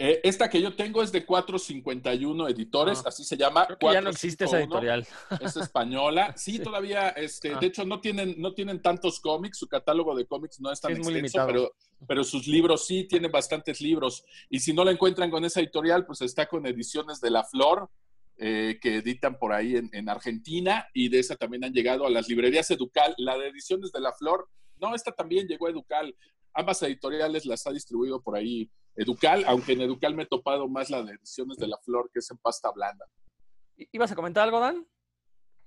Eh, 0.00 0.20
esta 0.22 0.48
que 0.48 0.62
yo 0.62 0.76
tengo 0.76 1.02
es 1.02 1.10
de 1.10 1.26
451 1.26 2.48
editores, 2.48 3.02
ah. 3.04 3.08
así 3.08 3.24
se 3.24 3.36
llama. 3.36 3.66
ya 3.80 4.00
no 4.00 4.10
existe 4.10 4.44
esa 4.44 4.60
editorial. 4.60 5.06
Es 5.40 5.56
española. 5.56 6.34
Sí, 6.38 6.60
todavía, 6.60 7.08
este, 7.10 7.52
ah. 7.52 7.58
de 7.58 7.66
hecho, 7.66 7.84
no 7.84 8.00
tienen, 8.00 8.36
no 8.38 8.54
tienen 8.54 8.80
tantos 8.80 9.18
cómics, 9.18 9.58
su 9.58 9.66
catálogo 9.66 10.14
de 10.14 10.24
cómics 10.24 10.60
no 10.60 10.70
es 10.70 10.80
tan 10.80 10.92
extenso, 10.92 11.44
pero, 11.46 11.72
pero 12.06 12.22
sus 12.22 12.46
libros 12.46 12.86
sí 12.86 13.04
tienen 13.04 13.32
bastantes 13.32 13.80
libros. 13.80 14.24
Y 14.48 14.60
si 14.60 14.72
no 14.72 14.84
la 14.84 14.92
encuentran 14.92 15.30
con 15.30 15.44
esa 15.44 15.60
editorial, 15.60 16.06
pues 16.06 16.22
está 16.22 16.46
con 16.46 16.64
ediciones 16.64 17.20
de 17.20 17.30
La 17.30 17.42
Flor, 17.42 17.90
eh, 18.36 18.78
que 18.80 18.98
editan 18.98 19.36
por 19.36 19.52
ahí 19.52 19.76
en, 19.76 19.90
en, 19.92 20.08
Argentina, 20.08 20.86
y 20.94 21.08
de 21.08 21.18
esa 21.18 21.34
también 21.34 21.64
han 21.64 21.72
llegado 21.72 22.06
a 22.06 22.10
las 22.10 22.28
librerías 22.28 22.70
Educal. 22.70 23.14
La 23.18 23.36
de 23.36 23.48
ediciones 23.48 23.90
de 23.90 24.00
La 24.00 24.12
Flor, 24.12 24.48
no, 24.80 24.94
esta 24.94 25.10
también 25.12 25.48
llegó 25.48 25.66
a 25.66 25.70
Educal. 25.70 26.14
Ambas 26.54 26.82
editoriales 26.82 27.46
las 27.46 27.66
ha 27.66 27.72
distribuido 27.72 28.22
por 28.22 28.36
ahí 28.36 28.70
Educal, 28.98 29.44
aunque 29.46 29.74
en 29.74 29.82
Educal 29.82 30.14
me 30.16 30.24
he 30.24 30.26
topado 30.26 30.68
más 30.68 30.90
la 30.90 31.04
de 31.04 31.12
ediciones 31.12 31.56
de 31.56 31.68
la 31.68 31.78
flor, 31.78 32.10
que 32.12 32.18
es 32.18 32.28
en 32.32 32.38
pasta 32.38 32.72
blanda. 32.72 33.06
¿Ibas 33.92 34.10
a 34.10 34.16
comentar 34.16 34.42
algo, 34.42 34.58
Dan? 34.58 34.84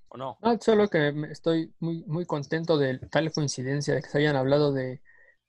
¿O 0.10 0.18
no? 0.18 0.38
No, 0.42 0.58
solo 0.60 0.90
que 0.90 1.14
estoy 1.32 1.74
muy, 1.80 2.04
muy 2.08 2.26
contento 2.26 2.78
de 2.78 3.00
tal 3.10 3.32
coincidencia 3.32 3.96
de 3.96 4.02
que 4.02 4.10
se 4.10 4.18
hayan 4.18 4.36
hablado 4.36 4.74
de, 4.74 5.02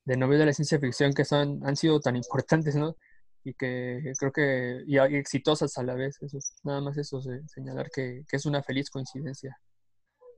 de 0.04 0.16
novelas 0.16 0.46
de 0.46 0.54
ciencia 0.54 0.78
ficción 0.78 1.12
que 1.12 1.24
son, 1.24 1.60
han 1.66 1.74
sido 1.74 1.98
tan 1.98 2.14
importantes, 2.14 2.76
¿no? 2.76 2.96
Y 3.42 3.54
que 3.54 4.12
creo 4.16 4.30
que, 4.30 4.84
y, 4.86 4.98
exitosas 4.98 5.76
a 5.76 5.82
la 5.82 5.94
vez. 5.94 6.22
Eso, 6.22 6.38
nada 6.62 6.80
más 6.80 6.96
eso, 6.96 7.20
señalar 7.48 7.90
que, 7.90 8.22
que 8.28 8.36
es 8.36 8.46
una 8.46 8.62
feliz 8.62 8.90
coincidencia. 8.90 9.58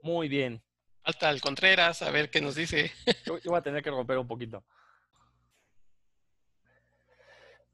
Muy 0.02 0.28
bien. 0.28 0.62
Falta 1.02 1.28
el 1.28 1.42
Contreras, 1.42 2.00
a 2.00 2.10
ver 2.10 2.30
qué 2.30 2.40
nos 2.40 2.54
dice. 2.54 2.90
yo 3.26 3.38
voy 3.44 3.58
a 3.58 3.62
tener 3.62 3.82
que 3.82 3.90
romper 3.90 4.16
un 4.16 4.26
poquito. 4.26 4.64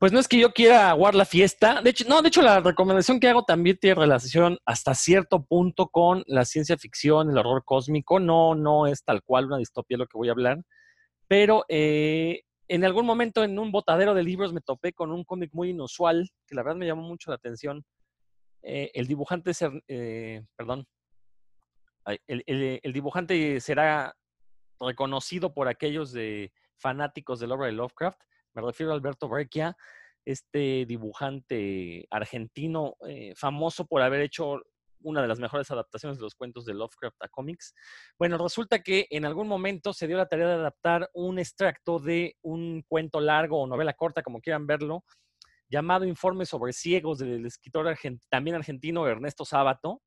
Pues 0.01 0.13
no 0.13 0.19
es 0.19 0.29
que 0.29 0.39
yo 0.39 0.55
quiera 0.55 0.89
aguar 0.89 1.15
la 1.15 1.27
fiesta. 1.27 1.83
De 1.83 1.91
hecho, 1.91 2.07
no, 2.09 2.23
de 2.23 2.29
hecho, 2.29 2.41
la 2.41 2.61
recomendación 2.61 3.21
que 3.21 3.29
hago 3.29 3.45
también 3.45 3.77
tiene 3.77 4.01
relación 4.01 4.57
hasta 4.65 4.95
cierto 4.95 5.45
punto 5.45 5.89
con 5.89 6.25
la 6.27 6.47
ciencia 6.47 6.79
ficción, 6.79 7.29
el 7.29 7.37
horror 7.37 7.65
cósmico. 7.67 8.19
No, 8.19 8.55
no 8.55 8.87
es 8.87 9.05
tal 9.05 9.23
cual 9.23 9.45
una 9.45 9.59
distopía 9.59 9.99
lo 9.99 10.07
que 10.07 10.17
voy 10.17 10.29
a 10.29 10.33
hablar. 10.33 10.65
Pero 11.29 11.67
eh, 11.69 12.45
en 12.67 12.87
algún 12.87 13.05
momento 13.05 13.45
en 13.45 13.59
un 13.59 13.73
botadero 13.73 14.15
de 14.15 14.23
libros 14.23 14.55
me 14.55 14.63
topé 14.63 14.95
con 14.95 15.13
un 15.13 15.23
cómic 15.23 15.51
muy 15.53 15.69
inusual, 15.69 16.31
que 16.47 16.55
la 16.55 16.63
verdad 16.63 16.79
me 16.79 16.87
llamó 16.87 17.03
mucho 17.03 17.31
la 17.31 17.37
atención. 17.37 17.85
Eh, 18.63 18.91
el 18.95 19.07
dibujante, 19.07 19.53
eh, 19.87 20.43
perdón, 20.57 20.87
el, 22.27 22.81
el, 22.83 22.93
dibujante 22.95 23.61
será 23.61 24.17
reconocido 24.81 25.53
por 25.53 25.69
aquellos 25.69 26.11
de 26.11 26.55
fanáticos 26.79 27.39
del 27.39 27.53
obra 27.53 27.67
de 27.67 27.73
Lovecraft 27.73 28.23
me 28.55 28.63
refiero 28.63 28.93
a 28.93 28.95
Alberto 28.95 29.29
Breccia, 29.29 29.77
este 30.25 30.85
dibujante 30.87 32.07
argentino 32.11 32.97
eh, 33.09 33.33
famoso 33.37 33.87
por 33.87 34.03
haber 34.03 34.21
hecho 34.21 34.61
una 35.03 35.23
de 35.23 35.29
las 35.29 35.39
mejores 35.41 35.71
adaptaciones 35.71 36.19
de 36.19 36.25
los 36.25 36.35
cuentos 36.35 36.65
de 36.65 36.75
Lovecraft 36.75 37.23
a 37.23 37.29
cómics. 37.29 37.75
Bueno, 38.19 38.37
resulta 38.39 38.81
que 38.81 39.07
en 39.11 39.25
algún 39.25 39.49
momento 39.49 39.93
se 39.93 40.07
dio 40.07 40.17
la 40.17 40.29
tarea 40.29 40.49
de 40.49 40.55
adaptar 40.55 41.09
un 41.15 41.39
extracto 41.39 41.99
de 41.99 42.37
un 42.43 42.83
cuento 42.87 43.21
largo 43.21 43.61
o 43.61 43.67
novela 43.67 43.95
corta, 43.95 44.23
como 44.23 44.41
quieran 44.41 44.67
verlo, 44.67 45.05
llamado 45.69 46.05
Informe 46.05 46.47
sobre 46.47 46.73
Ciegos 46.73 47.19
del 47.19 47.47
escritor 47.47 47.97
también 48.29 48.57
argentino 48.57 49.07
Ernesto 49.07 49.45
Sábato. 49.45 50.03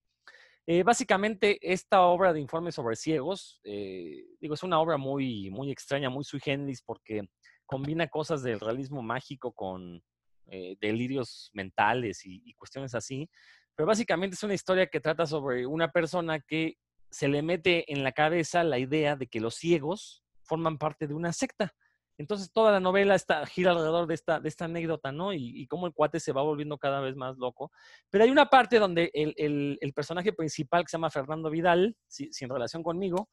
Eh, 0.66 0.84
básicamente, 0.84 1.58
esta 1.62 2.04
obra 2.04 2.32
de 2.32 2.40
Informe 2.40 2.72
sobre 2.72 2.96
Ciegos, 2.96 3.60
eh, 3.64 4.26
digo, 4.40 4.54
es 4.54 4.64
una 4.64 4.80
obra 4.80 4.98
muy, 4.98 5.50
muy 5.50 5.72
extraña, 5.72 6.10
muy 6.10 6.24
sui 6.24 6.40
generis, 6.40 6.82
porque 6.82 7.24
combina 7.66 8.08
cosas 8.08 8.44
del 8.44 8.60
realismo 8.60 9.02
mágico 9.02 9.52
con 9.54 10.04
eh, 10.48 10.76
delirios 10.80 11.50
mentales 11.54 12.22
y, 12.26 12.54
cuestiones 12.56 12.96
así. 12.96 13.30
Pero 13.76 13.88
básicamente 13.88 14.36
es 14.36 14.44
una 14.44 14.54
historia 14.54 14.88
que 14.88 15.00
trata 15.00 15.26
sobre 15.26 15.66
una 15.66 15.92
persona 15.92 16.40
que 16.40 16.78
se 17.10 17.28
le 17.28 17.42
mete 17.42 17.92
en 17.92 18.04
la 18.04 18.12
cabeza 18.12 18.64
la 18.64 18.80
idea 18.80 19.16
de 19.16 19.28
que 19.28 19.40
los 19.40 19.56
ciegos 19.56 20.24
forman 20.44 20.78
parte 20.78 21.08
de 21.08 21.14
una 21.14 21.34
secta. 21.34 21.74
Entonces 22.18 22.52
toda 22.52 22.72
la 22.72 22.80
novela 22.80 23.16
está, 23.16 23.46
gira 23.48 23.72
alrededor 23.72 24.06
de 24.06 24.14
esta, 24.14 24.40
de 24.40 24.50
esta 24.50 24.66
anécdota, 24.66 25.12
¿no? 25.12 25.34
Y, 25.34 25.66
cómo 25.68 25.88
el 25.88 25.94
cuate 25.94 26.20
se 26.20 26.32
va 26.32 26.44
volviendo 26.44 26.78
cada 26.78 27.02
vez 27.02 27.16
más 27.16 27.38
loco. 27.38 27.72
Pero 28.12 28.24
hay 28.24 28.30
una 28.30 28.50
parte 28.50 28.78
donde 28.78 29.10
el, 29.14 29.78
el, 29.82 29.94
personaje 29.94 30.32
principal, 30.34 30.84
que 30.84 30.90
se 30.90 30.98
llama 30.98 31.10
Fernando 31.10 31.50
Vidal, 31.50 31.96
sin 32.08 32.50
relación 32.50 32.84
conmigo, 32.84 33.30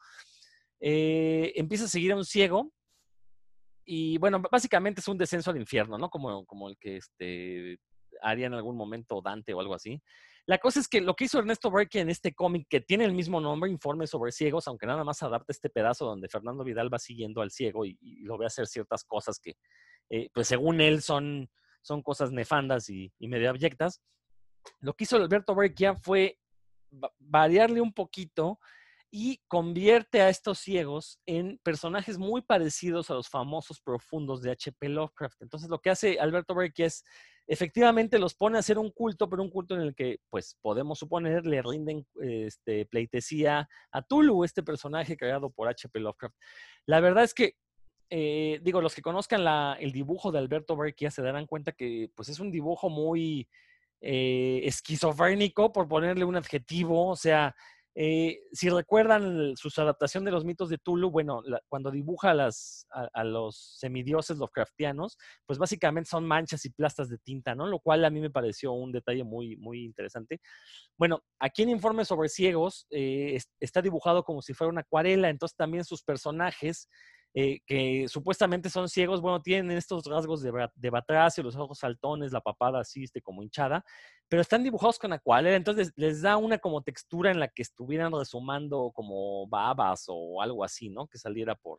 eh, 0.81 1.53
empieza 1.57 1.85
a 1.85 1.89
seguir 1.89 2.13
a 2.13 2.17
un 2.17 2.25
ciego. 2.25 2.73
Y 3.85 4.19
bueno, 4.19 4.43
básicamente 4.51 5.01
es 5.01 5.09
un 5.09 5.19
descenso 5.19 5.51
al 5.51 5.57
infierno, 5.57 5.99
¿no? 5.99 6.11
Como, 6.11 6.45
como 6.47 6.69
el 6.69 6.77
que 6.79 6.97
este, 6.97 7.79
haría 8.23 8.47
en 8.47 8.55
algún 8.55 8.77
momento 8.77 9.21
Dante 9.23 9.55
o 9.55 9.61
algo 9.61 9.75
así. 9.75 10.01
La 10.47 10.59
cosa 10.59 10.81
es 10.81 10.89
que 10.89 11.01
lo 11.01 11.15
que 11.15 11.25
hizo 11.25 11.39
Ernesto 11.39 11.71
Berke 11.71 12.01
en 12.01 12.11
este 12.11 12.35
cómic, 12.35 12.67
que 12.69 12.81
tiene 12.81 13.05
el 13.05 13.15
mismo 13.15 13.41
nombre, 13.41 13.71
Informe 13.71 14.07
sobre 14.07 14.33
Ciegos, 14.33 14.67
aunque 14.69 14.87
nada 14.87 15.05
más 15.05 15.23
adapta 15.23 15.53
este 15.53 15.71
pedazo 15.71 16.07
donde 16.07 16.29
Fernando 16.29 16.65
Vidal 16.65 16.93
va 16.93 16.99
siguiendo 16.99 17.43
al 17.43 17.51
ciego 17.51 17.85
y, 17.85 17.99
lo 18.23 18.39
ve 18.39 18.47
hacer 18.47 18.67
ciertas 18.67 19.05
cosas 19.05 19.39
que, 19.39 19.55
eh, 20.09 20.29
pues 20.33 20.49
según 20.49 20.81
él, 20.81 21.03
son, 21.03 21.49
son 21.83 22.03
cosas 22.03 22.33
nefandas 22.33 22.89
y, 22.89 23.13
medio 23.21 23.51
abyectas. 23.51 24.01
Lo 24.81 24.95
que 24.95 25.05
hizo 25.05 25.17
Alberto 25.17 25.55
Breccia 25.55 25.95
fue 25.95 26.39
variarle 27.19 27.81
un 27.81 27.93
poquito 27.93 28.59
y 29.11 29.41
convierte 29.49 30.21
a 30.21 30.29
estos 30.29 30.61
ciegos 30.61 31.19
en 31.27 31.59
personajes 31.65 32.17
muy 32.17 32.43
parecidos 32.43 33.11
a 33.11 33.15
los 33.15 33.29
famosos 33.29 33.81
profundos 33.81 34.41
de 34.41 34.53
H.P. 34.53 34.89
Lovecraft. 34.89 35.43
Entonces, 35.43 35.69
lo 35.69 35.81
que 35.81 35.91
hace 35.91 36.21
Alberto 36.21 36.55
Breccia 36.55 36.87
es 36.87 37.05
efectivamente 37.49 38.21
los 38.21 38.35
pone 38.35 38.57
a 38.57 38.61
hacer 38.61 38.79
un 38.79 38.93
culto, 38.93 39.29
pero 39.29 39.43
un 39.43 39.51
culto 39.51 39.75
en 39.75 39.81
el 39.81 39.95
que, 39.97 40.19
pues, 40.31 40.57
podemos 40.63 41.01
suponer, 41.01 41.45
le 41.45 41.61
rinden 41.61 42.07
este, 42.21 42.87
pleitesía 42.87 43.69
a 43.91 44.03
Tulu, 44.03 44.45
este 44.45 44.63
personaje 44.63 45.17
creado 45.17 45.51
por 45.51 45.69
H.P. 45.69 45.99
Lovecraft. 45.99 46.37
La 46.87 47.01
verdad 47.01 47.25
es 47.25 47.35
que, 47.35 47.57
eh, 48.11 48.61
digo, 48.63 48.81
los 48.81 48.95
que 48.95 49.03
conozcan 49.03 49.45
el 49.81 49.91
dibujo 49.91 50.31
de 50.31 50.39
Alberto 50.39 50.77
Berquia 50.77 51.11
se 51.11 51.23
darán 51.23 51.47
cuenta 51.47 51.73
que, 51.73 52.13
pues, 52.15 52.29
es 52.29 52.39
un 52.39 52.53
dibujo 52.53 52.89
muy 52.89 53.49
eh, 54.01 54.61
esquizofrénico, 54.65 55.73
por 55.73 55.89
ponerle 55.89 56.25
un 56.25 56.37
adjetivo, 56.37 57.09
o 57.09 57.17
sea, 57.17 57.57
eh, 57.95 58.41
si 58.53 58.71
recuerdan 58.71 59.57
su 59.57 59.69
adaptación 59.81 60.25
de 60.25 60.31
los 60.31 60.45
mitos 60.45 60.69
de 60.69 60.79
Tulu, 60.79 61.11
bueno, 61.11 61.43
cuando 61.69 61.91
dibuja 61.91 62.31
a, 62.31 62.35
las, 62.35 62.87
a, 62.91 63.25
los 63.25 63.77
semidioses 63.79 64.39
pues 65.45 65.59
básicamente 65.59 66.09
son 66.09 66.25
manchas 66.25 66.65
y 66.65 66.71
plastas 66.71 67.09
de 67.09 67.19
tinta, 67.19 67.55
¿no? 67.55 67.67
Lo 67.67 67.81
cual 67.81 68.05
a 68.05 68.11
mí 68.11 68.21
me 68.21 68.31
pareció 68.31 68.73
un 68.73 68.93
detalle 68.93 69.25
muy, 69.25 69.57
muy 69.57 69.85
interesante. 69.85 70.41
Bueno, 70.97 71.23
aquí 71.39 71.63
en 71.63 71.71
Informe 71.71 72.05
sobre 72.05 72.29
Ciegos 72.29 72.87
eh, 72.91 73.39
está 73.59 73.83
dibujado 73.83 74.23
como 74.23 74.41
si 74.41 74.55
fuera 74.55 74.71
una 74.71 74.83
acuarela, 74.83 75.29
entonces 75.29 75.57
también 75.57 75.85
sus 75.85 76.03
personajes 76.03 76.89
eh, 77.33 77.61
que 77.65 78.09
supuestamente 78.09 78.71
son 78.71 78.89
ciegos, 78.89 79.21
bueno, 79.21 79.41
tienen 79.41 79.71
estos 79.77 80.05
rasgos 80.05 80.43
de, 80.43 80.53
de 80.75 80.91
batracio, 80.91 81.45
los 81.45 81.55
ojos 81.55 81.79
saltones, 81.79 82.33
la 82.33 82.41
papada 82.41 82.81
así, 82.81 83.05
este, 83.05 83.23
como 83.23 83.43
hinchada, 83.43 83.85
pero 84.29 84.43
están 84.43 84.65
dibujados 84.65 84.99
con 84.99 85.13
acuarela, 85.13 85.57
entonces 85.57 85.93
les, 85.95 86.23
da 86.23 86.37
una 86.37 86.59
como 86.59 86.83
textura 86.83 87.31
en 87.31 87.39
la 87.39 87.47
que 87.47 87.63
estuvieran 87.63 88.13
resumando 88.13 88.91
como 88.93 89.47
babas 89.47 90.07
o 90.09 90.43
algo 90.43 90.65
así, 90.65 90.89
¿no? 90.89 91.07
Que 91.07 91.19
saliera 91.19 91.55
por, 91.55 91.79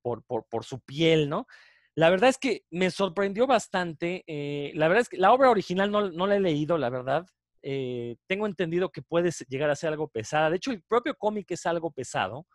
por, 0.00 0.24
por, 0.24 0.64
su 0.64 0.80
piel, 0.80 1.28
¿no? 1.28 1.46
La 1.94 2.08
verdad 2.08 2.30
es 2.30 2.38
que 2.38 2.64
me 2.70 2.90
sorprendió 2.90 3.46
bastante. 3.46 4.24
Eh, 4.26 4.72
la 4.74 4.88
verdad 4.88 5.02
es 5.02 5.08
que 5.08 5.16
la 5.18 5.32
obra 5.32 5.50
original 5.50 5.90
no, 5.90 6.10
no 6.10 6.26
la 6.26 6.36
he 6.36 6.40
leído, 6.40 6.78
la 6.78 6.90
verdad. 6.90 7.26
Eh, 7.62 8.16
tengo 8.26 8.46
entendido 8.46 8.90
que 8.90 9.02
puede 9.02 9.30
llegar 9.48 9.70
a 9.70 9.76
ser 9.76 9.90
algo 9.90 10.08
pesada. 10.08 10.50
De 10.50 10.56
hecho, 10.56 10.72
el 10.72 10.82
propio 10.82 11.14
cómic 11.14 11.50
es 11.50 11.64
algo 11.66 11.90
pesado 11.90 12.46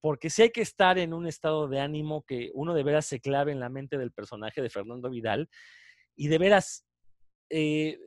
porque 0.00 0.30
sí 0.30 0.42
hay 0.42 0.50
que 0.50 0.62
estar 0.62 0.98
en 0.98 1.12
un 1.12 1.26
estado 1.26 1.68
de 1.68 1.80
ánimo 1.80 2.24
que 2.24 2.50
uno 2.54 2.74
de 2.74 2.82
veras 2.82 3.06
se 3.06 3.20
clave 3.20 3.52
en 3.52 3.60
la 3.60 3.68
mente 3.68 3.98
del 3.98 4.12
personaje 4.12 4.62
de 4.62 4.70
Fernando 4.70 5.10
Vidal 5.10 5.48
y 6.14 6.28
de 6.28 6.38
veras 6.38 6.86
eh, 7.50 7.98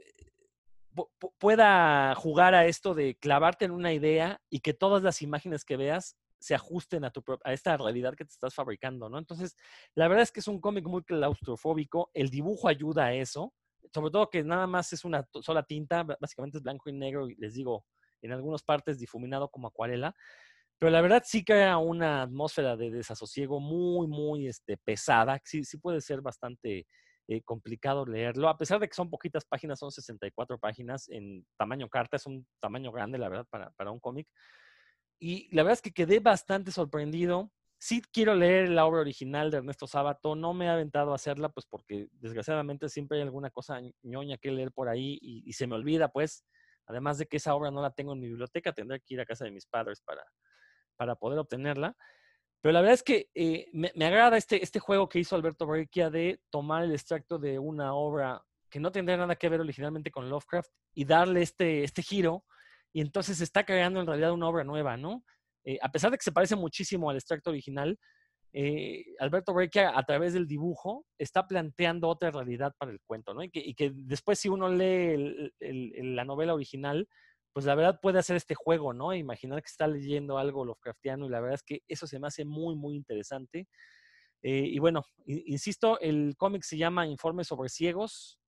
pueda 1.40 2.16
jugar 2.16 2.56
a 2.56 2.66
esto 2.66 2.94
de 2.94 3.16
clavarte 3.16 3.66
en 3.66 3.72
una 3.72 3.94
idea 3.94 4.42
y 4.50 4.60
que 4.60 4.74
todas 4.74 5.04
las 5.04 5.22
imágenes 5.22 5.64
que 5.64 5.78
veas 5.78 6.18
se 6.40 6.56
ajusten 6.56 7.04
a, 7.04 7.12
tu, 7.12 7.24
a 7.44 7.54
esta 7.54 7.76
realidad 7.78 8.16
que 8.16 8.26
te 8.26 8.32
estás 8.32 8.54
fabricando, 8.54 9.10
¿no? 9.10 9.18
Entonces, 9.18 9.56
la 9.94 10.08
verdad 10.08 10.24
es 10.24 10.32
que 10.32 10.40
es 10.40 10.48
un 10.48 10.62
cómic 10.62 10.86
muy 10.86 11.04
claustrofóbico, 11.04 12.10
el 12.14 12.30
dibujo 12.30 12.68
ayuda 12.68 13.06
a 13.06 13.14
eso, 13.14 13.54
sobre 13.94 14.12
todo 14.12 14.30
que 14.30 14.44
nada 14.44 14.68
más 14.68 14.94
es 14.94 15.04
una 15.04 15.28
sola 15.42 15.64
tinta, 15.64 16.04
básicamente 16.04 16.58
es 16.58 16.64
blanco 16.64 16.90
y 16.90 16.94
negro, 16.94 17.30
y 17.30 17.36
les 17.36 17.54
digo, 17.54 17.86
en 18.22 18.32
algunas 18.32 18.64
partes 18.64 19.00
difuminado 19.00 19.50
como 19.50 19.68
acuarela, 19.68 20.16
pero 20.80 20.92
la 20.92 21.02
verdad 21.02 21.24
sí 21.26 21.44
crea 21.44 21.78
una 21.78 22.22
atmósfera 22.24 22.78
de 22.78 22.90
desasosiego 22.90 23.60
muy, 23.60 24.08
muy 24.08 24.48
este, 24.48 24.78
pesada. 24.78 25.40
Sí, 25.44 25.64
sí 25.66 25.78
puede 25.78 26.02
ser 26.02 26.22
bastante 26.22 26.88
eh, 27.28 27.42
complicado 27.44 28.06
leerlo, 28.06 28.50
a 28.50 28.58
pesar 28.58 28.80
de 28.80 28.88
que 28.88 28.96
son 28.96 29.10
poquitas 29.10 29.46
páginas, 29.46 29.78
son 29.78 29.92
64 29.92 30.58
páginas 30.58 31.08
en 31.10 31.46
tamaño 31.58 31.88
carta, 31.90 32.18
es 32.18 32.26
un 32.26 32.48
tamaño 32.60 32.92
grande, 32.92 33.20
la 33.20 33.30
verdad, 33.30 33.46
para, 33.52 33.70
para 33.72 33.92
un 33.92 34.00
cómic. 34.00 34.28
Y 35.20 35.54
la 35.56 35.64
verdad 35.64 35.74
es 35.74 35.82
que 35.82 35.92
quedé 35.92 36.20
bastante 36.20 36.72
sorprendido. 36.72 37.52
Sí 37.78 38.02
quiero 38.12 38.36
leer 38.36 38.70
la 38.70 38.86
obra 38.86 39.02
original 39.02 39.52
de 39.52 39.58
Ernesto 39.58 39.86
Sábato, 39.88 40.36
no 40.36 40.54
me 40.54 40.66
he 40.66 40.70
aventado 40.70 41.12
a 41.12 41.16
hacerla, 41.16 41.50
pues 41.50 41.66
porque 41.68 42.08
desgraciadamente 42.14 42.90
siempre 42.90 43.18
hay 43.18 43.24
alguna 43.24 43.52
cosa 43.52 43.80
ñoña 44.02 44.38
que 44.38 44.52
leer 44.52 44.72
por 44.72 44.90
ahí 44.90 45.18
y, 45.22 45.44
y 45.46 45.54
se 45.54 45.68
me 45.68 45.76
olvida, 45.76 46.10
pues, 46.10 46.46
además 46.88 47.18
de 47.20 47.28
que 47.28 47.38
esa 47.38 47.54
obra 47.56 47.72
no 47.72 47.82
la 47.82 47.92
tengo 47.92 48.14
en 48.14 48.22
mi 48.22 48.28
biblioteca, 48.28 48.74
tendré 48.74 49.02
que 49.02 49.14
ir 49.14 49.22
a 49.22 49.26
casa 49.26 49.46
de 49.46 49.52
mis 49.52 49.66
padres 49.66 50.02
para, 50.02 50.24
para 51.00 51.16
poder 51.16 51.40
obtenerla. 51.40 51.96
Pero 52.62 52.74
la 52.74 52.82
verdad 52.82 52.96
es 52.96 53.04
que 53.04 53.30
eh, 53.34 53.68
me, 53.72 54.06
agrada 54.06 54.36
este, 54.36 54.62
este 54.62 54.80
juego 54.80 55.08
que 55.08 55.20
hizo 55.20 55.34
Alberto 55.34 55.66
Breccia 55.66 56.10
de 56.10 56.42
tomar 56.50 56.84
el 56.84 56.92
extracto 56.92 57.40
de 57.40 57.58
una 57.58 57.94
obra 57.94 58.44
que 58.70 58.82
no 58.82 58.92
tendría 58.92 59.16
nada 59.16 59.38
que 59.38 59.48
ver 59.48 59.62
originalmente 59.62 60.12
con 60.12 60.30
Lovecraft 60.30 60.70
y 60.94 61.06
darle 61.06 61.42
este, 61.42 61.86
este 61.86 62.02
giro. 62.04 62.44
Y 62.92 63.00
entonces 63.00 63.40
está 63.40 63.66
creando 63.66 64.02
en 64.02 64.08
realidad 64.08 64.34
una 64.34 64.50
obra 64.50 64.66
nueva, 64.66 64.98
¿no? 64.98 65.24
Eh, 65.64 65.80
a 65.82 65.90
pesar 65.90 66.12
de 66.12 66.18
que 66.18 66.24
se 66.24 66.34
parece 66.34 66.58
muchísimo 66.58 67.10
al 67.10 67.16
extracto 67.16 67.50
original, 67.50 67.98
eh, 68.52 69.06
Alberto 69.20 69.54
Breccia 69.54 69.98
a 69.98 70.04
través 70.04 70.34
del 70.34 70.48
dibujo 70.48 71.06
está 71.18 71.48
planteando 71.48 72.10
otra 72.10 72.30
realidad 72.30 72.74
para 72.78 72.92
el 72.92 73.00
cuento, 73.06 73.34
¿no? 73.34 73.42
Y 73.44 73.74
que 73.74 73.92
después 73.94 74.38
si 74.38 74.50
uno 74.50 74.68
lee 74.68 75.54
la 75.60 76.26
novela 76.26 76.56
original, 76.56 77.08
pues 77.54 77.66
la 77.66 77.76
verdad 77.76 78.00
puede 78.02 78.20
hacer 78.20 78.36
este 78.36 78.56
juego, 78.56 78.94
¿no? 78.94 79.14
Imaginar 79.14 79.62
que 79.62 79.70
está 79.70 79.88
leyendo 79.88 80.38
algo 80.38 80.66
Lovecraftiano 80.66 81.26
y 81.26 81.30
la 81.30 81.40
verdad 81.40 81.56
es 81.56 81.64
que 81.64 81.82
eso 81.88 82.08
se 82.08 82.20
me 82.20 82.28
hace 82.28 82.46
muy, 82.46 82.76
muy 82.76 82.96
interesante. 82.96 83.68
Eh, 84.42 84.68
y 84.68 84.80
bueno, 84.80 85.04
insisto, 85.26 86.00
el 86.00 86.36
cómic 86.38 86.64
se 86.64 86.78
llama 86.78 87.08
Informe 87.08 87.44
sobre 87.44 87.70
Ciegos, 87.70 88.40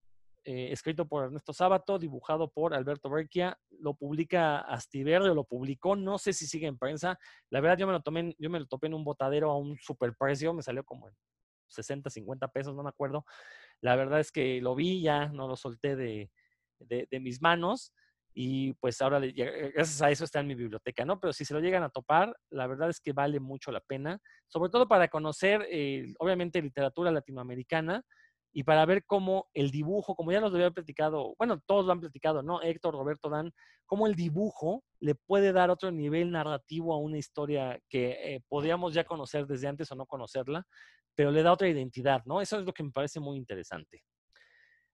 eh, 0.43 0.71
escrito 0.71 1.07
por 1.07 1.25
Ernesto 1.25 1.53
Sábato, 1.53 1.99
dibujado 1.99 2.49
por 2.49 2.73
Alberto 2.73 3.09
Berquia, 3.09 3.59
lo 3.69 3.93
publica 3.95 4.59
Astiberri, 4.59 5.33
lo 5.33 5.43
publicó, 5.43 5.95
no 5.95 6.17
sé 6.17 6.33
si 6.33 6.47
sigue 6.47 6.67
en 6.67 6.77
prensa. 6.77 7.19
La 7.49 7.59
verdad, 7.59 7.77
yo 7.77 7.87
me 7.87 7.93
lo 7.93 8.01
tomé, 8.01 8.35
yo 8.39 8.49
me 8.49 8.59
lo 8.59 8.67
topé 8.67 8.87
en 8.87 8.93
un 8.93 9.03
botadero 9.03 9.51
a 9.51 9.57
un 9.57 9.77
super 9.77 10.15
precio, 10.15 10.53
me 10.53 10.63
salió 10.63 10.83
como 10.83 11.09
en 11.09 11.15
60, 11.67 12.09
50 12.09 12.47
pesos, 12.49 12.75
no 12.75 12.83
me 12.83 12.89
acuerdo. 12.89 13.25
La 13.81 13.95
verdad 13.95 14.19
es 14.19 14.31
que 14.31 14.61
lo 14.61 14.75
vi, 14.75 15.01
ya 15.01 15.27
no 15.27 15.47
lo 15.47 15.55
solté 15.55 15.95
de, 15.95 16.31
de 16.79 17.19
mis 17.19 17.41
manos. 17.41 17.93
Y 18.33 18.73
pues 18.73 19.01
ahora, 19.01 19.19
gracias 19.19 20.01
a 20.01 20.09
eso 20.09 20.23
está 20.23 20.39
en 20.39 20.47
mi 20.47 20.55
biblioteca, 20.55 21.03
¿no? 21.03 21.19
Pero 21.19 21.33
si 21.33 21.43
se 21.43 21.53
lo 21.53 21.59
llegan 21.59 21.83
a 21.83 21.89
topar, 21.89 22.35
la 22.49 22.67
verdad 22.67 22.89
es 22.89 23.01
que 23.01 23.11
vale 23.11 23.39
mucho 23.39 23.71
la 23.71 23.81
pena, 23.81 24.19
sobre 24.47 24.69
todo 24.69 24.87
para 24.87 25.09
conocer, 25.09 25.67
eh, 25.69 26.13
obviamente, 26.19 26.61
literatura 26.61 27.11
latinoamericana 27.11 28.03
y 28.53 28.63
para 28.63 28.85
ver 28.85 29.05
cómo 29.05 29.49
el 29.53 29.71
dibujo, 29.71 30.15
como 30.15 30.31
ya 30.31 30.41
nos 30.41 30.51
lo 30.51 30.57
había 30.57 30.71
platicado, 30.71 31.35
bueno, 31.37 31.61
todos 31.65 31.85
lo 31.85 31.91
han 31.93 32.01
platicado, 32.01 32.43
¿no? 32.43 32.61
Héctor, 32.61 32.93
Roberto 32.93 33.29
Dan, 33.29 33.51
cómo 33.85 34.07
el 34.07 34.15
dibujo 34.15 34.83
le 34.99 35.15
puede 35.15 35.53
dar 35.53 35.69
otro 35.69 35.91
nivel 35.91 36.31
narrativo 36.31 36.93
a 36.93 36.97
una 36.97 37.17
historia 37.17 37.79
que 37.89 38.35
eh, 38.35 38.41
podríamos 38.47 38.93
ya 38.93 39.03
conocer 39.03 39.45
desde 39.47 39.67
antes 39.67 39.91
o 39.91 39.95
no 39.95 40.05
conocerla, 40.05 40.65
pero 41.15 41.31
le 41.31 41.43
da 41.43 41.53
otra 41.53 41.69
identidad, 41.69 42.21
¿no? 42.25 42.41
Eso 42.41 42.59
es 42.59 42.65
lo 42.65 42.73
que 42.73 42.83
me 42.83 42.91
parece 42.91 43.19
muy 43.19 43.37
interesante. 43.37 44.03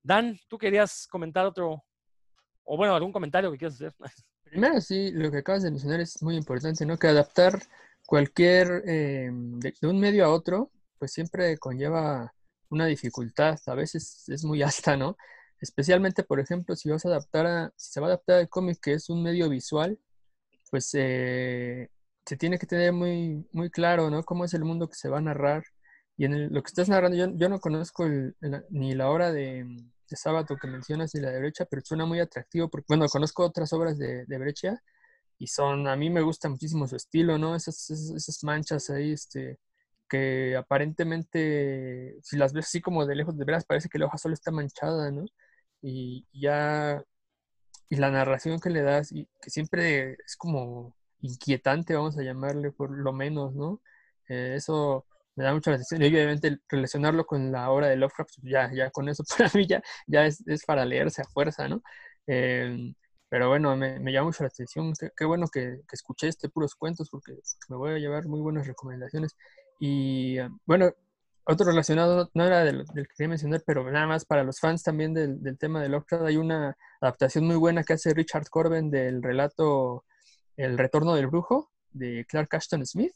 Dan, 0.03 0.37
¿tú 0.47 0.57
querías 0.57 1.07
comentar 1.07 1.45
otro, 1.45 1.83
o 2.67 2.77
bueno, 2.77 2.95
algún 2.95 3.11
comentario 3.11 3.51
que 3.51 3.57
quieras 3.57 3.75
hacer. 3.75 3.93
Primero, 4.43 4.79
sí, 4.81 5.11
lo 5.11 5.31
que 5.31 5.37
acabas 5.37 5.63
de 5.63 5.71
mencionar 5.71 6.01
es 6.01 6.21
muy 6.21 6.35
importante, 6.35 6.85
¿no? 6.85 6.97
Que 6.97 7.07
adaptar 7.07 7.59
cualquier, 8.05 8.83
eh, 8.85 9.29
de, 9.31 9.73
un 9.83 9.99
medio 9.99 10.25
a 10.25 10.29
otro, 10.29 10.71
pues 10.99 11.11
siempre 11.11 11.57
conlleva 11.57 12.33
una 12.69 12.85
dificultad, 12.85 13.57
a 13.65 13.75
veces 13.75 14.27
es 14.29 14.43
muy 14.43 14.61
alta, 14.63 14.97
¿no? 14.97 15.17
Especialmente, 15.59 16.23
por 16.23 16.39
ejemplo, 16.39 16.75
si 16.75 16.89
vas 16.89 17.05
a 17.05 17.09
adaptar 17.09 17.47
a, 17.47 17.73
si 17.75 17.91
se 17.93 17.99
va 17.99 18.07
a 18.07 18.09
adaptar 18.11 18.39
al 18.39 18.49
cómic, 18.49 18.79
que 18.81 18.93
es 18.93 19.09
un 19.09 19.23
medio 19.23 19.49
visual, 19.49 19.99
pues 20.69 20.89
eh, 20.93 21.89
se 22.25 22.37
tiene 22.37 22.59
que 22.59 22.67
tener 22.67 22.93
muy, 22.93 23.47
muy 23.53 23.69
claro, 23.69 24.09
¿no? 24.09 24.23
Cómo 24.23 24.45
es 24.45 24.53
el 24.53 24.65
mundo 24.65 24.87
que 24.89 24.95
se 24.95 25.09
va 25.09 25.19
a 25.19 25.21
narrar. 25.21 25.63
Y 26.17 26.25
en 26.25 26.53
lo 26.53 26.63
que 26.63 26.67
estás 26.67 26.89
narrando, 26.89 27.17
yo, 27.17 27.27
yo 27.35 27.49
no 27.49 27.59
conozco 27.59 28.05
ni 28.69 28.95
la 28.95 29.09
hora 29.09 29.31
de, 29.31 29.65
de 30.09 30.15
sábado 30.15 30.57
que 30.57 30.67
mencionas 30.67 31.13
y 31.15 31.21
la 31.21 31.29
de 31.31 31.39
Brecha, 31.39 31.65
pero 31.65 31.81
suena 31.85 32.05
muy 32.05 32.19
atractivo 32.19 32.69
porque, 32.69 32.87
bueno, 32.89 33.07
conozco 33.07 33.45
otras 33.45 33.73
obras 33.73 33.97
de, 33.97 34.25
de 34.25 34.37
Brecha 34.37 34.81
y 35.37 35.47
son, 35.47 35.87
a 35.87 35.95
mí 35.95 36.09
me 36.09 36.21
gusta 36.21 36.49
muchísimo 36.49 36.87
su 36.87 36.95
estilo, 36.95 37.37
¿no? 37.37 37.55
Esas, 37.55 37.89
esas, 37.89 38.43
manchas 38.43 38.89
ahí, 38.89 39.11
este, 39.13 39.59
que 40.09 40.55
aparentemente, 40.57 42.17
si 42.23 42.37
las 42.37 42.53
ves 42.53 42.67
así 42.67 42.81
como 42.81 43.05
de 43.05 43.15
lejos, 43.15 43.37
de 43.37 43.45
veras 43.45 43.65
parece 43.65 43.89
que 43.89 43.99
la 43.99 44.07
hoja 44.07 44.17
solo 44.17 44.33
está 44.33 44.51
manchada, 44.51 45.11
¿no? 45.11 45.25
Y 45.81 46.27
ya, 46.33 47.03
y 47.89 47.97
la 47.97 48.11
narración 48.11 48.59
que 48.59 48.69
le 48.71 48.81
das, 48.83 49.11
y 49.11 49.27
que 49.41 49.49
siempre 49.51 50.13
es 50.25 50.35
como 50.37 50.95
inquietante, 51.21 51.95
vamos 51.95 52.17
a 52.17 52.23
llamarle 52.23 52.71
por 52.71 52.91
lo 52.91 53.13
menos, 53.13 53.53
¿no? 53.55 53.81
Eh, 54.29 54.55
eso 54.57 55.06
me 55.37 55.43
da 55.45 55.53
mucha 55.53 55.71
atención. 55.71 56.01
Y 56.01 56.07
obviamente 56.07 56.59
relacionarlo 56.67 57.25
con 57.25 57.51
la 57.51 57.69
obra 57.71 57.87
de 57.87 57.95
Lovecraft, 57.95 58.31
pues 58.41 58.51
ya, 58.51 58.71
ya 58.73 58.89
con 58.91 59.07
eso 59.07 59.23
para 59.37 59.49
mí 59.53 59.67
ya, 59.67 59.81
ya 60.07 60.25
es, 60.25 60.45
es 60.47 60.65
para 60.65 60.83
leerse 60.85 61.21
a 61.21 61.25
fuerza, 61.25 61.67
¿no? 61.69 61.81
Eh, 62.27 62.93
pero 63.29 63.49
bueno, 63.49 63.75
me, 63.75 63.99
me, 63.99 64.11
llama 64.11 64.27
mucho 64.27 64.43
la 64.43 64.47
atención. 64.49 64.93
Qué, 65.15 65.25
bueno 65.25 65.47
que, 65.47 65.81
que, 65.87 65.95
escuché 65.95 66.27
este 66.27 66.49
puros 66.49 66.75
cuentos 66.75 67.09
porque, 67.09 67.33
me 67.69 67.75
voy 67.75 67.91
a 67.91 67.99
llevar 67.99 68.25
muy 68.25 68.41
buenas 68.41 68.67
recomendaciones. 68.67 69.35
Y 69.79 70.39
eh, 70.39 70.49
bueno, 70.65 70.91
otro 71.45 71.67
relacionado, 71.67 72.29
no 72.33 72.45
era 72.45 72.63
del, 72.63 72.85
del, 72.93 73.07
que 73.07 73.13
quería 73.15 73.29
mencionar, 73.29 73.63
pero 73.65 73.89
nada 73.91 74.07
más 74.07 74.25
para 74.25 74.43
los 74.43 74.59
fans 74.59 74.83
también 74.83 75.13
del, 75.13 75.41
del, 75.43 75.57
tema 75.57 75.81
de 75.81 75.89
Lovecraft, 75.89 76.25
hay 76.25 76.37
una 76.37 76.75
adaptación 77.01 77.45
muy 77.45 77.57
buena 77.57 77.83
que 77.83 77.93
hace 77.93 78.13
Richard 78.13 78.49
Corben 78.49 78.89
del 78.89 79.21
relato 79.21 80.05
El 80.57 80.77
retorno 80.77 81.13
del 81.15 81.27
brujo 81.27 81.71
de 81.91 82.25
Clark 82.27 82.55
Ashton 82.55 82.85
Smith 82.85 83.13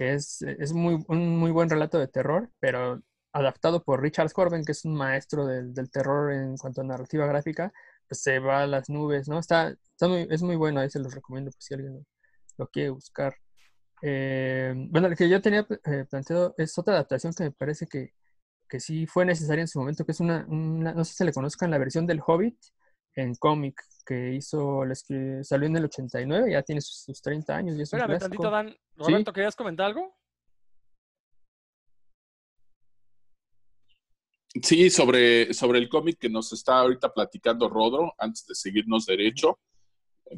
que 0.00 0.14
es, 0.14 0.40
es 0.40 0.72
muy, 0.72 1.04
un 1.08 1.36
muy 1.38 1.50
buen 1.50 1.68
relato 1.68 1.98
de 1.98 2.08
terror, 2.08 2.50
pero 2.58 3.02
adaptado 3.34 3.84
por 3.84 4.00
Richard 4.00 4.32
Corben, 4.32 4.64
que 4.64 4.72
es 4.72 4.86
un 4.86 4.94
maestro 4.94 5.46
del, 5.46 5.74
del 5.74 5.90
terror 5.90 6.32
en 6.32 6.56
cuanto 6.56 6.80
a 6.80 6.84
narrativa 6.84 7.26
gráfica, 7.26 7.70
pues 8.08 8.22
se 8.22 8.38
va 8.38 8.62
a 8.62 8.66
las 8.66 8.88
nubes, 8.88 9.28
¿no? 9.28 9.38
Está, 9.38 9.68
está 9.68 10.08
muy, 10.08 10.26
es 10.30 10.42
muy 10.42 10.56
bueno, 10.56 10.80
ahí 10.80 10.88
se 10.88 11.00
los 11.00 11.14
recomiendo 11.14 11.50
por 11.50 11.62
si 11.62 11.74
alguien 11.74 12.06
lo, 12.56 12.66
quiere 12.68 12.88
buscar. 12.88 13.36
Eh, 14.00 14.72
bueno, 14.88 15.10
lo 15.10 15.16
que 15.16 15.28
yo 15.28 15.42
tenía 15.42 15.66
eh, 15.84 16.06
planteado 16.08 16.54
es 16.56 16.78
otra 16.78 16.94
adaptación 16.94 17.34
que 17.34 17.44
me 17.44 17.52
parece 17.52 17.86
que, 17.86 18.14
que 18.70 18.80
sí 18.80 19.06
fue 19.06 19.26
necesaria 19.26 19.60
en 19.60 19.68
su 19.68 19.80
momento, 19.80 20.06
que 20.06 20.12
es 20.12 20.20
una, 20.20 20.46
una, 20.48 20.94
no 20.94 21.04
sé 21.04 21.10
si 21.12 21.18
se 21.18 21.24
le 21.26 21.34
conozcan, 21.34 21.70
la 21.70 21.78
versión 21.78 22.06
del 22.06 22.22
Hobbit 22.26 22.56
en 23.22 23.34
cómic 23.34 23.80
que 24.04 24.34
hizo, 24.34 24.82
que 25.06 25.44
salió 25.44 25.68
en 25.68 25.76
el 25.76 25.84
89, 25.84 26.52
ya 26.52 26.62
tiene 26.62 26.80
sus, 26.80 27.20
30 27.22 27.56
años. 27.56 27.76
Y 27.76 27.82
es 27.82 27.92
Espérame 27.92 28.18
tantito, 28.18 28.50
Dan. 28.50 28.76
Roberto, 28.96 29.32
¿querías 29.32 29.56
comentar 29.56 29.86
algo? 29.86 30.16
Sí, 34.62 34.90
sobre, 34.90 35.54
sobre 35.54 35.78
el 35.78 35.88
cómic 35.88 36.18
que 36.18 36.28
nos 36.28 36.52
está 36.52 36.80
ahorita 36.80 37.12
platicando 37.12 37.68
Rodro, 37.68 38.12
antes 38.18 38.44
de 38.46 38.54
seguirnos 38.54 39.06
derecho. 39.06 39.58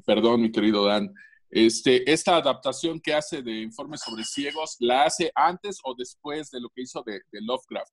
Perdón, 0.05 0.43
mi 0.43 0.53
querido 0.53 0.85
Dan. 0.85 1.13
Este, 1.49 2.11
esta 2.11 2.37
adaptación 2.37 3.01
que 3.01 3.15
hace 3.15 3.43
de 3.43 3.63
Informes 3.63 4.01
sobre 4.01 4.25
Ciegos, 4.25 4.77
¿la 4.81 5.05
hace 5.05 5.31
antes 5.35 5.79
o 5.85 5.95
después 5.95 6.51
de 6.51 6.61
lo 6.61 6.69
que 6.71 6.83
hizo 6.83 7.03
de, 7.05 7.21
de 7.31 7.41
Lovecraft? 7.41 7.93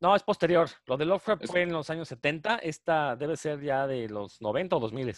No, 0.00 0.16
es 0.16 0.22
posterior. 0.22 0.68
Lo 0.86 0.96
de 0.96 1.04
Lovecraft 1.04 1.46
fue 1.46 1.62
en 1.62 1.72
los 1.72 1.90
años 1.90 2.08
70. 2.08 2.56
Esta 2.58 3.16
debe 3.16 3.36
ser 3.36 3.60
ya 3.60 3.86
de 3.86 4.08
los 4.08 4.40
90 4.40 4.76
o 4.76 4.80
2000. 4.80 5.14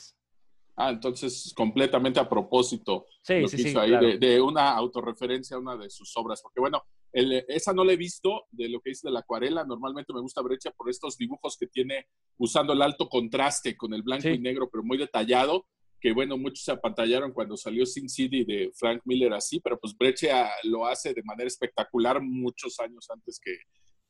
Ah, 0.75 0.91
entonces 0.91 1.53
completamente 1.55 2.19
a 2.19 2.29
propósito. 2.29 3.07
Sí, 3.23 3.47
sí, 3.47 3.59
sí, 3.59 3.79
ahí 3.79 4.19
de, 4.19 4.41
una 4.41 4.71
autorreferencia 4.73 5.57
a 5.57 5.61
una 5.61 5.77
de 5.77 5.89
sus 5.89 6.17
obras. 6.17 6.43
Porque 6.43 6.61
bueno, 6.61 6.83
esa 7.13 7.73
no 7.73 7.85
la 7.85 7.93
he 7.93 7.97
visto 7.97 8.47
de 8.51 8.69
lo 8.69 8.81
que 8.81 8.91
dice 8.91 9.07
de 9.07 9.13
la 9.13 9.21
acuarela. 9.21 9.65
Normalmente 9.65 10.13
me 10.13 10.21
gusta 10.21 10.43
Brecha 10.43 10.73
por 10.73 10.91
estos 10.91 11.17
dibujos 11.17 11.57
que 11.57 11.69
tiene 11.69 12.09
usando 12.39 12.73
el 12.73 12.83
alto 12.83 13.09
contraste 13.09 13.77
con 13.77 13.95
el 13.95 14.03
blanco 14.03 14.29
y 14.31 14.39
negro, 14.41 14.69
pero 14.69 14.83
muy 14.83 14.99
detallado. 14.99 15.67
Que 16.01 16.13
bueno, 16.13 16.37
muchos 16.37 16.65
se 16.65 16.73
apantallaron 16.73 17.33
cuando 17.33 17.57
salió 17.57 17.87
Sin 17.87 18.09
City 18.09 18.45
de 18.45 18.73
Frank 18.75 19.03
Miller 19.05 19.33
así, 19.35 19.61
pero 19.61 19.79
pues 19.79 19.97
Brecha 19.97 20.51
lo 20.65 20.87
hace 20.87 21.15
de 21.15 21.23
manera 21.23 21.47
espectacular 21.47 22.21
muchos 22.21 22.81
años 22.81 23.09
antes 23.09 23.39
que, 23.39 23.57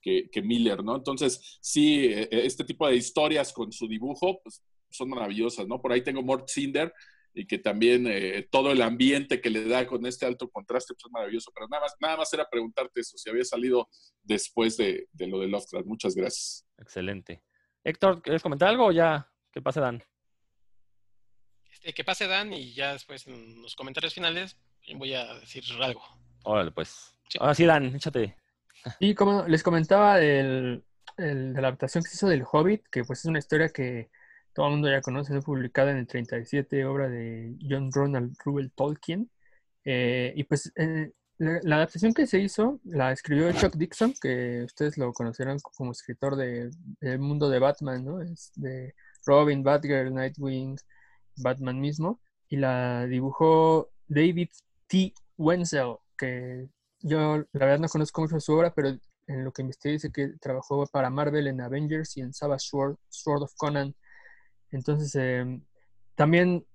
que, 0.03 0.43
Miller, 0.43 0.83
¿no? 0.85 0.97
Entonces, 0.97 1.59
sí, 1.61 2.07
e, 2.07 2.23
e, 2.23 2.47
este 2.47 2.65
tipo 2.65 2.87
de 2.87 2.97
historias 2.97 3.53
con 3.53 3.73
su 3.73 3.89
dibujo, 3.89 4.41
pues 4.43 4.63
son 4.91 5.09
maravillosas, 5.09 5.67
¿no? 5.67 5.81
Por 5.81 5.93
ahí 5.93 6.03
tengo 6.03 6.23
Mort 6.23 6.49
Cinder 6.49 6.93
y 7.35 7.47
que 7.47 7.59
también 7.59 8.07
eh, 8.07 8.47
todo 8.51 8.73
el 8.73 8.83
ambiente 8.83 9.41
que 9.41 9.49
le 9.49 9.65
da 9.65 9.87
con 9.87 10.05
este 10.05 10.27
alto 10.27 10.51
contraste 10.51 10.95
pues 10.95 11.07
es 11.07 11.13
maravilloso. 11.13 11.51
Pero 11.55 11.69
nada 11.69 11.83
más, 11.83 11.97
nada 12.01 12.17
más 12.19 12.33
era 12.33 12.49
preguntarte 12.49 13.01
eso, 13.01 13.17
si 13.17 13.31
había 13.31 13.45
salido 13.45 13.89
después 14.23 14.77
de, 14.77 15.09
lo 15.19 15.41
de 15.41 15.49
Lovecraft. 15.49 15.87
Muchas 15.87 16.15
gracias. 16.15 16.67
Excelente. 16.79 17.43
Héctor, 17.85 18.23
¿quieres 18.23 18.43
comentar 18.43 18.69
algo 18.69 18.87
o 18.87 18.93
ya? 18.93 19.31
¿Qué 19.51 19.63
pase, 19.63 19.81
Dan? 19.81 20.03
Este, 21.71 21.95
que 21.95 22.05
pase, 22.05 22.27
Dan, 22.27 22.53
y 22.53 22.75
ya 22.75 22.93
después 22.93 23.27
en 23.27 23.63
los 23.63 23.75
comentarios 23.75 24.15
finales 24.15 24.59
voy 24.95 25.15
a 25.15 25.35
decir 25.35 25.65
algo. 25.81 26.03
Órale, 26.45 26.71
pues. 26.71 27.15
Ahora 27.39 27.55
sí, 27.55 27.65
Dan, 27.65 27.95
échate. 27.97 28.42
Y 28.99 29.15
como 29.15 29.47
les 29.47 29.63
comentaba 29.63 30.21
el, 30.21 30.85
de 31.17 31.53
la 31.55 31.69
adaptación 31.69 32.03
que 32.03 32.11
se 32.11 32.17
hizo 32.17 32.29
del 32.29 32.45
Hobbit, 32.51 32.87
que 32.91 33.05
pues 33.05 33.21
es 33.21 33.25
una 33.27 33.39
historia 33.39 33.69
que 33.69 34.11
todo 34.53 34.67
el 34.67 34.73
mundo 34.73 34.91
ya 34.91 35.01
conoce, 35.01 35.33
fue 35.33 35.43
publicada 35.43 35.91
en 35.93 35.99
el 35.99 36.07
37, 36.07 36.85
obra 36.85 37.09
de 37.09 37.57
John 37.69 37.91
Ronald 37.93 38.37
Reuel 38.45 38.71
Tolkien. 38.73 39.31
Eh, 39.85 40.33
y 40.37 40.45
pues 40.45 40.73
eh, 40.77 41.13
la, 41.39 41.77
adaptación 41.77 42.15
que 42.15 42.27
se 42.27 42.39
hizo 42.39 42.81
la 42.85 43.13
escribió 43.13 43.51
Chuck 43.53 43.75
Dixon, 43.75 44.15
que 44.21 44.63
ustedes 44.65 44.99
lo 44.99 45.13
conocerán 45.13 45.59
como 45.59 45.93
escritor 45.93 46.37
de, 46.37 46.71
del 47.01 47.19
mundo 47.19 47.49
de 47.49 47.59
Batman, 47.59 48.05
¿no? 48.05 48.21
Es 48.23 48.53
de 48.57 48.95
Robin, 49.27 49.63
Batgirl, 49.63 50.13
Nightwing, 50.13 50.77
Batman 51.37 51.81
mismo. 51.81 52.21
Y 52.49 52.57
la 52.57 53.07
dibujó 53.07 53.91
David 54.09 54.51
T. 54.87 55.15
Wenzel, 55.39 55.97
que 56.19 56.69
yo 57.03 57.39
la 57.53 57.67
verdad 57.67 57.81
no 57.81 57.89
conozco 57.89 58.21
mucho 58.21 58.41
su 58.41 58.53
obra, 58.55 58.73
pero 58.75 58.89
en 59.27 59.45
lo 59.45 59.53
que 59.53 59.63
investigué 59.63 59.93
dice 59.95 60.13
que 60.13 60.29
trabajó 60.41 60.87
para 60.87 61.11
Marvel 61.11 61.47
en 61.47 61.61
Avengers 61.61 62.17
y 62.17 62.21
en 62.23 62.33
Savage 62.33 62.67
Sword, 62.69 62.97
Sword 63.09 63.43
of 63.43 63.55
Conan. 63.57 63.95
Entonces, 64.71 65.15
em, 65.15 65.63
también 66.15 66.67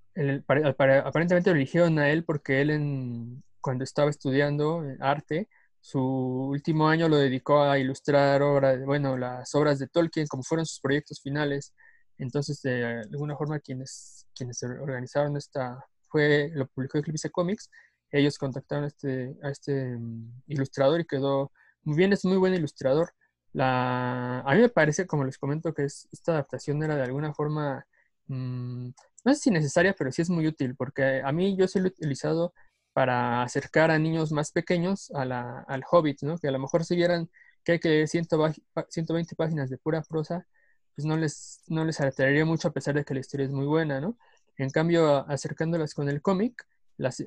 aparentemente 0.47 1.51
lo 1.51 1.55
eligieron 1.55 1.99
a 1.99 2.09
él 2.09 2.23
porque 2.23 2.61
él 2.61 3.41
cuando 3.61 3.84
estaba 3.84 4.09
estudiando 4.09 4.84
arte, 4.99 5.47
su 5.80 6.01
último 6.01 6.88
año 6.89 7.07
lo 7.07 7.17
dedicó 7.17 7.61
a 7.63 7.78
ilustrar 7.78 8.41
obras, 8.41 8.84
bueno, 8.86 9.17
las 9.17 9.53
obras 9.55 9.80
de 9.80 9.88
Tolkien, 9.88 10.28
como 10.28 10.43
fueron 10.43 10.65
sus 10.65 10.80
proyectos 10.80 11.21
finales. 11.21 11.73
Entonces, 12.17 12.61
de 12.61 13.03
alguna 13.11 13.38
forma, 13.38 13.59
quienes, 13.59 14.25
quienes 14.36 14.61
organizaron 14.63 15.38
esta, 15.38 15.86
fue, 16.09 16.49
lo 16.53 16.67
publicó 16.67 16.97
Eclipse 16.97 17.30
Comics, 17.30 17.69
ellos 18.12 18.38
contactaron 18.38 18.86
a 18.86 18.88
este, 18.88 19.36
a 19.43 19.49
este 19.49 19.97
mm, 19.97 20.43
ilustrador 20.47 21.01
y 21.01 21.05
quedó 21.05 21.51
muy 21.84 21.97
bien, 21.97 22.14
es 22.14 22.26
muy 22.26 22.38
buen 22.38 22.53
ilustrador. 22.53 23.14
La, 23.53 24.41
a 24.41 24.55
mí 24.55 24.62
me 24.62 24.70
parece, 24.70 25.08
como 25.08 25.26
les 25.26 25.38
comento, 25.38 25.74
que 25.74 25.84
esta 25.86 26.34
adaptación 26.34 26.84
era 26.84 26.95
de 26.95 27.03
alguna 27.03 27.34
forma, 27.34 27.86
mm, 28.28 28.89
no 29.26 29.34
sé 29.34 29.39
si 29.39 29.51
necesaria, 29.51 29.95
pero 29.97 30.12
sí 30.12 30.22
es 30.22 30.30
muy 30.30 30.47
útil, 30.47 30.76
porque 30.76 31.22
a 31.24 31.32
mí 31.32 31.58
yo 31.58 31.68
se 31.68 31.80
lo 31.80 31.88
he 31.88 31.89
utilizado 31.91 32.53
para 32.93 33.43
acercar 33.43 33.91
a 33.91 33.99
niños 33.99 34.32
más 34.32 34.51
pequeños 34.51 35.12
la, 35.14 35.60
al 35.68 35.84
Hobbit, 35.89 36.20
que 36.41 36.47
a 36.47 36.51
lo 36.51 36.60
mejor 36.60 36.84
si 36.84 36.95
vieran 36.95 37.30
que 37.64 37.74
hay 37.74 37.80
que 37.80 37.89
leer 37.89 38.08
120 38.08 39.36
páginas 39.36 39.70
de 39.70 39.78
pura 39.78 40.01
prosa, 40.01 40.47
pues 40.95 41.05
no 41.05 41.16
les, 41.16 41.62
no 41.68 41.86
les 41.86 42.01
atraería 42.01 42.45
mucho 42.45 42.70
a 42.70 42.72
pesar 42.72 42.95
de 42.95 43.05
que 43.05 43.14
la 43.14 43.20
historia 43.20 43.45
es 43.45 43.51
muy 43.51 43.66
buena, 43.68 44.01
¿no? 44.01 44.18
En 44.58 44.72
cambio, 44.72 45.30
acercándolas 45.30 45.93
con 45.93 46.10
el 46.10 46.22
cómic, 46.22 46.66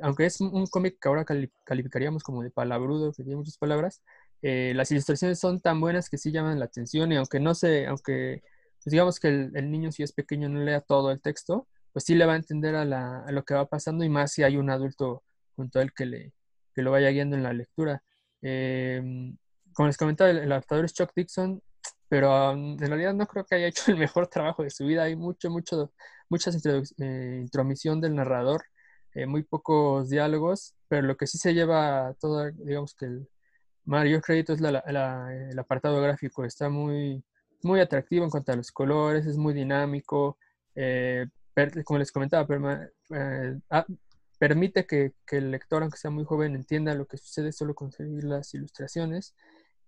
aunque 0.02 0.26
es 0.26 0.40
un 0.40 0.66
cómic 0.66 0.98
que 1.00 1.08
ahora 1.08 1.24
calificaríamos 1.24 2.22
como 2.22 2.42
de 2.42 2.50
palabrudo, 2.50 3.12
que 3.12 3.22
tiene 3.22 3.36
muchas 3.36 3.58
palabras, 3.58 4.02
eh, 4.42 4.72
las 4.74 4.90
ilustraciones 4.90 5.38
son 5.38 5.60
tan 5.60 5.80
buenas 5.80 6.08
que 6.08 6.18
sí 6.18 6.32
llaman 6.32 6.58
la 6.58 6.64
atención 6.64 7.12
y 7.12 7.16
aunque 7.16 7.40
no 7.40 7.54
se, 7.54 7.86
aunque 7.86 8.42
pues 8.82 8.90
digamos 8.92 9.20
que 9.20 9.28
el, 9.28 9.70
niño 9.70 9.92
si 9.92 10.02
es 10.02 10.12
pequeño 10.12 10.48
no 10.48 10.60
lea 10.60 10.80
todo 10.80 11.10
el 11.10 11.20
texto, 11.20 11.68
pues 11.92 12.04
sí 12.04 12.14
le 12.14 12.26
va 12.26 12.34
a 12.34 12.36
entender 12.36 12.74
a, 12.74 12.84
lo 13.30 13.44
que 13.44 13.54
va 13.54 13.66
pasando 13.66 14.04
y 14.04 14.08
más 14.08 14.32
si 14.32 14.42
hay 14.42 14.56
un 14.56 14.70
adulto 14.70 15.22
junto 15.56 15.78
a 15.78 15.82
él 15.82 15.92
que, 15.92 16.06
le, 16.06 16.32
que 16.74 16.82
lo 16.82 16.90
vaya 16.90 17.10
guiando 17.10 17.36
en 17.36 17.42
la 17.42 17.52
lectura. 17.52 18.02
Em, 18.42 19.36
como 19.74 19.88
les 19.88 19.96
comentaba, 19.96 20.30
el, 20.30 20.50
adaptador 20.50 20.84
es 20.86 20.94
Chuck 20.94 21.12
Dixon, 21.14 21.62
pero 22.08 22.52
um, 22.52 22.72
en 22.82 22.88
realidad 22.88 23.14
no 23.14 23.26
creo 23.26 23.44
que 23.44 23.56
haya 23.56 23.66
hecho 23.68 23.90
el 23.92 23.98
mejor 23.98 24.28
trabajo 24.28 24.62
de 24.62 24.70
su 24.70 24.86
vida. 24.86 25.04
Hay 25.04 25.16
mucho, 25.16 25.50
mucho 25.50 25.92
mucha 26.30 26.50
intromisión 26.52 28.00
del 28.00 28.14
narrador, 28.14 28.64
muy 29.26 29.42
pocos 29.42 30.08
diálogos, 30.08 30.74
pero 30.88 31.06
lo 31.06 31.16
que 31.16 31.26
sí 31.26 31.38
se 31.38 31.54
lleva 31.54 32.14
todo, 32.20 32.50
digamos 32.52 32.94
que 32.94 33.06
el 33.06 33.28
mayor 33.84 34.22
crédito 34.22 34.52
es 34.52 34.60
el 34.60 35.58
apartado 35.58 36.00
gráfico, 36.00 36.44
está 36.44 36.68
muy, 36.68 37.24
muy 37.62 37.80
atractivo 37.80 38.24
en 38.24 38.30
cuanto 38.30 38.52
a 38.52 38.56
los 38.56 38.70
colores, 38.70 39.26
es 39.26 39.36
muy 39.36 39.54
dinámico, 39.54 40.38
como 41.84 41.98
les 41.98 42.12
comentaba, 42.12 42.46
ah, 43.70 43.86
permite 44.38 44.86
que, 44.86 45.12
el 45.32 45.50
lector, 45.50 45.82
aunque 45.82 45.98
sea 45.98 46.10
muy 46.10 46.24
joven, 46.24 46.54
entienda 46.54 46.94
lo 46.94 47.06
que 47.06 47.18
sucede 47.18 47.52
solo 47.52 47.74
con 47.74 47.92
seguir 47.92 48.24
las 48.24 48.54
ilustraciones. 48.54 49.34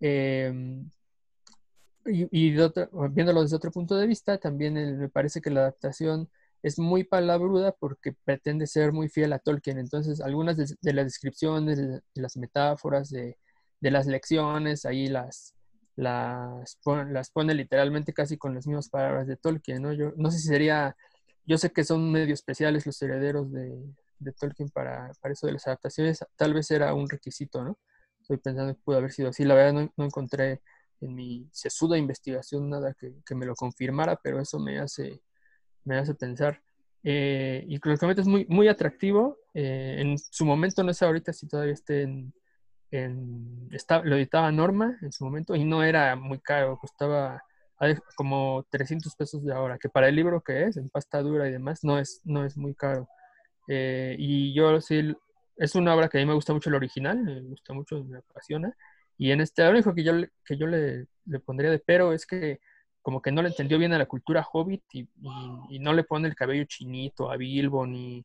Em, 0.01 0.91
y, 2.05 2.51
viéndolo 2.51 3.43
desde 3.43 3.57
otro 3.57 3.71
punto 3.71 3.97
de 3.97 4.07
vista, 4.07 4.39
también 4.39 4.99
me 4.99 5.09
parece 5.09 5.41
que 5.41 5.51
la 5.51 5.61
adaptación 5.61 6.29
es 6.63 6.79
muy 6.79 7.05
palabruda 7.05 7.73
porque 7.73 8.15
pretende 8.25 8.67
ser 8.67 8.93
muy 8.93 9.09
fiel 9.09 9.33
a 9.33 9.39
Tolkien. 9.39 9.79
Entonces, 9.79 10.21
algunas 10.21 10.57
de, 10.57 10.93
las 10.93 11.05
descripciones, 11.05 11.79
de, 11.79 12.03
las 12.15 12.37
metáforas, 12.37 13.11
de, 13.11 13.37
las 13.81 14.07
lecciones, 14.07 14.85
ahí 14.85 15.09
las, 15.09 15.55
las, 15.97 16.79
las 17.09 17.31
pone 17.31 17.55
literalmente 17.55 18.13
casi 18.13 18.39
con 18.39 18.55
las 18.55 18.67
mismas 18.67 18.89
palabras 18.89 19.27
de 19.27 19.37
Tolkien. 19.37 19.83
¿no? 19.83 19.93
Yo 19.93 20.13
no 20.17 20.31
sé 20.31 20.39
si 20.39 20.49
sería, 20.49 20.97
yo 21.47 21.59
sé 21.59 21.73
que 21.73 21.85
son 21.85 22.11
medio 22.13 22.35
especiales 22.35 22.87
los 22.87 23.01
herederos 23.03 23.51
de, 23.53 23.83
de 24.21 24.33
Tolkien 24.33 24.69
para, 24.71 25.13
para, 25.21 25.33
eso 25.33 25.47
de 25.47 25.55
las 25.55 25.67
adaptaciones, 25.67 26.25
tal 26.37 26.55
vez 26.55 26.71
era 26.71 26.95
un 26.95 27.09
requisito, 27.09 27.65
¿no? 27.65 27.79
Estoy 28.21 28.37
pensando 28.39 28.75
que 28.75 28.81
pudo 28.85 28.99
haber 28.99 29.11
sido 29.11 29.31
así. 29.31 29.45
La 29.45 29.55
verdad 29.55 29.91
no, 29.97 30.05
encontré 30.05 30.63
en 31.01 31.15
mi 31.15 31.49
sesuda 31.53 31.99
investigación 31.99 32.71
nada 32.71 32.95
que, 32.95 33.17
que, 33.27 33.35
me 33.35 33.47
lo 33.47 33.57
confirmara, 33.57 34.15
pero 34.23 34.41
eso 34.41 34.61
me 34.61 34.79
hace, 34.79 35.21
me 35.85 35.97
hace 35.97 36.15
pensar. 36.15 36.61
Eh, 37.05 37.65
y 37.69 37.79
curiosamente 37.79 38.23
es 38.23 38.29
muy, 38.29 38.47
muy 38.49 38.69
atractivo. 38.69 39.39
Eh, 39.55 39.97
en 39.99 40.19
su 40.19 40.45
momento, 40.45 40.83
no 40.83 40.95
sé 40.95 41.05
ahorita 41.05 41.33
si 41.33 41.47
todavía 41.49 41.75
esté 41.75 42.03
en... 42.03 42.33
en 42.91 43.69
está, 43.73 44.03
lo 44.03 44.17
editaba 44.17 44.53
Norma 44.53 44.99
en 45.03 45.13
su 45.13 45.25
momento 45.25 45.55
y 45.55 45.65
no 45.65 45.83
era 45.83 46.17
muy 46.17 46.39
caro, 46.39 46.79
costaba 46.79 47.43
como 48.15 48.65
300 48.71 49.15
pesos 49.17 49.45
de 49.45 49.53
ahora, 49.53 49.79
que 49.79 49.89
para 49.89 50.09
el 50.09 50.15
libro 50.15 50.41
que 50.41 50.65
es, 50.65 50.77
en 50.77 50.89
pasta 50.89 51.21
dura 51.21 51.49
y 51.49 51.53
demás, 51.53 51.83
no 51.83 51.99
es, 51.99 52.21
no 52.25 52.45
es 52.45 52.57
muy 52.57 52.75
caro. 52.75 53.09
Eh, 53.69 54.17
y 54.19 54.55
yo 54.55 54.81
sí, 54.81 55.15
es 55.57 55.75
una 55.75 55.95
obra 55.95 56.09
que 56.09 56.19
a 56.19 56.21
mí 56.21 56.27
me 56.27 56.35
gusta 56.35 56.53
mucho 56.53 56.71
el 56.71 56.77
original, 56.77 57.23
me 57.23 57.41
gusta 57.41 57.73
mucho, 57.73 58.05
me 58.05 58.19
apasiona. 58.19 58.77
Y 59.19 59.31
en 59.33 59.41
este, 59.41 59.65
lo 59.65 59.71
único 59.71 59.95
que 59.95 60.05
yo, 60.05 60.13
que 60.45 60.57
yo 60.57 60.67
le, 60.67 61.07
le 61.27 61.41
pondría 61.41 61.71
de 61.71 61.79
pero 61.79 62.13
es 62.13 62.27
que 62.27 62.61
como 63.03 63.21
que 63.23 63.33
no 63.33 63.43
le 63.43 63.49
entendió 63.49 63.79
bien 63.79 63.93
a 63.93 63.99
la 63.99 64.07
cultura 64.07 64.47
hobbit 64.51 64.83
y, 64.93 65.09
y, 65.71 65.79
no 65.81 65.93
le 65.93 66.05
pone 66.05 66.29
el 66.29 66.35
cabello 66.35 66.65
chinito 66.65 67.31
a 67.31 67.37
Bilbo, 67.37 67.87
ni, 67.87 68.25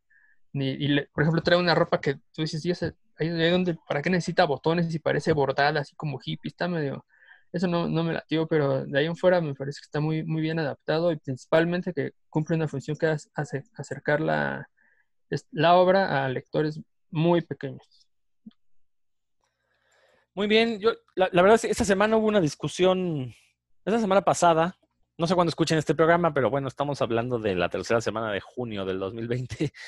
ni 0.54 0.70
y 0.72 1.02
por 1.14 1.24
ejemplo, 1.24 1.42
trae 1.44 1.60
una 1.60 1.76
ropa 1.76 2.00
que 2.02 2.16
tú 2.34 2.44
dices, 2.44 2.64
¿y 2.66 2.72
ahí, 3.20 3.50
donde, 3.52 3.78
¿para 3.88 4.02
qué 4.02 4.10
necesita 4.10 4.46
botones 4.46 4.94
y 4.94 5.00
parece 5.00 5.34
bordada, 5.34 5.82
así 5.82 5.96
como 5.96 6.20
hippie? 6.24 6.50
Está 6.50 6.68
medio, 6.68 7.06
eso 7.52 7.68
no, 7.68 7.88
no 7.88 8.04
me 8.04 8.14
latió, 8.14 8.48
pero 8.48 8.86
de 8.86 9.00
ahí 9.00 9.06
en 9.06 9.16
fuera 9.16 9.42
me 9.42 9.56
parece 9.56 9.80
que 9.80 9.86
está 9.86 10.00
muy, 10.00 10.24
muy 10.24 10.42
bien 10.42 10.60
adaptado 10.60 11.12
y 11.12 11.18
principalmente 11.18 11.94
que 11.94 12.12
cumple 12.30 12.56
una 12.56 12.68
función 12.68 12.98
que 12.98 13.12
es 13.12 13.30
acercar 13.34 14.22
la, 14.22 14.70
la 15.52 15.76
obra 15.76 16.26
a 16.26 16.30
lectores 16.30 16.80
muy 17.10 17.42
pequeños. 17.42 18.08
Muy 20.38 20.48
bien, 20.48 20.80
yo 20.80 20.92
la, 21.16 21.30
verdad 21.32 21.56
es 21.56 21.62
que 21.62 21.72
esta 21.72 21.84
semana 21.84 22.16
hubo 22.16 22.28
una 22.28 22.40
discusión, 22.40 23.34
esta 23.88 24.02
semana 24.02 24.22
pasada, 24.22 24.78
no 25.18 25.28
sé 25.28 25.34
cuándo 25.34 25.50
escuchen 25.50 25.78
este 25.78 25.96
programa, 25.96 26.34
pero 26.34 26.50
bueno, 26.50 26.68
estamos 26.68 27.02
hablando 27.02 27.40
de 27.40 27.56
la 27.56 27.70
tercera 27.70 28.02
semana 28.02 28.32
de 28.32 28.42
junio 28.42 28.86
del 28.86 29.00
2020. 29.00 29.72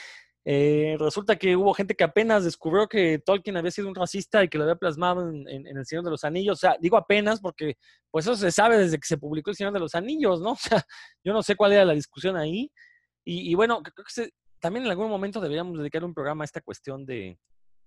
Eh, 0.45 0.95
resulta 0.97 1.35
que 1.35 1.55
hubo 1.57 1.73
gente 1.73 1.95
que 1.95 2.03
apenas 2.05 2.45
descubrió 2.45 2.87
que 2.87 3.19
Tolkien 3.19 3.57
había 3.57 3.69
sido 3.69 3.89
un 3.89 3.93
racista 3.93 4.41
y 4.41 4.47
que 4.47 4.57
lo 4.57 4.63
había 4.63 4.77
plasmado 4.77 5.29
en, 5.29 5.67
El 5.67 5.85
Señor 5.85 6.05
de 6.05 6.11
los 6.11 6.23
Anillos. 6.23 6.57
O 6.57 6.59
sea, 6.59 6.77
digo 6.79 6.95
apenas 6.95 7.41
porque 7.41 7.75
pues 8.09 8.25
eso 8.25 8.35
se 8.35 8.49
sabe 8.49 8.77
desde 8.77 8.97
que 8.97 9.05
se 9.05 9.17
publicó 9.17 9.51
El 9.51 9.57
Señor 9.57 9.73
de 9.73 9.81
los 9.81 9.93
Anillos, 9.95 10.41
¿no? 10.41 10.51
O 10.53 10.55
sea, 10.55 10.81
yo 11.23 11.33
no 11.33 11.43
sé 11.43 11.55
cuál 11.55 11.73
era 11.73 11.85
la 11.85 11.93
discusión 11.93 12.37
ahí. 12.37 12.71
Y, 13.23 13.51
y 13.51 13.53
bueno, 13.53 13.83
creo 13.83 13.93
que 14.05 14.11
se, 14.11 14.33
también 14.59 14.85
en 14.85 14.91
algún 14.91 15.09
momento 15.09 15.41
deberíamos 15.41 15.77
dedicar 15.77 16.03
un 16.05 16.13
programa 16.13 16.43
a 16.43 16.45
esta 16.45 16.61
cuestión 16.61 17.05
de 17.05 17.37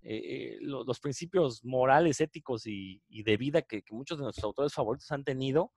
eh, 0.04 0.58
los 0.62 0.98
principios 0.98 1.64
morales, 1.64 2.20
éticos 2.20 2.66
y, 2.66 3.00
de 3.08 3.36
vida 3.36 3.62
que, 3.62 3.84
muchos 3.90 4.18
de 4.18 4.24
nuestros 4.24 4.44
autores 4.44 4.74
favoritos 4.74 5.10
han 5.12 5.22
tenido. 5.22 5.72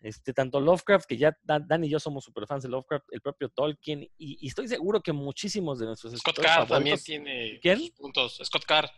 Este, 0.00 0.32
tanto 0.32 0.60
Lovecraft, 0.60 1.06
que 1.06 1.16
ya 1.16 1.36
Dan, 1.42 1.84
y 1.84 1.90
yo 1.90 2.00
somos 2.00 2.24
super 2.24 2.46
fans 2.46 2.62
de 2.62 2.70
Lovecraft, 2.70 3.06
el 3.12 3.20
propio 3.20 3.50
Tolkien, 3.50 4.08
y, 4.16 4.46
estoy 4.46 4.66
seguro 4.66 5.02
que 5.02 5.12
muchísimos 5.12 5.78
de 5.78 5.86
nuestros 5.86 6.16
Scott 6.18 6.40
Carr 6.40 6.66
también 6.66 6.98
tiene 7.02 7.60
puntos. 7.96 8.40
Scott 8.42 8.64
Carr. 8.64 8.90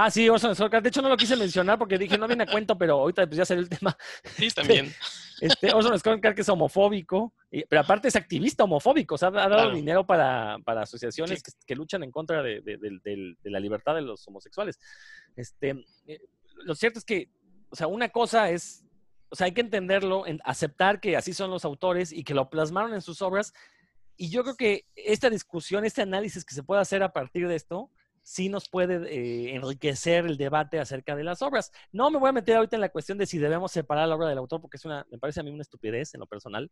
Ah, 0.00 0.12
sí, 0.12 0.28
Orson 0.28 0.54
Scott 0.54 0.70
De 0.74 0.90
hecho, 0.90 1.02
no 1.02 1.08
lo 1.08 1.16
quise 1.16 1.34
mencionar 1.34 1.76
porque 1.76 1.98
dije, 1.98 2.16
no 2.16 2.28
viene 2.28 2.44
a 2.44 2.46
cuento, 2.46 2.78
pero 2.78 3.00
ahorita 3.00 3.26
pues, 3.26 3.36
ya 3.36 3.44
salió 3.44 3.64
el 3.64 3.68
tema. 3.68 3.96
Sí, 4.36 4.46
este, 4.46 4.60
también. 4.60 4.94
Este, 5.40 5.72
Orson 5.72 5.98
Scott 5.98 6.20
que 6.20 6.40
es 6.40 6.48
homofóbico, 6.48 7.34
pero 7.68 7.80
aparte 7.80 8.06
es 8.06 8.14
activista 8.14 8.62
homofóbico. 8.62 9.16
O 9.16 9.18
sea, 9.18 9.28
ha 9.28 9.48
dado 9.48 9.72
dinero 9.72 10.06
para, 10.06 10.56
asociaciones 10.64 11.42
que, 11.66 11.74
luchan 11.74 12.04
en 12.04 12.12
contra 12.12 12.44
de, 12.44 12.62
la 13.42 13.58
libertad 13.58 13.96
de 13.96 14.02
los 14.02 14.26
homosexuales. 14.28 14.78
Este, 15.34 15.84
eh, 16.06 16.20
lo 16.64 16.76
cierto 16.76 17.00
es 17.00 17.04
que, 17.04 17.28
o 17.68 17.74
sea, 17.74 17.88
una 17.88 18.08
cosa 18.08 18.50
es, 18.50 18.84
o 19.30 19.36
sea, 19.36 19.46
hay 19.46 19.52
que 19.52 19.60
entenderlo, 19.60 20.24
aceptar 20.44 21.00
que 21.00 21.16
así 21.16 21.32
son 21.32 21.50
los 21.50 21.64
autores 21.64 22.12
y 22.12 22.24
que 22.24 22.34
lo 22.34 22.50
plasmaron 22.50 22.94
en 22.94 23.02
sus 23.02 23.22
obras. 23.22 23.52
Y 24.16 24.30
yo 24.30 24.42
creo 24.42 24.56
que 24.56 24.86
esta 24.96 25.30
discusión, 25.30 25.84
este 25.84 26.02
análisis 26.02 26.44
que 26.44 26.54
se 26.54 26.62
puede 26.62 26.80
hacer 26.80 27.02
a 27.02 27.12
partir 27.12 27.46
de 27.46 27.54
esto, 27.54 27.90
sí 28.28 28.50
nos 28.50 28.68
puede 28.68 28.96
eh, 29.08 29.54
enriquecer 29.54 30.26
el 30.26 30.36
debate 30.36 30.78
acerca 30.78 31.16
de 31.16 31.24
las 31.24 31.40
obras. 31.40 31.72
No 31.92 32.10
me 32.10 32.18
voy 32.18 32.28
a 32.28 32.32
meter 32.32 32.56
ahorita 32.56 32.76
en 32.76 32.82
la 32.82 32.90
cuestión 32.90 33.16
de 33.16 33.24
si 33.24 33.38
debemos 33.38 33.72
separar 33.72 34.06
la 34.06 34.16
obra 34.16 34.28
del 34.28 34.36
autor, 34.36 34.60
porque 34.60 34.76
es 34.76 34.84
una, 34.84 35.06
me 35.10 35.18
parece 35.18 35.40
a 35.40 35.42
mí 35.42 35.50
una 35.50 35.62
estupidez 35.62 36.12
en 36.12 36.20
lo 36.20 36.26
personal, 36.26 36.70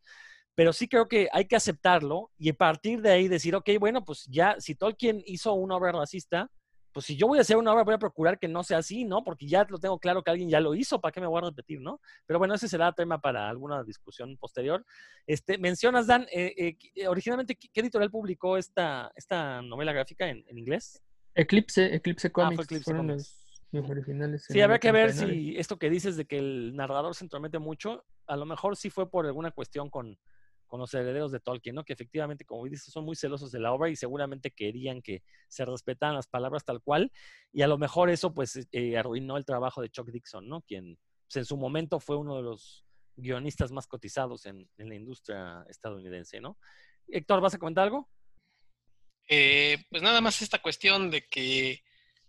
pero 0.55 0.75
sí 0.75 0.87
creo 0.87 1.09
que 1.09 1.29
hay 1.33 1.47
que 1.47 1.57
aceptarlo 1.57 2.31
y 2.37 2.51
a 2.51 2.55
partir 2.55 3.01
de 3.01 3.11
ahí 3.11 3.29
decir, 3.29 3.55
ok, 3.55 3.71
bueno, 3.81 4.05
pues 4.05 4.27
ya, 4.27 4.57
si 4.59 4.75
Tolkien 4.75 5.23
hizo 5.25 5.55
una 5.55 5.77
obra 5.77 5.93
racista, 5.93 6.51
pues 6.97 7.05
si 7.05 7.15
yo 7.15 7.27
voy 7.27 7.37
a 7.37 7.43
hacer 7.43 7.59
una 7.59 7.75
obra, 7.75 7.85
voy 7.85 7.93
a 7.93 7.99
procurar 7.99 8.39
que 8.39 8.49
no 8.49 8.65
sea 8.65 8.79
así, 8.79 9.05
¿no? 9.05 9.23
Porque 9.23 9.47
ya 9.47 9.67
lo 9.69 9.79
tengo 9.79 9.99
claro 9.99 10.23
que 10.23 10.31
alguien 10.31 10.49
ya 10.49 10.61
lo 10.61 10.75
hizo, 10.75 10.99
¿para 10.99 11.13
qué 11.13 11.21
me 11.21 11.27
voy 11.27 11.43
a 11.43 11.51
repetir, 11.51 11.79
no? 11.79 12.01
Pero 12.25 12.39
bueno, 12.39 12.55
ese 12.55 12.69
será 12.69 12.91
tema 12.93 13.21
para 13.21 13.51
alguna 13.51 13.85
discusión 13.85 14.35
posterior. 14.39 14.83
Este, 15.27 15.59
mencionas, 15.59 16.07
Dan, 16.07 16.27
eh, 16.33 16.75
eh, 16.95 17.07
originalmente, 17.07 17.55
¿qué 17.55 17.81
editorial 17.83 18.11
publicó 18.11 18.57
esta, 18.57 19.13
esta 19.15 19.61
novela 19.61 19.93
gráfica 19.93 20.27
en 20.31 20.57
inglés? 20.57 21.03
Eclipse, 21.35 21.95
Eclipse 21.95 22.29
ah, 22.29 22.33
Comics. 22.33 22.83
fueron 22.83 23.09
Los, 23.09 23.91
originales. 23.91 24.47
Sí, 24.49 24.59
habría 24.63 24.79
que 24.79 24.91
ver 24.91 25.13
si 25.13 25.55
esto 25.59 25.79
que 25.79 25.91
dices 25.91 26.17
de 26.17 26.25
que 26.25 26.39
el 26.39 26.75
narrador 26.75 27.15
se 27.15 27.25
entromete 27.25 27.59
mucho, 27.59 28.07
a 28.27 28.37
lo 28.37 28.47
mejor 28.47 28.75
sí 28.75 28.89
fue 28.89 29.11
por 29.11 29.27
alguna 29.27 29.51
cuestión 29.51 29.91
con, 29.91 30.19
con 30.67 30.81
los 30.81 30.93
herederos 30.95 31.33
de 31.33 31.41
Tolkien, 31.41 31.75
¿no? 31.75 31.85
Que 31.85 31.93
efectivamente, 31.93 32.45
como 32.45 32.65
dices, 32.65 32.93
son 32.93 33.05
muy 33.05 33.17
celosos 33.17 33.53
de 33.53 33.61
la 33.61 33.73
obra 33.73 33.89
y 33.89 33.97
seguramente 33.97 34.51
querían 34.51 35.03
que 35.03 35.23
se 35.49 35.65
respetaran 35.65 36.15
las 36.17 36.27
palabras 36.27 36.65
tal 36.65 36.83
cual. 36.83 37.13
Y 37.53 37.63
a 37.63 37.69
lo 37.69 37.79
mejor 37.79 38.11
eso, 38.11 38.35
pues, 38.35 38.67
eh, 38.73 38.97
arruinó 38.97 39.37
el 39.37 39.45
trabajo 39.45 39.83
de 39.83 39.91
Chuck 39.91 40.11
Dixon, 40.11 40.49
¿no? 40.49 40.63
Quien 40.63 40.99
pues, 41.27 41.37
en 41.37 41.45
su 41.45 41.57
momento 41.57 42.01
fue 42.01 42.17
uno 42.17 42.37
de 42.37 42.43
los 42.43 42.85
guionistas 43.17 43.73
más 43.73 43.87
cotizados 43.87 44.47
en, 44.47 44.69
en 44.77 44.89
la 44.89 44.95
industria 44.95 45.65
estadounidense, 45.69 46.41
¿no? 46.41 46.59
Héctor, 47.09 47.41
¿vas 47.41 47.55
a 47.55 47.59
comentar 47.59 47.85
algo? 47.85 48.09
Eh, 49.29 49.85
pues 49.91 50.03
nada 50.03 50.21
más 50.21 50.43
esta 50.43 50.61
cuestión 50.61 51.11
de 51.11 51.27
que 51.27 51.83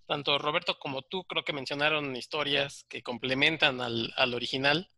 tanto 0.07 0.37
Roberto 0.39 0.79
como 0.79 1.01
tú 1.03 1.25
creo 1.25 1.43
que 1.43 1.53
mencionaron 1.53 2.15
historias 2.15 2.85
que 2.89 3.03
complementan 3.03 3.81
al, 3.81 4.13
al 4.15 4.33
original. 4.33 4.89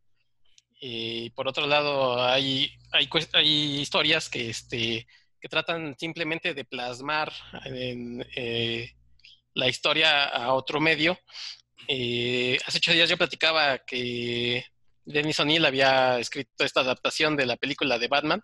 Y 0.80 1.30
por 1.32 1.48
otro 1.48 1.68
lado, 1.68 2.24
hay, 2.24 2.72
hay, 2.92 3.10
hay, 3.34 3.82
historias 3.82 4.30
que, 4.30 4.50
este, 4.50 5.06
que 5.40 5.50
tratan 5.50 5.96
simplemente 6.00 6.54
de 6.54 6.64
plasmar 6.64 7.34
eh, 7.66 8.94
la 9.54 9.68
historia 9.68 10.26
a 10.26 10.54
otro 10.54 10.80
medio. 10.80 11.20
Eh, 11.88 12.58
hace 12.66 12.78
ocho 12.78 12.94
días 12.94 13.10
yo 13.10 13.18
platicaba 13.18 13.80
que 13.80 14.64
Denis 15.06 15.40
O'Neill 15.40 15.66
había 15.66 16.20
escrito 16.20 16.64
esta 16.64 16.82
adaptación 16.82 17.36
de 17.36 17.46
la 17.46 17.58
película 17.58 17.98
de 17.98 18.08
Batman. 18.08 18.42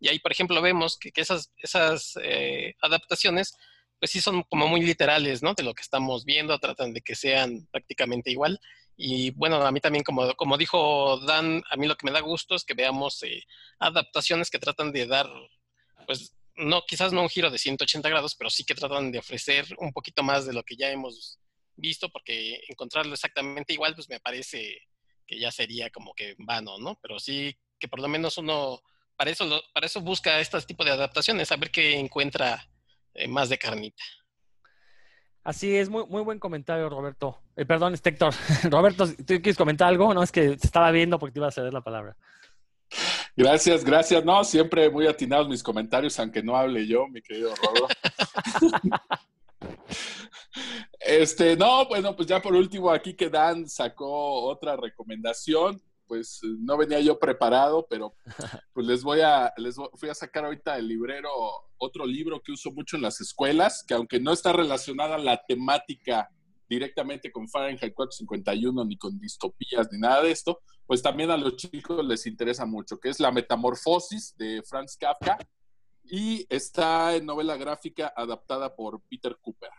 Y 0.00 0.08
ahí, 0.08 0.18
por 0.18 0.32
ejemplo, 0.32 0.60
vemos 0.62 0.98
que, 0.98 1.12
esas, 1.14 1.52
esas 1.58 2.14
eh, 2.22 2.74
adaptaciones, 2.80 3.54
pues 3.98 4.10
sí 4.10 4.20
son 4.20 4.42
como 4.44 4.66
muy 4.66 4.80
literales, 4.80 5.42
¿no? 5.42 5.54
De 5.54 5.62
lo 5.62 5.74
que 5.74 5.82
estamos 5.82 6.24
viendo, 6.24 6.58
tratan 6.58 6.94
de 6.94 7.02
que 7.02 7.14
sean 7.14 7.68
prácticamente 7.70 8.30
igual. 8.30 8.58
Y 8.96 9.30
bueno, 9.32 9.56
a 9.64 9.72
mí 9.72 9.80
también, 9.80 10.02
como, 10.04 10.34
como 10.34 10.56
dijo 10.56 11.18
Dan, 11.20 11.62
a 11.70 11.76
mí 11.76 11.86
lo 11.86 11.96
que 11.96 12.06
me 12.06 12.12
da 12.12 12.20
gusto 12.20 12.54
es 12.54 12.64
que 12.64 12.74
veamos 12.74 13.22
eh, 13.22 13.44
adaptaciones 13.78 14.50
que 14.50 14.58
tratan 14.58 14.90
de 14.92 15.06
dar, 15.06 15.28
pues, 16.06 16.34
no, 16.56 16.82
quizás 16.86 17.12
no 17.12 17.22
un 17.22 17.28
giro 17.28 17.50
de 17.50 17.58
180 17.58 18.08
grados, 18.08 18.34
pero 18.34 18.48
sí 18.48 18.64
que 18.64 18.74
tratan 18.74 19.12
de 19.12 19.18
ofrecer 19.18 19.66
un 19.78 19.92
poquito 19.92 20.22
más 20.22 20.46
de 20.46 20.54
lo 20.54 20.62
que 20.62 20.76
ya 20.76 20.90
hemos 20.90 21.38
visto, 21.76 22.08
porque 22.08 22.60
encontrarlo 22.68 23.12
exactamente 23.12 23.74
igual, 23.74 23.94
pues 23.94 24.08
me 24.08 24.20
parece 24.20 24.80
que 25.26 25.38
ya 25.38 25.50
sería 25.50 25.90
como 25.90 26.14
que 26.14 26.34
vano, 26.38 26.78
¿no? 26.78 26.98
Pero 27.02 27.18
sí 27.18 27.54
que 27.78 27.88
por 27.88 28.00
lo 28.00 28.08
menos 28.08 28.38
uno 28.38 28.80
para 29.16 29.30
eso, 29.30 29.62
para 29.72 29.86
eso 29.86 30.00
busca 30.00 30.40
este 30.40 30.60
tipo 30.62 30.84
de 30.84 30.92
adaptaciones, 30.92 31.50
a 31.52 31.56
ver 31.56 31.70
qué 31.70 31.98
encuentra 31.98 32.68
eh, 33.14 33.28
más 33.28 33.48
de 33.48 33.58
carnita. 33.58 34.02
Así 35.46 35.76
es, 35.76 35.88
muy, 35.88 36.04
muy 36.06 36.22
buen 36.22 36.40
comentario, 36.40 36.88
Roberto. 36.88 37.38
Eh, 37.54 37.64
perdón, 37.64 37.94
este 37.94 38.10
Héctor. 38.10 38.34
Roberto, 38.64 39.06
¿tú 39.06 39.26
quieres 39.26 39.56
comentar 39.56 39.86
algo? 39.86 40.12
No, 40.12 40.24
es 40.24 40.32
que 40.32 40.56
te 40.56 40.66
estaba 40.66 40.90
viendo 40.90 41.20
porque 41.20 41.34
te 41.34 41.38
iba 41.38 41.46
a 41.46 41.52
ceder 41.52 41.72
la 41.72 41.82
palabra. 41.82 42.16
Gracias, 43.36 43.84
gracias. 43.84 44.24
No, 44.24 44.42
siempre 44.42 44.90
muy 44.90 45.06
atinados 45.06 45.48
mis 45.48 45.62
comentarios, 45.62 46.18
aunque 46.18 46.42
no 46.42 46.56
hable 46.56 46.84
yo, 46.88 47.06
mi 47.06 47.22
querido 47.22 47.54
Roberto. 47.54 47.86
este, 50.98 51.54
no, 51.56 51.86
bueno, 51.86 52.16
pues 52.16 52.26
ya 52.26 52.42
por 52.42 52.52
último, 52.52 52.90
aquí 52.90 53.14
que 53.14 53.30
Dan 53.30 53.68
sacó 53.68 54.46
otra 54.46 54.74
recomendación 54.74 55.80
pues 56.06 56.40
no 56.42 56.76
venía 56.76 57.00
yo 57.00 57.18
preparado, 57.18 57.86
pero 57.88 58.14
pues 58.72 58.86
les 58.86 59.02
voy 59.02 59.20
a, 59.20 59.52
les 59.56 59.76
voy 59.76 60.10
a 60.10 60.14
sacar 60.14 60.44
ahorita 60.44 60.78
el 60.78 60.88
librero, 60.88 61.30
otro 61.78 62.06
libro 62.06 62.40
que 62.42 62.52
uso 62.52 62.70
mucho 62.72 62.96
en 62.96 63.02
las 63.02 63.20
escuelas, 63.20 63.84
que 63.86 63.94
aunque 63.94 64.20
no 64.20 64.32
está 64.32 64.52
relacionada 64.52 65.18
la 65.18 65.42
temática 65.46 66.30
directamente 66.68 67.30
con 67.30 67.48
Fahrenheit 67.48 67.94
451 67.94 68.84
ni 68.84 68.96
con 68.96 69.18
distopías 69.18 69.88
ni 69.92 69.98
nada 69.98 70.22
de 70.22 70.30
esto, 70.30 70.60
pues 70.86 71.02
también 71.02 71.30
a 71.30 71.36
los 71.36 71.56
chicos 71.56 72.04
les 72.04 72.26
interesa 72.26 72.66
mucho, 72.66 72.98
que 72.98 73.08
es 73.08 73.20
La 73.20 73.30
Metamorfosis 73.30 74.36
de 74.36 74.62
Franz 74.68 74.96
Kafka 74.96 75.38
y 76.04 76.46
está 76.48 77.16
en 77.16 77.26
novela 77.26 77.56
gráfica 77.56 78.12
adaptada 78.16 78.74
por 78.74 79.00
Peter 79.08 79.36
Cooper. 79.40 79.70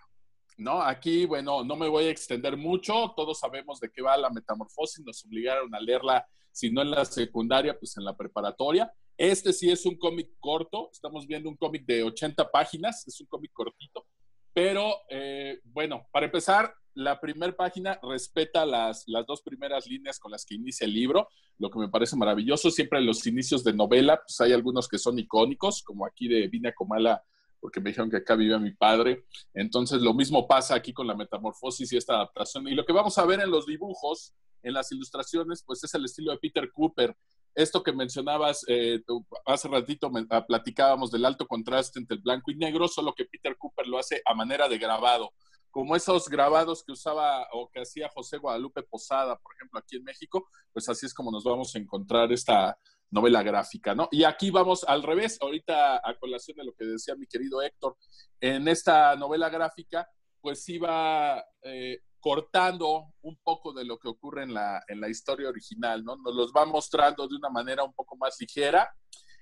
¿No? 0.57 0.81
Aquí, 0.81 1.25
bueno, 1.25 1.63
no 1.63 1.75
me 1.75 1.87
voy 1.87 2.05
a 2.05 2.09
extender 2.09 2.57
mucho, 2.57 3.13
todos 3.15 3.39
sabemos 3.39 3.79
de 3.79 3.91
qué 3.91 4.01
va 4.01 4.17
la 4.17 4.29
metamorfosis, 4.29 5.05
nos 5.05 5.23
obligaron 5.25 5.73
a 5.73 5.79
leerla, 5.79 6.27
si 6.51 6.71
no 6.71 6.81
en 6.81 6.91
la 6.91 7.05
secundaria, 7.05 7.77
pues 7.77 7.95
en 7.97 8.03
la 8.03 8.17
preparatoria. 8.17 8.91
Este 9.15 9.53
sí 9.53 9.69
es 9.69 9.85
un 9.85 9.97
cómic 9.97 10.31
corto, 10.39 10.89
estamos 10.91 11.27
viendo 11.27 11.49
un 11.49 11.55
cómic 11.55 11.85
de 11.85 12.03
80 12.03 12.49
páginas, 12.51 13.07
es 13.07 13.19
un 13.21 13.27
cómic 13.27 13.51
cortito, 13.53 14.05
pero 14.53 14.95
eh, 15.09 15.59
bueno, 15.63 16.07
para 16.11 16.25
empezar, 16.25 16.73
la 16.97 17.19
primera 17.19 17.55
página 17.55 17.99
respeta 18.01 18.65
las, 18.65 19.03
las 19.07 19.23
dos 19.27 19.43
primeras 19.43 19.85
líneas 19.85 20.17
con 20.17 20.31
las 20.31 20.43
que 20.43 20.55
inicia 20.55 20.85
el 20.85 20.93
libro, 20.93 21.29
lo 21.59 21.69
que 21.69 21.77
me 21.77 21.89
parece 21.89 22.15
maravilloso. 22.15 22.71
Siempre 22.71 22.97
en 22.97 23.05
los 23.05 23.25
inicios 23.27 23.63
de 23.63 23.73
novela, 23.73 24.19
pues 24.19 24.41
hay 24.41 24.51
algunos 24.51 24.87
que 24.87 24.97
son 24.97 25.19
icónicos, 25.19 25.83
como 25.83 26.07
aquí 26.07 26.27
de 26.27 26.47
Vina 26.47 26.73
Comala 26.73 27.23
porque 27.59 27.79
me 27.79 27.89
dijeron 27.89 28.09
que 28.09 28.17
acá 28.17 28.35
vivía 28.35 28.59
mi 28.59 28.71
padre. 28.71 29.25
Entonces, 29.53 30.01
lo 30.01 30.13
mismo 30.13 30.47
pasa 30.47 30.75
aquí 30.75 30.93
con 30.93 31.07
la 31.07 31.15
metamorfosis 31.15 31.91
y 31.91 31.97
esta 31.97 32.15
adaptación. 32.15 32.67
Y 32.67 32.75
lo 32.75 32.85
que 32.85 32.93
vamos 32.93 33.17
a 33.17 33.25
ver 33.25 33.39
en 33.39 33.51
los 33.51 33.65
dibujos, 33.65 34.33
en 34.63 34.73
las 34.73 34.91
ilustraciones, 34.91 35.63
pues 35.65 35.83
es 35.83 35.93
el 35.93 36.05
estilo 36.05 36.31
de 36.31 36.39
Peter 36.39 36.71
Cooper. 36.71 37.15
Esto 37.55 37.81
que 37.81 37.91
mencionabas 37.91 38.63
eh, 38.67 39.01
hace 39.45 39.67
ratito, 39.67 40.11
ah, 40.29 40.45
platicábamos 40.45 41.09
del 41.11 41.25
alto 41.25 41.47
contraste 41.47 41.99
entre 41.99 42.17
el 42.17 42.21
blanco 42.21 42.51
y 42.51 42.55
negro, 42.55 42.87
solo 42.87 43.13
que 43.15 43.25
Peter 43.25 43.57
Cooper 43.57 43.87
lo 43.87 43.97
hace 43.97 44.21
a 44.25 44.35
manera 44.35 44.69
de 44.69 44.77
grabado 44.77 45.31
como 45.77 45.95
esos 45.95 46.27
grabados 46.27 46.83
que 46.83 46.91
usaba 46.91 47.47
o 47.53 47.69
que 47.69 47.81
hacía 47.81 48.09
José 48.09 48.37
Guadalupe 48.39 48.81
Posada, 48.81 49.37
por 49.37 49.53
ejemplo, 49.53 49.79
aquí 49.79 49.97
en 49.97 50.03
México, 50.03 50.49
pues 50.73 50.89
así 50.89 51.05
es 51.05 51.13
como 51.13 51.29
nos 51.29 51.43
vamos 51.43 51.75
a 51.75 51.77
encontrar 51.77 52.31
esta, 52.31 52.75
novela 53.09 53.43
gráfica, 53.43 53.95
¿no? 53.95 54.09
Y 54.11 54.23
aquí 54.23 54.51
vamos 54.51 54.83
al 54.83 55.03
revés, 55.03 55.37
ahorita 55.41 55.97
a 56.03 56.17
colación 56.19 56.57
de 56.57 56.65
lo 56.65 56.73
que 56.73 56.85
decía 56.85 57.15
mi 57.15 57.27
querido 57.27 57.61
Héctor, 57.61 57.97
en 58.41 58.67
esta 58.67 59.15
novela 59.15 59.49
gráfica, 59.49 60.09
pues 60.41 60.67
iba 60.69 61.43
eh, 61.61 61.99
cortando 62.19 63.13
un 63.21 63.37
poco 63.43 63.73
de 63.73 63.85
lo 63.85 63.97
que 63.97 64.09
ocurre 64.09 64.43
en 64.43 64.53
la, 64.53 64.83
en 64.87 64.99
la 64.99 65.09
historia 65.09 65.49
original, 65.49 66.03
¿no? 66.03 66.15
Nos 66.17 66.35
los 66.35 66.51
va 66.51 66.65
mostrando 66.65 67.27
de 67.27 67.35
una 67.35 67.49
manera 67.49 67.83
un 67.83 67.93
poco 67.93 68.17
más 68.17 68.37
ligera, 68.39 68.89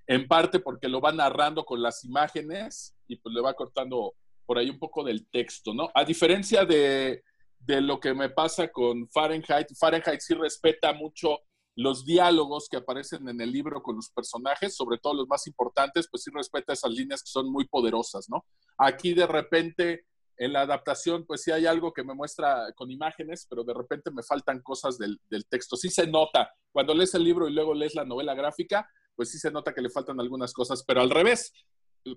en 0.08 0.28
parte 0.28 0.60
porque 0.60 0.88
lo 0.88 1.02
va 1.02 1.12
narrando 1.12 1.66
con 1.66 1.82
las 1.82 2.04
imágenes 2.04 2.96
y 3.08 3.16
pues 3.18 3.34
le 3.34 3.42
va 3.42 3.54
cortando 3.54 4.14
por 4.46 4.60
ahí 4.60 4.70
un 4.70 4.78
poco 4.78 5.04
del 5.04 5.28
texto, 5.30 5.74
¿no? 5.74 5.90
A 5.96 6.04
diferencia 6.06 6.66
de, 6.66 7.24
de 7.60 7.82
lo 7.82 8.00
que 8.00 8.14
me 8.14 8.30
pasa 8.30 8.68
con 8.68 9.10
Fahrenheit, 9.10 9.68
Fahrenheit 9.80 10.20
sí 10.22 10.36
respeta 10.36 10.94
mucho 10.94 11.40
los 11.76 12.06
diálogos 12.06 12.70
que 12.70 12.78
aparecen 12.78 13.28
en 13.28 13.42
el 13.42 13.52
libro 13.52 13.84
con 13.84 13.98
los 13.98 14.10
personajes, 14.10 14.76
sobre 14.76 14.98
todo 14.98 15.14
los 15.14 15.28
más 15.28 15.46
importantes, 15.48 16.08
pues 16.10 16.24
sí 16.24 16.32
respeta 16.34 16.74
esas 16.74 16.92
líneas 16.92 17.22
que 17.22 17.30
son 17.30 17.52
muy 17.52 17.68
poderosas, 17.68 18.30
¿no? 18.30 18.46
Aquí 18.78 19.14
de 19.14 19.28
repente 19.28 20.06
en 20.38 20.54
la 20.54 20.62
adaptación, 20.62 21.26
pues 21.26 21.44
sí 21.44 21.52
hay 21.52 21.66
algo 21.66 21.94
que 21.94 22.04
me 22.04 22.14
muestra 22.14 22.72
con 22.76 22.92
imágenes, 22.92 23.46
pero 23.50 23.64
de 23.64 23.74
repente 23.74 24.12
me 24.12 24.24
faltan 24.24 24.62
cosas 24.62 24.98
del, 24.98 25.20
texto. 25.50 25.78
Sí 25.78 25.90
se 25.90 26.08
nota, 26.08 26.52
cuando 26.72 26.94
lees 26.94 27.14
el 27.14 27.24
libro 27.24 27.48
y 27.48 27.54
luego 27.54 27.74
lees 27.74 27.96
la 27.96 28.06
novela 28.06 28.34
gráfica, 28.34 28.90
pues 29.16 29.32
sí 29.32 29.40
se 29.40 29.52
nota 29.52 29.74
que 29.74 29.82
le 29.82 29.90
faltan 29.90 30.20
algunas 30.20 30.54
cosas, 30.54 30.84
pero 30.86 31.02
al 31.02 31.10
revés, 31.10 31.54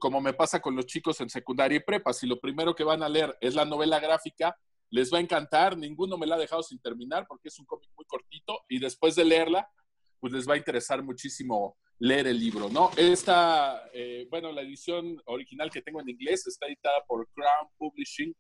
como 0.00 0.20
me 0.20 0.34
pasa 0.34 0.60
con 0.60 0.74
los 0.74 0.86
chicos 0.86 1.20
en 1.20 1.30
secundaria 1.30 1.76
y 1.76 1.84
prepa, 1.84 2.12
si 2.12 2.26
lo 2.26 2.40
primero 2.40 2.74
que 2.74 2.84
van 2.84 3.02
a 3.02 3.08
leer 3.08 3.36
es 3.40 3.54
la 3.54 3.64
novela 3.64 4.00
gráfica, 4.00 4.56
les 4.90 5.12
va 5.12 5.18
a 5.18 5.20
encantar, 5.20 5.76
ninguno 5.76 6.16
me 6.16 6.26
la 6.26 6.36
ha 6.36 6.38
dejado 6.38 6.62
sin 6.62 6.80
terminar 6.80 7.26
porque 7.28 7.48
es 7.48 7.58
un 7.58 7.66
cómic 7.66 7.90
muy 7.96 8.04
cortito 8.06 8.60
y 8.68 8.78
después 8.78 9.14
de 9.14 9.24
leerla, 9.24 9.68
pues 10.20 10.32
les 10.32 10.48
va 10.48 10.54
a 10.54 10.58
interesar 10.58 11.02
muchísimo 11.02 11.76
leer 11.98 12.28
el 12.28 12.38
libro, 12.38 12.68
¿no? 12.70 12.90
Esta, 12.96 13.88
eh, 13.92 14.26
bueno, 14.30 14.52
la 14.52 14.62
edición 14.62 15.20
original 15.26 15.70
que 15.70 15.82
tengo 15.82 16.00
en 16.00 16.08
inglés 16.08 16.46
está 16.46 16.66
editada 16.66 17.04
por 17.06 17.28
Crown 17.32 17.68
Publishing, 17.76 18.34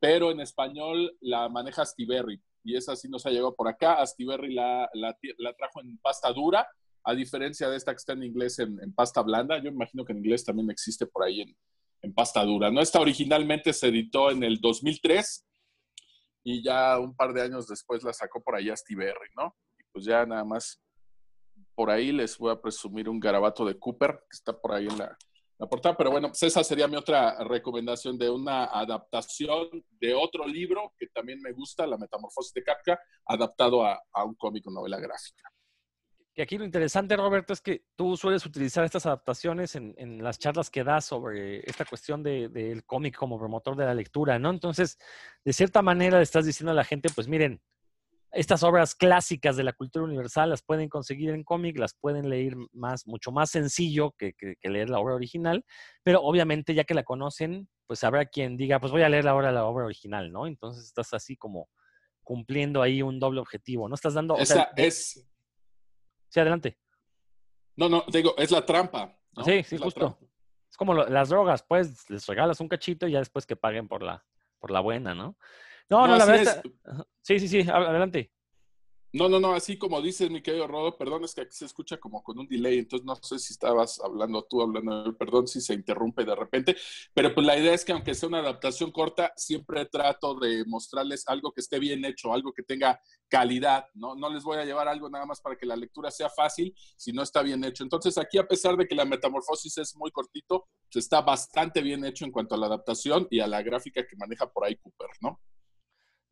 pero 0.00 0.30
en 0.30 0.40
español 0.40 1.16
la 1.20 1.48
maneja 1.48 1.82
Astiberri 1.82 2.40
y 2.64 2.76
esa 2.76 2.96
sí 2.96 3.08
nos 3.08 3.24
ha 3.26 3.30
llegado 3.30 3.54
por 3.54 3.68
acá. 3.68 3.94
Astiberri 3.94 4.52
la, 4.52 4.88
la, 4.94 5.16
trajo 5.56 5.80
en 5.80 5.98
pasta 5.98 6.32
dura, 6.32 6.66
a 7.04 7.14
diferencia 7.14 7.68
de 7.68 7.76
esta 7.76 7.92
que 7.92 7.98
está 7.98 8.14
en 8.14 8.24
inglés 8.24 8.58
en, 8.58 8.92
pasta 8.94 9.22
blanda. 9.22 9.62
Yo 9.62 9.68
imagino 9.68 10.04
que 10.04 10.12
en 10.12 10.18
inglés 10.18 10.44
también 10.44 10.70
existe 10.70 11.06
por 11.06 11.24
ahí 11.24 11.42
en, 11.42 11.56
en 12.02 12.14
pasta 12.14 12.42
dura, 12.44 12.70
¿no? 12.70 12.80
Esta 12.80 13.00
originalmente 13.00 13.72
se 13.72 13.88
editó 13.88 14.30
en 14.30 14.42
el 14.42 14.60
2003 14.60 15.44
y 16.44 16.62
ya 16.62 16.98
un 17.00 17.16
par 17.16 17.32
de 17.32 17.42
años 17.42 17.66
después 17.66 18.04
la 18.04 18.12
sacó 18.12 18.42
por 18.42 18.54
ahí 18.54 18.68
a 18.68 18.74
Berry, 18.90 19.30
¿no? 19.36 19.56
Y 19.78 19.82
pues 19.92 20.04
ya 20.04 20.26
nada 20.26 20.44
más 20.44 20.80
por 21.74 21.90
ahí 21.90 22.12
les 22.12 22.36
voy 22.38 22.52
a 22.52 22.60
presumir 22.60 23.08
un 23.08 23.18
garabato 23.18 23.64
de 23.64 23.78
Cooper 23.78 24.12
que 24.12 24.36
está 24.36 24.52
por 24.52 24.72
ahí 24.72 24.86
en 24.86 24.98
la, 24.98 25.16
portada. 25.70 25.96
Pero 25.96 26.10
bueno, 26.10 26.28
pues 26.28 26.42
esa 26.42 26.62
sería 26.62 26.86
mi 26.86 26.96
otra 26.96 27.42
recomendación 27.42 28.18
de 28.18 28.28
una 28.28 28.66
adaptación 28.66 29.68
de 29.98 30.14
otro 30.14 30.46
libro 30.46 30.92
que 30.98 31.06
también 31.06 31.40
me 31.40 31.52
gusta, 31.52 31.86
La 31.86 31.96
Metamorfosis 31.96 32.52
de 32.52 32.62
Kafka, 32.62 33.00
adaptado 33.26 33.84
a, 33.84 33.98
a 34.12 34.24
un 34.24 34.34
cómic 34.34 34.66
o 34.66 34.70
novela 34.70 34.98
gráfica. 34.98 35.53
Que 36.34 36.42
aquí 36.42 36.58
lo 36.58 36.64
interesante, 36.64 37.16
Roberto, 37.16 37.52
es 37.52 37.60
que 37.60 37.84
tú 37.94 38.16
sueles 38.16 38.44
utilizar 38.44 38.84
estas 38.84 39.06
adaptaciones 39.06 39.76
en, 39.76 40.22
las 40.22 40.40
charlas 40.40 40.68
que 40.68 40.82
das 40.82 41.04
sobre 41.04 41.60
esta 41.60 41.84
cuestión 41.84 42.24
del 42.24 42.84
cómic 42.84 43.14
como 43.14 43.38
promotor 43.38 43.76
de 43.76 43.84
la 43.84 43.94
lectura, 43.94 44.36
¿no? 44.40 44.50
Entonces, 44.50 44.98
de 45.44 45.52
cierta 45.52 45.80
manera 45.80 46.16
le 46.16 46.24
estás 46.24 46.44
diciendo 46.44 46.72
a 46.72 46.74
la 46.74 46.82
gente, 46.82 47.08
pues 47.14 47.28
miren, 47.28 47.62
estas 48.32 48.64
obras 48.64 48.96
clásicas 48.96 49.56
de 49.56 49.62
la 49.62 49.74
cultura 49.74 50.04
universal 50.04 50.50
las 50.50 50.64
pueden 50.64 50.88
conseguir 50.88 51.30
en 51.30 51.44
cómic, 51.44 51.78
las 51.78 51.94
pueden 51.94 52.28
leer 52.28 52.56
más, 52.72 53.06
mucho 53.06 53.30
más 53.30 53.50
sencillo 53.50 54.10
que, 54.18 54.32
que, 54.32 54.56
leer 54.68 54.90
la 54.90 54.98
obra 54.98 55.14
original, 55.14 55.64
pero 56.02 56.20
obviamente 56.20 56.74
ya 56.74 56.82
que 56.82 56.94
la 56.94 57.04
conocen, 57.04 57.68
pues 57.86 58.02
habrá 58.02 58.26
quien 58.26 58.56
diga, 58.56 58.80
pues 58.80 58.90
voy 58.90 59.02
a 59.02 59.08
leer 59.08 59.28
ahora 59.28 59.52
la 59.52 59.66
obra 59.66 59.84
original, 59.84 60.32
¿no? 60.32 60.48
Entonces 60.48 60.84
estás 60.84 61.14
así 61.14 61.36
como 61.36 61.68
cumpliendo 62.24 62.82
ahí 62.82 63.02
un 63.02 63.20
doble 63.20 63.38
objetivo, 63.38 63.88
¿no? 63.88 63.94
Estás 63.94 64.14
dando... 64.14 64.36
Esa 64.36 64.72
es 64.74 65.24
Sí, 66.34 66.40
adelante. 66.40 66.76
No, 67.76 67.88
no, 67.88 68.04
digo, 68.08 68.34
es 68.36 68.50
la 68.50 68.66
trampa. 68.66 69.16
Sí, 69.44 69.62
sí, 69.62 69.78
justo. 69.78 70.18
Es 70.68 70.76
como 70.76 70.92
las 70.92 71.28
drogas, 71.28 71.62
pues 71.62 72.10
les 72.10 72.26
regalas 72.26 72.58
un 72.58 72.66
cachito 72.66 73.06
y 73.06 73.12
ya 73.12 73.20
después 73.20 73.46
que 73.46 73.54
paguen 73.54 73.86
por 73.86 74.02
la, 74.02 74.26
por 74.58 74.72
la 74.72 74.80
buena, 74.80 75.14
¿no? 75.14 75.36
No, 75.88 76.08
no, 76.08 76.16
la 76.16 76.24
verdad. 76.24 76.60
Sí, 77.20 77.38
sí, 77.38 77.46
sí, 77.46 77.60
adelante. 77.70 78.32
No, 79.14 79.28
no, 79.28 79.38
no, 79.38 79.52
así 79.54 79.78
como 79.78 80.02
dices, 80.02 80.28
mi 80.28 80.42
querido 80.42 80.66
Rodo, 80.66 80.98
perdón, 80.98 81.22
es 81.22 81.36
que 81.36 81.42
aquí 81.42 81.54
se 81.54 81.66
escucha 81.66 81.98
como 81.98 82.20
con 82.24 82.36
un 82.36 82.48
delay, 82.48 82.80
entonces 82.80 83.06
no 83.06 83.14
sé 83.14 83.38
si 83.38 83.52
estabas 83.52 84.00
hablando 84.00 84.42
tú, 84.42 84.60
hablando, 84.60 85.16
perdón 85.16 85.46
si 85.46 85.60
se 85.60 85.72
interrumpe 85.72 86.24
de 86.24 86.34
repente, 86.34 86.76
pero 87.14 87.32
pues 87.32 87.46
la 87.46 87.56
idea 87.56 87.72
es 87.72 87.84
que 87.84 87.92
aunque 87.92 88.12
sea 88.16 88.28
una 88.28 88.40
adaptación 88.40 88.90
corta, 88.90 89.32
siempre 89.36 89.86
trato 89.86 90.34
de 90.34 90.64
mostrarles 90.66 91.28
algo 91.28 91.52
que 91.52 91.60
esté 91.60 91.78
bien 91.78 92.04
hecho, 92.04 92.34
algo 92.34 92.52
que 92.52 92.64
tenga 92.64 93.00
calidad, 93.28 93.86
¿no? 93.94 94.16
No 94.16 94.28
les 94.28 94.42
voy 94.42 94.58
a 94.58 94.64
llevar 94.64 94.88
algo 94.88 95.08
nada 95.08 95.26
más 95.26 95.40
para 95.40 95.54
que 95.54 95.64
la 95.64 95.76
lectura 95.76 96.10
sea 96.10 96.28
fácil 96.28 96.74
si 96.96 97.12
no 97.12 97.22
está 97.22 97.40
bien 97.42 97.62
hecho. 97.62 97.84
Entonces 97.84 98.18
aquí, 98.18 98.38
a 98.38 98.48
pesar 98.48 98.76
de 98.76 98.88
que 98.88 98.96
la 98.96 99.04
metamorfosis 99.04 99.78
es 99.78 99.94
muy 99.94 100.10
cortito, 100.10 100.66
pues 100.90 101.04
está 101.04 101.20
bastante 101.20 101.82
bien 101.82 102.04
hecho 102.04 102.24
en 102.24 102.32
cuanto 102.32 102.56
a 102.56 102.58
la 102.58 102.66
adaptación 102.66 103.28
y 103.30 103.38
a 103.38 103.46
la 103.46 103.62
gráfica 103.62 104.04
que 104.04 104.16
maneja 104.16 104.50
por 104.50 104.64
ahí 104.64 104.74
Cooper, 104.74 105.10
¿no? 105.20 105.40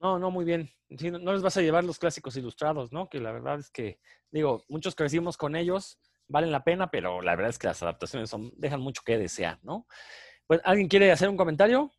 No, 0.02 0.18
no, 0.18 0.32
muy 0.32 0.44
bien. 0.44 0.68
no, 0.88 1.32
les 1.32 1.42
vas 1.42 1.56
a 1.56 1.62
llevar 1.62 1.84
los 1.84 2.00
clásicos 2.00 2.36
ilustrados, 2.36 2.92
¿no? 2.92 3.08
Que 3.08 3.20
la 3.20 3.30
verdad 3.30 3.60
es 3.60 3.70
que, 3.70 4.00
digo, 4.32 4.64
muchos 4.68 4.96
crecimos 4.96 5.36
con 5.36 5.54
ellos, 5.54 6.00
valen 6.26 6.50
la 6.50 6.64
pena, 6.64 6.90
pero 6.90 7.22
la 7.22 7.36
verdad 7.36 7.50
es 7.50 7.58
que 7.58 7.68
las 7.68 7.82
adaptaciones 7.84 8.28
son, 8.28 8.52
dejan 8.56 8.80
mucho 8.80 9.02
que 9.06 9.16
desear, 9.16 9.60
¿no? 9.62 9.86
Pues, 10.48 10.60
¿alguien 10.64 10.88
quiere 10.88 11.12
hacer 11.12 11.28
un 11.28 11.36
comentario? 11.36 11.92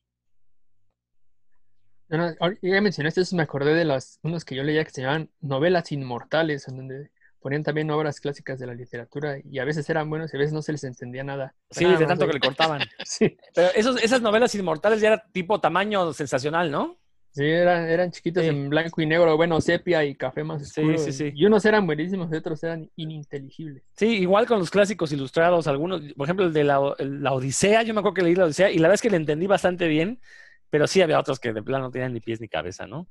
ya 2.61 2.81
mencionaste 2.81 3.21
eso, 3.21 3.35
me 3.35 3.41
acordé 3.41 3.73
de 3.73 3.85
las 3.85 4.19
unos 4.21 4.45
que 4.45 4.53
yo 4.53 4.63
leía 4.63 4.83
que 4.83 4.91
se 4.91 5.01
llamaban 5.01 5.31
novelas 5.39 5.91
inmortales, 5.91 6.67
en 6.67 6.77
donde 6.77 7.11
ponían 7.39 7.63
también 7.63 7.89
obras 7.89 8.19
clásicas 8.19 8.59
de 8.59 8.67
la 8.67 8.75
literatura 8.75 9.37
y 9.43 9.59
a 9.59 9.65
veces 9.65 9.89
eran 9.89 10.09
buenos 10.09 10.31
y 10.31 10.37
a 10.37 10.39
veces 10.39 10.53
no 10.53 10.61
se 10.61 10.73
les 10.73 10.83
entendía 10.83 11.23
nada. 11.23 11.55
Sí, 11.71 11.85
Nada 11.85 11.97
de 11.97 12.05
tanto 12.05 12.27
que 12.27 12.33
le 12.33 12.39
cortaban. 12.39 12.81
Sí, 13.05 13.37
Pero 13.55 13.69
esos, 13.73 14.03
esas 14.03 14.21
novelas 14.21 14.53
inmortales 14.53 15.01
ya 15.01 15.07
era 15.07 15.25
tipo 15.31 15.59
tamaño 15.59 16.13
sensacional, 16.13 16.69
¿no? 16.69 16.99
Sí, 17.33 17.43
eran, 17.43 17.89
eran 17.89 18.11
chiquitos 18.11 18.43
Sí. 18.43 18.49
en 18.49 18.69
blanco 18.69 19.01
y 19.01 19.05
negro, 19.05 19.35
bueno, 19.35 19.59
sepia 19.59 20.05
y 20.05 20.15
café 20.15 20.43
más 20.43 20.61
Sí, 20.71 20.79
oscuro. 20.81 20.97
sí, 20.97 21.09
y- 21.09 21.13
sí. 21.13 21.31
Y 21.35 21.45
unos 21.45 21.65
eran 21.65 21.85
buenísimos 21.85 22.31
y 22.31 22.35
otros 22.35 22.63
eran 22.63 22.89
ininteligibles. 22.95 23.83
Sí, 23.97 24.07
igual 24.19 24.45
con 24.45 24.59
los 24.59 24.69
clásicos 24.69 25.11
ilustrados, 25.11 25.67
algunos, 25.67 26.01
por 26.13 26.25
ejemplo, 26.27 26.45
el 26.45 26.53
de 26.53 26.63
la, 26.63 26.79
el- 26.99 27.21
la 27.21 27.33
Odisea, 27.33 27.83
yo 27.83 27.93
me 27.93 27.99
acuerdo 27.99 28.13
que 28.15 28.21
leí 28.21 28.35
la 28.35 28.45
Odisea 28.45 28.71
y 28.71 28.75
la 28.77 28.83
verdad 28.83 28.95
es 28.95 29.01
que 29.01 29.09
le 29.09 29.17
entendí 29.17 29.47
bastante 29.47 29.87
bien, 29.87 30.21
pero 30.69 30.87
sí 30.87 31.01
había 31.01 31.19
otros 31.19 31.39
que 31.39 31.51
de 31.53 31.61
plano 31.63 31.85
no 31.85 31.91
tenían 31.91 32.13
ni 32.13 32.19
pies 32.19 32.39
ni 32.39 32.47
cabeza, 32.47 32.87
¿no? 32.87 33.07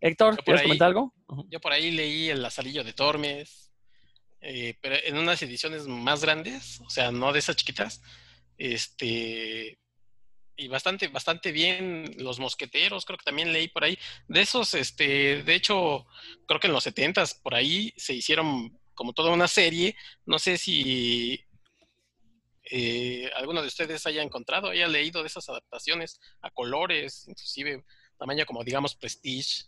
Héctor, 0.00 0.36
¿quieres 0.44 0.60
ahí- 0.62 0.66
comentar 0.68 0.88
algo? 0.88 1.14
Yo 1.48 1.60
por 1.60 1.72
ahí 1.72 1.90
leí 1.90 2.28
El 2.28 2.42
Lazarillo 2.42 2.84
de 2.84 2.92
Tormes, 2.92 3.72
eh, 4.42 4.74
pero 4.82 4.96
en 5.04 5.16
unas 5.16 5.40
ediciones 5.42 5.86
más 5.88 6.22
grandes, 6.22 6.80
o 6.82 6.90
sea, 6.90 7.10
no 7.10 7.32
de 7.32 7.38
esas 7.38 7.56
chiquitas, 7.56 8.02
este, 8.58 9.78
y 10.56 10.68
bastante, 10.68 11.08
bastante 11.08 11.52
bien 11.52 12.10
Los 12.18 12.38
Mosqueteros, 12.38 13.04
creo 13.04 13.18
que 13.18 13.24
también 13.24 13.52
leí 13.52 13.68
por 13.68 13.84
ahí. 13.84 13.98
De 14.28 14.40
esos, 14.40 14.74
este, 14.74 15.42
de 15.42 15.54
hecho, 15.54 16.06
creo 16.46 16.60
que 16.60 16.66
en 16.68 16.72
los 16.72 16.84
setentas 16.84 17.34
por 17.34 17.54
ahí 17.54 17.92
se 17.96 18.14
hicieron 18.14 18.78
como 18.94 19.12
toda 19.12 19.30
una 19.32 19.48
serie, 19.48 19.94
no 20.24 20.38
sé 20.38 20.56
si 20.56 21.38
eh, 22.70 23.30
alguno 23.36 23.60
de 23.62 23.68
ustedes 23.68 24.06
haya 24.06 24.22
encontrado, 24.22 24.70
haya 24.70 24.88
leído 24.88 25.22
de 25.22 25.28
esas 25.28 25.48
adaptaciones 25.48 26.20
a 26.40 26.50
colores, 26.50 27.26
inclusive 27.28 27.84
tamaño 28.18 28.44
como 28.46 28.64
digamos 28.64 28.94
Prestige. 28.96 29.66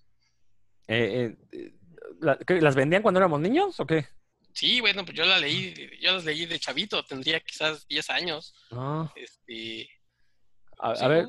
Eh, 0.88 1.36
eh, 1.52 1.72
la- 2.20 2.38
¿qué, 2.38 2.60
¿Las 2.60 2.74
vendían 2.74 3.02
cuando 3.02 3.18
éramos 3.20 3.40
niños 3.40 3.78
o 3.78 3.86
qué? 3.86 4.06
Sí, 4.54 4.80
bueno, 4.80 5.04
pues 5.04 5.16
yo 5.16 5.24
la 5.24 5.38
leí, 5.38 5.72
yo 6.00 6.12
las 6.14 6.24
leí 6.24 6.46
de 6.46 6.58
chavito, 6.58 7.04
tendría 7.04 7.38
quizás 7.40 7.86
10 7.86 8.10
años. 8.10 8.54
Ah, 8.72 9.12
Este, 9.14 9.88
a, 10.78 11.08
ver, 11.08 11.26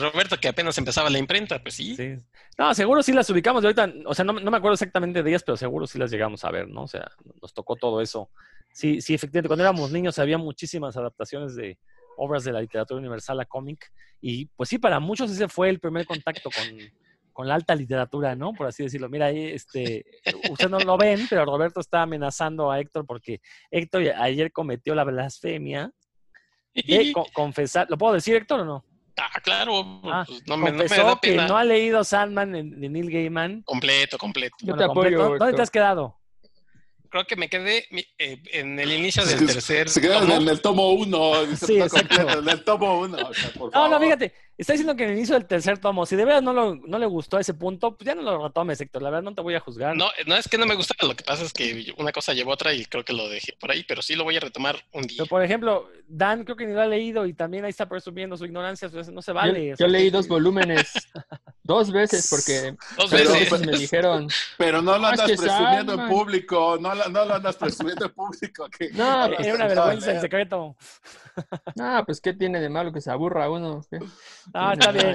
Roberto 0.00 0.36
que 0.38 0.48
apenas 0.48 0.76
empezaba 0.76 1.08
la 1.08 1.18
imprenta, 1.18 1.62
pues 1.62 1.74
sí. 1.74 1.96
sí. 1.96 2.16
No, 2.58 2.74
seguro 2.74 3.02
sí 3.02 3.12
las 3.12 3.28
ubicamos 3.30 3.62
de 3.62 3.68
ahorita, 3.68 3.92
o 4.04 4.14
sea, 4.14 4.24
no, 4.24 4.34
no 4.34 4.50
me 4.50 4.56
acuerdo 4.56 4.74
exactamente 4.74 5.22
de 5.22 5.30
ellas, 5.30 5.42
pero 5.42 5.56
seguro 5.56 5.86
sí 5.86 5.98
las 5.98 6.10
llegamos 6.10 6.44
a 6.44 6.50
ver, 6.50 6.68
¿no? 6.68 6.82
O 6.82 6.88
sea, 6.88 7.10
nos 7.40 7.54
tocó 7.54 7.76
todo 7.76 8.00
eso. 8.00 8.30
Sí, 8.72 9.00
sí, 9.00 9.14
efectivamente, 9.14 9.48
cuando 9.48 9.64
éramos 9.64 9.90
niños 9.90 10.18
había 10.18 10.38
muchísimas 10.38 10.96
adaptaciones 10.96 11.54
de 11.56 11.78
obras 12.16 12.44
de 12.44 12.52
la 12.52 12.60
literatura 12.60 13.00
universal 13.00 13.40
a 13.40 13.46
cómic 13.46 13.90
y 14.20 14.46
pues 14.46 14.68
sí, 14.68 14.78
para 14.78 15.00
muchos 15.00 15.30
ese 15.30 15.48
fue 15.48 15.70
el 15.70 15.80
primer 15.80 16.06
contacto 16.06 16.50
con, 16.50 16.64
con 17.32 17.48
la 17.48 17.54
alta 17.54 17.74
literatura, 17.74 18.36
¿no? 18.36 18.52
Por 18.52 18.66
así 18.66 18.82
decirlo. 18.82 19.08
Mira, 19.08 19.26
ahí, 19.26 19.44
este, 19.46 20.04
ustedes 20.50 20.70
no 20.70 20.78
lo 20.80 20.98
ven, 20.98 21.26
pero 21.30 21.46
Roberto 21.46 21.80
está 21.80 22.02
amenazando 22.02 22.70
a 22.70 22.78
Héctor 22.78 23.06
porque 23.06 23.40
Héctor 23.70 24.02
ayer 24.18 24.52
cometió 24.52 24.94
la 24.94 25.04
blasfemia 25.04 25.90
de 26.74 27.12
co- 27.14 27.26
confesar, 27.32 27.86
¿lo 27.90 27.96
puedo 27.98 28.14
decir 28.14 28.34
Héctor 28.36 28.60
o 28.60 28.64
no? 28.64 28.84
Ah, 29.16 29.40
claro, 29.42 30.00
Ah, 30.04 30.24
pues 30.26 30.42
no, 30.46 30.56
me, 30.56 30.70
no 30.72 30.78
me 30.78 30.88
da 30.88 31.18
que 31.20 31.30
pena. 31.30 31.46
no 31.46 31.56
ha 31.58 31.64
leído 31.64 32.02
Sandman 32.04 32.52
de 32.52 32.88
Neil 32.88 33.10
Gaiman. 33.10 33.62
Completo, 33.62 34.16
completo. 34.16 34.56
Yo 34.60 34.68
Bueno, 34.74 34.78
te 34.78 34.84
apoyo, 34.84 35.18
completo. 35.18 35.44
¿Dónde 35.44 35.56
te 35.56 35.62
has 35.62 35.70
quedado? 35.70 36.16
Creo 37.10 37.26
que 37.26 37.34
me 37.36 37.48
quedé 37.50 37.86
eh, 38.18 38.40
en 38.52 38.78
el 38.78 38.92
inicio 38.92 39.24
del 39.26 39.44
tercer 39.46 39.88
Se 39.88 40.00
quedan 40.00 40.20
tomo. 40.28 40.36
en 40.40 40.48
el 40.48 40.60
tomo 40.62 40.90
uno. 40.92 41.32
Sí, 41.56 41.76
no 41.78 41.84
exacto. 41.84 42.38
En 42.38 42.48
el 42.48 42.64
tomo 42.64 43.00
uno. 43.00 43.18
o 43.28 43.34
sea, 43.34 43.50
por 43.50 43.74
No, 43.74 43.82
no, 43.82 43.90
favor. 43.90 44.02
fíjate, 44.06 44.32
está 44.62 44.72
diciendo 44.74 44.94
que 44.96 45.04
en 45.04 45.10
el 45.10 45.16
inicio 45.16 45.34
del 45.34 45.46
tercer 45.46 45.78
tomo, 45.78 46.06
si 46.06 46.16
de 46.16 46.24
verdad 46.24 46.42
no, 46.42 46.52
lo- 46.52 46.74
no 46.74 46.98
le 46.98 47.06
gustó 47.06 47.38
ese 47.38 47.54
punto, 47.54 47.96
pues 47.96 48.06
ya 48.06 48.14
no 48.14 48.22
lo 48.22 48.42
retomes, 48.46 48.80
Héctor. 48.80 49.02
La 49.02 49.10
verdad 49.10 49.22
no 49.24 49.34
te 49.34 49.42
voy 49.42 49.54
a 49.54 49.60
juzgar. 49.60 49.96
No, 49.96 50.08
no 50.26 50.36
es 50.36 50.48
que 50.48 50.58
no 50.58 50.66
me 50.66 50.74
gusta, 50.74 50.94
lo 51.06 51.14
que 51.16 51.24
pasa 51.24 51.42
es 51.44 51.52
que 51.52 51.92
una 51.98 52.12
cosa 52.12 52.32
llevó 52.32 52.52
otra 52.52 52.72
y 52.72 52.84
creo 52.84 53.04
que 53.04 53.12
lo 53.12 53.28
dejé 53.28 53.54
por 53.60 53.70
ahí, 53.70 53.84
pero 53.86 54.02
sí 54.02 54.14
lo 54.14 54.24
voy 54.24 54.36
a 54.36 54.40
retomar 54.40 54.76
un 54.92 55.02
día. 55.02 55.18
Pero, 55.18 55.28
por 55.28 55.42
ejemplo, 55.44 55.88
Dan 56.08 56.44
creo 56.44 56.56
que 56.56 56.66
ni 56.66 56.72
lo 56.74 56.80
ha 56.80 56.86
leído 56.86 57.26
y 57.26 57.34
también 57.34 57.64
ahí 57.64 57.70
está 57.70 57.88
presumiendo 57.88 58.36
su 58.36 58.44
ignorancia, 58.44 58.88
pues, 58.88 59.08
no 59.10 59.22
se 59.22 59.32
vale. 59.32 59.74
yo, 59.78 59.86
leí 59.86 60.10
dos 60.10 60.26
volúmenes, 60.28 60.92
dos 61.62 61.90
veces, 61.92 62.26
porque 62.28 62.74
Dos 62.96 63.10
veces. 63.10 63.64
me 63.66 63.72
dijeron, 63.78 64.28
Pero 64.58 64.82
no 64.82 64.98
lo 64.98 65.06
Ah, 65.06 65.10
andas 65.10 65.30
presumiendo 65.32 65.94
en 65.94 66.08
público. 66.08 66.78
No, 66.80 66.94
lo- 66.94 67.08
no 67.08 67.24
lo 67.24 67.34
andas 67.34 67.56
presumiendo 67.56 68.06
en 68.06 68.12
público. 68.12 68.68
que- 68.76 68.90
No, 68.90 69.28
que 69.30 69.36
pues, 69.36 69.46
Era 69.46 69.56
una 69.56 69.66
vergüenza 69.68 70.12
en 70.12 70.20
secreto. 70.20 70.76
ah, 71.78 72.02
pues 72.04 72.20
¿qué 72.20 72.32
tiene 72.34 72.60
de 72.60 72.68
malo 72.68 72.92
que 72.92 73.00
se 73.00 73.10
aburra 73.10 73.48
uno? 73.50 73.82
¿Qué? 73.90 73.98
Ah, 74.54 74.72
está 74.72 74.92
bien. 74.92 75.14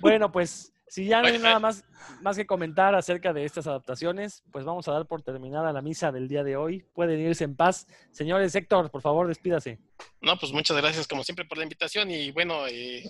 Bueno, 0.00 0.32
pues 0.32 0.72
si 0.88 1.06
ya 1.06 1.20
no 1.20 1.26
hay 1.26 1.34
Oye, 1.34 1.42
nada 1.42 1.56
oye. 1.56 1.62
más, 1.62 1.84
más 2.22 2.36
que 2.36 2.46
comentar 2.46 2.94
acerca 2.94 3.32
de 3.32 3.44
estas 3.44 3.66
adaptaciones, 3.66 4.42
pues 4.50 4.64
vamos 4.64 4.88
a 4.88 4.92
dar 4.92 5.06
por 5.06 5.22
terminada 5.22 5.72
la 5.72 5.82
misa 5.82 6.10
del 6.12 6.28
día 6.28 6.42
de 6.42 6.56
hoy. 6.56 6.84
Pueden 6.94 7.20
irse 7.20 7.44
en 7.44 7.54
paz. 7.56 7.86
Señores, 8.10 8.54
Héctor, 8.54 8.90
por 8.90 9.02
favor, 9.02 9.28
despídase. 9.28 9.78
No, 10.20 10.38
pues 10.38 10.52
muchas 10.52 10.76
gracias 10.76 11.06
como 11.06 11.24
siempre 11.24 11.44
por 11.44 11.58
la 11.58 11.64
invitación 11.64 12.10
y 12.10 12.30
bueno, 12.30 12.66
eh, 12.66 13.04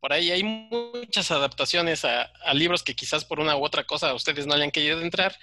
por 0.00 0.12
ahí 0.12 0.30
hay 0.30 0.42
muchas 0.42 1.30
adaptaciones 1.30 2.04
a, 2.04 2.22
a 2.22 2.54
libros 2.54 2.82
que 2.82 2.94
quizás 2.94 3.24
por 3.24 3.40
una 3.40 3.56
u 3.56 3.64
otra 3.64 3.84
cosa 3.84 4.10
a 4.10 4.14
ustedes 4.14 4.46
no 4.46 4.56
le 4.56 4.64
han 4.64 4.70
querido 4.70 5.00
entrar 5.00 5.34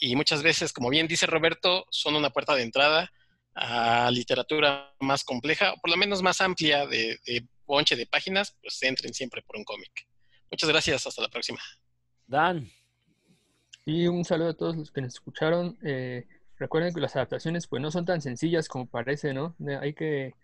y 0.00 0.16
muchas 0.16 0.42
veces, 0.42 0.72
como 0.72 0.88
bien 0.88 1.06
dice 1.06 1.26
Roberto, 1.26 1.86
son 1.90 2.16
una 2.16 2.30
puerta 2.30 2.54
de 2.54 2.62
entrada 2.62 3.12
a 3.54 4.10
literatura 4.10 4.94
más 5.00 5.24
compleja, 5.24 5.72
o 5.72 5.76
por 5.76 5.90
lo 5.90 5.96
menos 5.96 6.22
más 6.22 6.40
amplia 6.40 6.86
de, 6.86 7.18
de 7.26 7.44
bonche 7.70 7.96
de 7.96 8.06
páginas, 8.06 8.56
pues 8.60 8.82
entren 8.82 9.14
siempre 9.14 9.42
por 9.42 9.56
un 9.56 9.64
cómic. 9.64 10.06
Muchas 10.50 10.68
gracias, 10.68 11.06
hasta 11.06 11.22
la 11.22 11.28
próxima. 11.28 11.60
Dan. 12.26 12.68
Y 13.86 14.06
un 14.06 14.24
saludo 14.24 14.50
a 14.50 14.56
todos 14.56 14.76
los 14.76 14.90
que 14.90 15.00
nos 15.00 15.14
escucharon. 15.14 15.78
Eh, 15.82 16.26
recuerden 16.56 16.92
que 16.92 17.00
las 17.00 17.16
adaptaciones 17.16 17.66
pues 17.66 17.80
no 17.80 17.90
son 17.90 18.04
tan 18.04 18.20
sencillas 18.20 18.68
como 18.68 18.86
parece, 18.86 19.32
¿no? 19.32 19.56
Hay 19.80 19.94
que, 19.94 20.34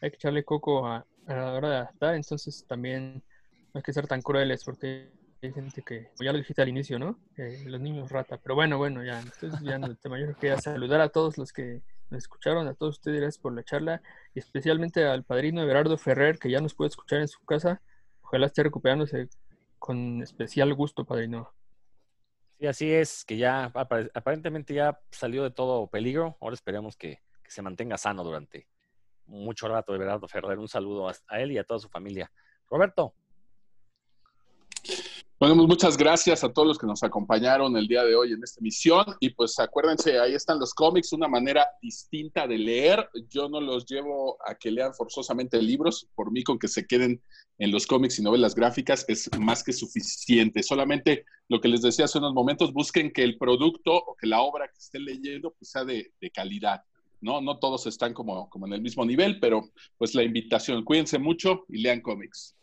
hay 0.00 0.10
que 0.10 0.16
echarle 0.16 0.44
coco 0.44 0.86
a, 0.86 1.06
a 1.26 1.34
la 1.34 1.52
hora 1.52 1.68
de 1.68 1.76
adaptar, 1.76 2.14
entonces 2.14 2.64
también 2.66 3.22
no 3.72 3.78
hay 3.78 3.82
que 3.82 3.92
ser 3.92 4.06
tan 4.06 4.22
crueles 4.22 4.64
porque 4.64 5.10
hay 5.42 5.52
gente 5.52 5.82
que, 5.82 6.08
como 6.08 6.24
ya 6.24 6.32
lo 6.32 6.38
dijiste 6.38 6.62
al 6.62 6.68
inicio, 6.68 6.98
¿no? 6.98 7.18
Eh, 7.36 7.64
los 7.66 7.80
niños 7.80 8.10
rata. 8.10 8.38
Pero 8.38 8.54
bueno, 8.54 8.78
bueno, 8.78 9.02
ya, 9.04 9.20
entonces 9.20 9.60
ya 9.62 9.78
no 9.78 9.94
te 9.94 10.08
mayor 10.08 10.36
quería 10.36 10.58
saludar 10.58 11.00
a 11.00 11.08
todos 11.08 11.38
los 11.38 11.52
que 11.52 11.82
escucharon, 12.18 12.66
a 12.66 12.74
todos 12.74 12.96
ustedes 12.96 13.20
gracias 13.20 13.38
por 13.40 13.54
la 13.54 13.62
charla 13.62 14.02
y 14.34 14.38
especialmente 14.38 15.04
al 15.04 15.24
padrino 15.24 15.62
Everardo 15.62 15.96
Ferrer 15.98 16.38
que 16.38 16.50
ya 16.50 16.60
nos 16.60 16.74
puede 16.74 16.88
escuchar 16.88 17.20
en 17.20 17.28
su 17.28 17.44
casa. 17.44 17.80
Ojalá 18.22 18.46
esté 18.46 18.62
recuperándose 18.62 19.28
con 19.78 20.22
especial 20.22 20.72
gusto, 20.74 21.04
padrino. 21.04 21.52
Sí, 22.58 22.66
así 22.66 22.92
es, 22.92 23.24
que 23.24 23.36
ya 23.36 23.72
apare- 23.72 24.10
aparentemente 24.14 24.74
ya 24.74 25.00
salió 25.10 25.42
de 25.42 25.50
todo 25.50 25.86
peligro. 25.86 26.36
Ahora 26.40 26.54
esperemos 26.54 26.96
que, 26.96 27.20
que 27.42 27.50
se 27.50 27.62
mantenga 27.62 27.96
sano 27.96 28.22
durante 28.22 28.68
mucho 29.26 29.68
rato, 29.68 29.92
de 29.92 29.98
verdad, 29.98 30.20
Ferrer. 30.28 30.58
Un 30.58 30.68
saludo 30.68 31.08
a 31.08 31.40
él 31.40 31.52
y 31.52 31.58
a 31.58 31.64
toda 31.64 31.80
su 31.80 31.88
familia. 31.88 32.30
Roberto, 32.68 33.14
Bueno, 35.40 35.56
pues 35.56 35.68
muchas 35.68 35.96
gracias 35.96 36.44
a 36.44 36.52
todos 36.52 36.68
los 36.68 36.76
que 36.76 36.86
nos 36.86 37.02
acompañaron 37.02 37.74
el 37.74 37.88
día 37.88 38.04
de 38.04 38.14
hoy 38.14 38.32
en 38.32 38.44
esta 38.44 38.60
emisión. 38.60 39.06
Y 39.20 39.30
pues 39.30 39.58
acuérdense, 39.58 40.20
ahí 40.20 40.34
están 40.34 40.60
los 40.60 40.74
cómics, 40.74 41.14
una 41.14 41.28
manera 41.28 41.66
distinta 41.80 42.46
de 42.46 42.58
leer. 42.58 43.08
Yo 43.30 43.48
no 43.48 43.58
los 43.58 43.86
llevo 43.86 44.36
a 44.46 44.54
que 44.54 44.70
lean 44.70 44.92
forzosamente 44.92 45.62
libros. 45.62 46.06
Por 46.14 46.30
mí, 46.30 46.44
con 46.44 46.58
que 46.58 46.68
se 46.68 46.86
queden 46.86 47.22
en 47.56 47.70
los 47.70 47.86
cómics 47.86 48.18
y 48.18 48.22
novelas 48.22 48.54
gráficas 48.54 49.06
es 49.08 49.30
más 49.40 49.64
que 49.64 49.72
suficiente. 49.72 50.62
Solamente 50.62 51.24
lo 51.48 51.58
que 51.58 51.68
les 51.68 51.80
decía 51.80 52.04
hace 52.04 52.18
unos 52.18 52.34
momentos, 52.34 52.74
busquen 52.74 53.10
que 53.10 53.22
el 53.22 53.38
producto 53.38 53.94
o 53.94 54.14
que 54.16 54.26
la 54.26 54.42
obra 54.42 54.68
que 54.68 54.78
estén 54.78 55.06
leyendo 55.06 55.54
pues, 55.58 55.70
sea 55.70 55.86
de, 55.86 56.12
de 56.20 56.30
calidad. 56.30 56.82
¿no? 57.22 57.40
no 57.40 57.58
todos 57.58 57.86
están 57.86 58.12
como, 58.12 58.50
como 58.50 58.66
en 58.66 58.74
el 58.74 58.82
mismo 58.82 59.06
nivel, 59.06 59.40
pero 59.40 59.70
pues 59.96 60.14
la 60.14 60.22
invitación, 60.22 60.84
cuídense 60.84 61.18
mucho 61.18 61.64
y 61.70 61.78
lean 61.78 62.02
cómics. 62.02 62.56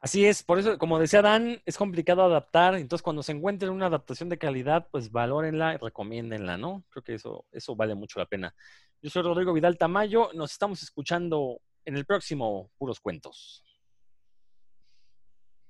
Así 0.00 0.24
es, 0.26 0.42
por 0.42 0.58
eso, 0.58 0.78
como 0.78 0.98
decía 0.98 1.22
Dan, 1.22 1.60
es 1.66 1.76
complicado 1.76 2.22
adaptar. 2.22 2.74
Entonces, 2.74 3.02
cuando 3.02 3.22
se 3.22 3.32
encuentren 3.32 3.72
una 3.72 3.86
adaptación 3.86 4.28
de 4.28 4.38
calidad, 4.38 4.88
pues 4.90 5.10
valórenla 5.10 5.74
y 5.74 5.76
recomiéndenla, 5.78 6.56
¿no? 6.56 6.84
Creo 6.90 7.02
que 7.02 7.14
eso, 7.14 7.46
eso 7.52 7.76
vale 7.76 7.94
mucho 7.94 8.18
la 8.18 8.26
pena. 8.26 8.54
Yo 9.02 9.10
soy 9.10 9.22
Rodrigo 9.22 9.52
Vidal 9.52 9.78
Tamayo, 9.78 10.30
nos 10.34 10.52
estamos 10.52 10.82
escuchando 10.82 11.60
en 11.84 11.96
el 11.96 12.04
próximo 12.04 12.70
Puros 12.78 13.00
Cuentos. 13.00 13.64